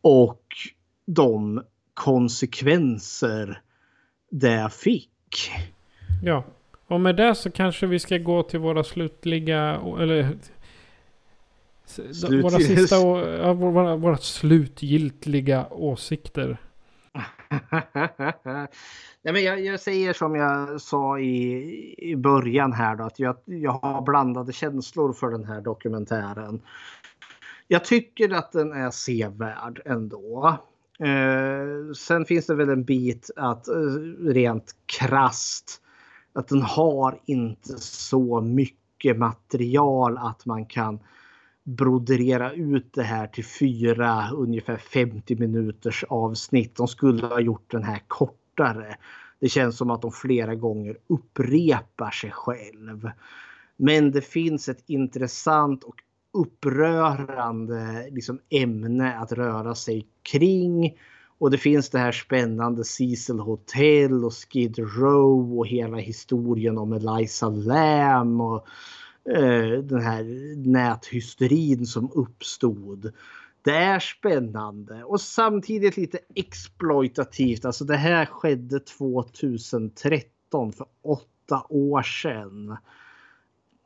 [0.00, 0.46] Och
[1.06, 1.62] de
[1.94, 3.62] konsekvenser
[4.30, 5.50] det fick.
[6.22, 6.44] Ja,
[6.86, 10.38] och med det så kanske vi ska gå till våra slutliga, eller
[12.42, 12.98] våra sista,
[13.54, 16.58] våra, våra slutgiltiga åsikter.
[19.22, 23.36] Nej, men jag, jag, säger som jag sa i, i början här då, att jag,
[23.44, 26.62] jag har blandade känslor för den här dokumentären.
[27.68, 30.58] Jag tycker att den är sevärd ändå.
[30.98, 33.74] Eh, sen finns det väl en bit att eh,
[34.20, 35.80] rent krast
[36.32, 41.00] att den har inte så mycket material att man kan
[41.64, 46.76] brodera ut det här till fyra ungefär 50 minuters avsnitt.
[46.76, 48.96] De skulle ha gjort den här kortare.
[49.40, 53.10] Det känns som att de flera gånger upprepar sig själv.
[53.76, 55.94] Men det finns ett intressant och
[56.32, 60.98] upprörande liksom, ämne att röra sig kring.
[61.38, 66.92] Och det finns det här spännande Cecil Hotel och Skid Row och hela historien om
[66.92, 68.62] Eliza Lam och eh,
[69.30, 70.24] Eh, den här
[70.68, 73.12] näthysterin som uppstod.
[73.62, 77.64] Det är spännande och samtidigt lite exploitativt.
[77.64, 82.76] Alltså det här skedde 2013 för åtta år sedan.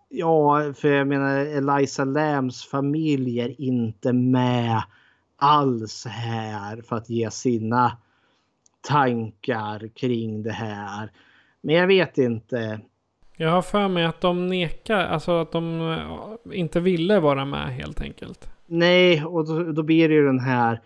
[0.08, 4.82] Ja, för jag menar Eliza Lams familj är inte med
[5.36, 7.96] alls här för att ge sina
[8.80, 11.12] tankar kring det här.
[11.60, 12.80] Men jag vet inte.
[13.36, 17.74] Jag har för mig att de nekar, alltså att de eh, inte ville vara med
[17.74, 18.50] helt enkelt.
[18.66, 20.80] Nej, och då, då blir det ju den här.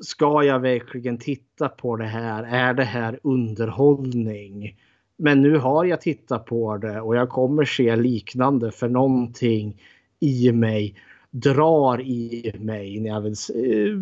[0.00, 2.42] Ska jag verkligen titta på det här?
[2.42, 4.76] Är det här underhållning?
[5.16, 9.82] Men nu har jag tittat på det och jag kommer se liknande för någonting
[10.20, 10.94] i mig
[11.32, 13.98] drar i mig när jag vill, eh,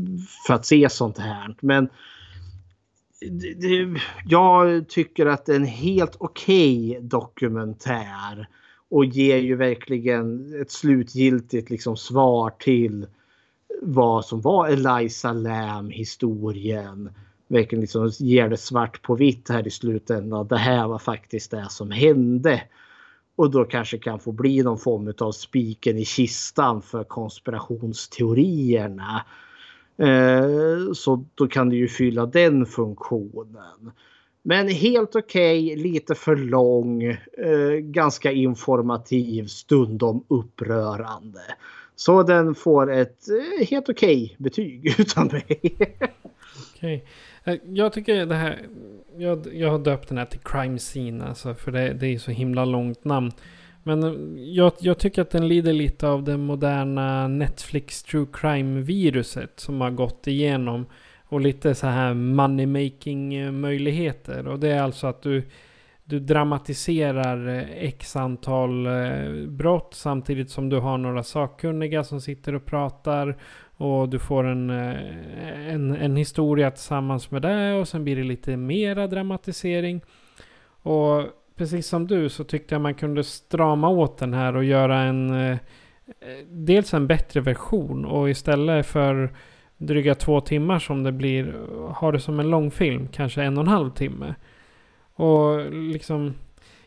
[0.46, 1.54] för att se sånt här.
[1.60, 1.88] Men
[4.24, 8.48] jag tycker att det är en helt okej okay dokumentär
[8.90, 13.06] och ger ju verkligen ett slutgiltigt liksom svar till
[13.82, 17.10] vad som var Eliza Lam historien.
[17.48, 20.48] Verkligen liksom ger det svart på vitt här i slutändan.
[20.48, 22.62] Det här var faktiskt det som hände.
[23.36, 29.24] Och då kanske kan få bli någon form av spiken i kistan för konspirationsteorierna.
[30.00, 33.92] Eh, så då kan det ju fylla den funktionen.
[34.42, 41.40] Men helt okej, okay, lite för lång, eh, ganska informativ, stundom upprörande.
[41.96, 45.76] Så den får ett eh, helt okej okay betyg utan mig.
[46.76, 47.04] Okej.
[47.42, 47.58] Okay.
[47.64, 48.66] Jag tycker det här,
[49.16, 52.30] jag, jag har döpt den här till Crime Scene, alltså, för det, det är så
[52.30, 53.32] himla långt namn.
[53.82, 59.60] Men eh, jag, jag, tycker att den lider lite av det moderna Netflix true crime-viruset
[59.60, 60.86] som har gått igenom.
[61.24, 64.48] Och lite så här money making möjligheter.
[64.48, 65.48] Och det är alltså att du,
[66.04, 72.54] du dramatiserar eh, x antal eh, brott samtidigt som du har några sakkunniga som sitter
[72.54, 73.36] och pratar.
[73.76, 78.56] Och du får en, en, en historia tillsammans med det och sen blir det lite
[78.56, 80.00] mera dramatisering.
[80.82, 81.24] Och
[81.60, 85.30] precis som du så tyckte jag man kunde strama åt den här och göra en
[85.30, 85.58] eh,
[86.48, 89.32] dels en bättre version och istället för
[89.76, 91.54] dryga två timmar som det blir
[91.92, 94.34] ha det som en långfilm, kanske en och en halv timme.
[95.14, 96.34] Och liksom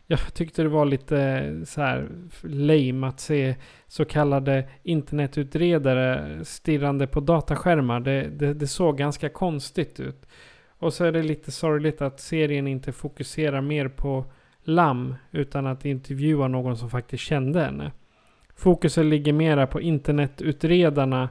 [0.06, 2.08] jag tyckte det var lite så här
[2.42, 3.54] lame att se
[3.86, 8.00] så kallade internetutredare stirrande på dataskärmar.
[8.00, 10.26] Det, det, det, såg ganska konstigt ut.
[10.78, 14.24] Och så är det lite sorgligt att serien inte fokuserar mer på
[14.64, 17.92] Lam utan att intervjua någon som faktiskt kände henne.
[18.56, 21.28] Fokuset ligger mera på internetutredarna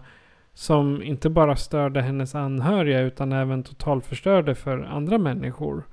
[0.53, 5.83] Som inte bara störde hennes anhöriga utan även totalförstörde för andra människor.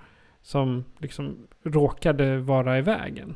[0.42, 3.34] Som liksom råkade vara i vägen.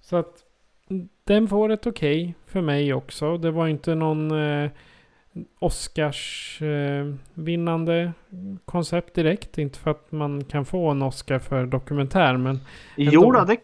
[0.00, 0.44] Så att
[0.90, 3.38] mm, den får ett okej okay för mig också.
[3.38, 4.70] Det var inte någon eh,
[5.58, 8.12] Oscars eh, vinnande
[8.64, 9.58] koncept direkt.
[9.58, 12.60] Inte för att man kan få en Oscar för dokumentär men...
[12.96, 13.56] Jo då, det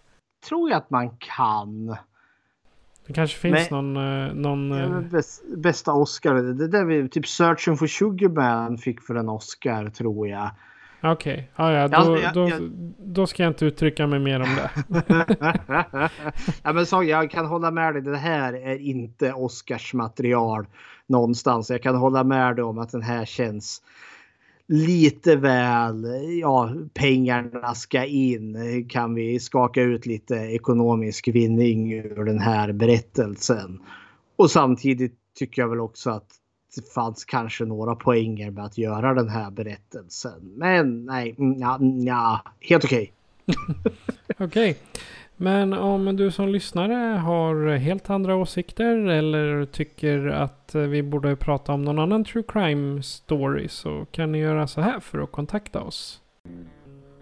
[0.48, 1.96] tror jag att man kan.
[3.06, 4.26] Det kanske finns men, någon...
[4.26, 6.34] Eh, någon bäst, bästa Oscar.
[6.34, 10.50] Det där vi, typ Searching for Sugarman fick för en Oscar tror jag.
[11.02, 11.66] Okej, okay.
[11.66, 14.70] ah, ja, då, jag, då, jag, då ska jag inte uttrycka mig mer om det.
[16.62, 20.66] ja, men så, jag kan hålla med dig, det här är inte Oscars material
[21.08, 21.70] någonstans.
[21.70, 23.82] Jag kan hålla med dig om att den här känns
[24.68, 26.06] lite väl,
[26.40, 28.86] ja pengarna ska in.
[28.88, 33.82] Kan vi skaka ut lite ekonomisk vinning ur den här berättelsen?
[34.36, 36.28] Och samtidigt tycker jag väl också att
[36.76, 40.52] det fanns kanske några poänger med att göra den här berättelsen.
[40.56, 43.12] Men nej, mm, mm, ja, helt okej.
[43.46, 43.92] Okay.
[44.38, 44.46] okej.
[44.46, 44.74] Okay.
[45.40, 51.72] Men om du som lyssnare har helt andra åsikter eller tycker att vi borde prata
[51.72, 55.80] om någon annan true crime story så kan ni göra så här för att kontakta
[55.80, 56.20] oss.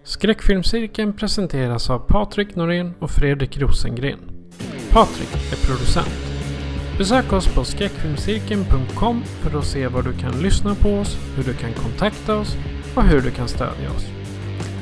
[0.03, 4.19] Skräckfilmscirkeln presenteras av Patrik Norén och Fredrik Rosengren.
[4.93, 6.37] Patrik är producent.
[6.99, 11.55] Besök oss på skräckfilmscirkeln.com för att se var du kan lyssna på oss, hur du
[11.55, 12.57] kan kontakta oss
[12.97, 14.16] och hur du kan stödja oss.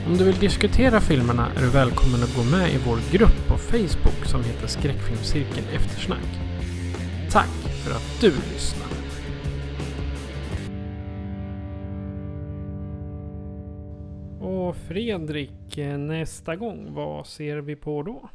[0.06, 3.59] Om du vill diskutera filmerna är du välkommen att gå med i vår grupp på
[3.59, 6.28] Facebook som heter Skräckfilmscirkeln Eftersnack.
[7.31, 7.48] Tack
[7.85, 8.89] för att du lyssnar!
[14.40, 18.31] Och Fredrik, nästa gång, vad ser vi på då?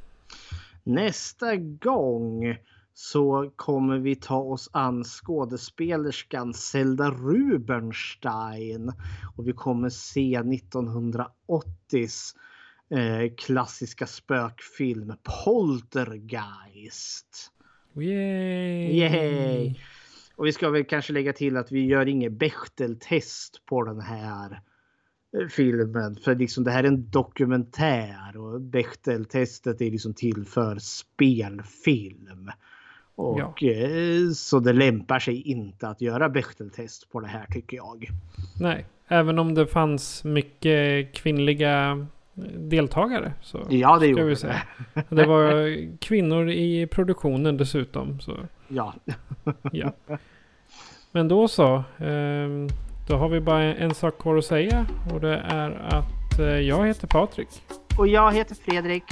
[0.83, 2.57] Nästa gång
[3.01, 8.93] så kommer vi ta oss an skådespelerskan Zelda Rubinstein.
[9.35, 12.35] Och vi kommer se 1980s
[12.89, 15.13] eh, klassiska spökfilm
[15.45, 16.31] Poltergeist.
[17.95, 18.97] Yay!
[18.97, 19.75] Yay!
[20.35, 24.61] Och vi ska väl kanske lägga till att vi gör inget Bechteltest på den här
[25.37, 26.15] eh, filmen.
[26.15, 32.51] För liksom det här är en dokumentär och Bechteltestet är liksom till för spelfilm.
[33.19, 33.69] Och ja.
[33.69, 38.07] Eh, så det lämpar sig inte att göra Bechteltest på det här tycker jag.
[38.59, 42.07] Nej, även om det fanns mycket kvinnliga
[42.57, 43.33] deltagare.
[43.41, 44.61] Så ja, det gjorde det.
[45.09, 48.19] Det var kvinnor i produktionen dessutom.
[48.19, 48.37] Så.
[48.67, 48.93] Ja.
[49.71, 49.93] ja.
[51.11, 51.83] Men då så.
[51.97, 52.67] Ehm,
[53.07, 54.85] då har vi bara en sak kvar att säga.
[55.13, 57.47] Och det är att eh, jag heter Patrik.
[57.97, 59.03] Och jag heter Fredrik.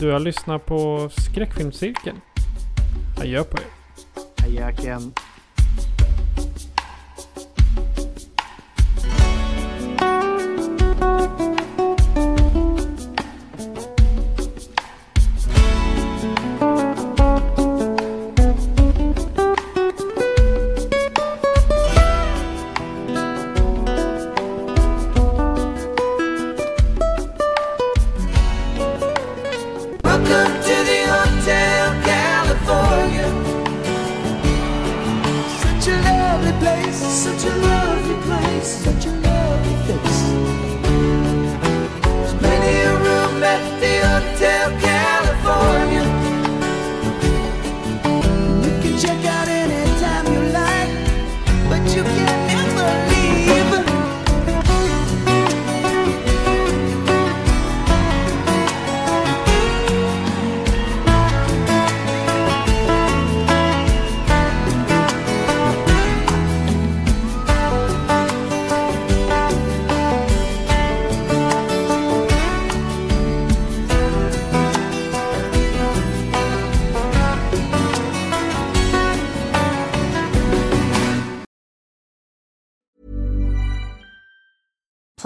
[0.00, 2.20] Du har lyssnat på Skräckfilmscirkeln.
[3.16, 3.70] Adjö på er.
[4.44, 5.12] Adjö Ken.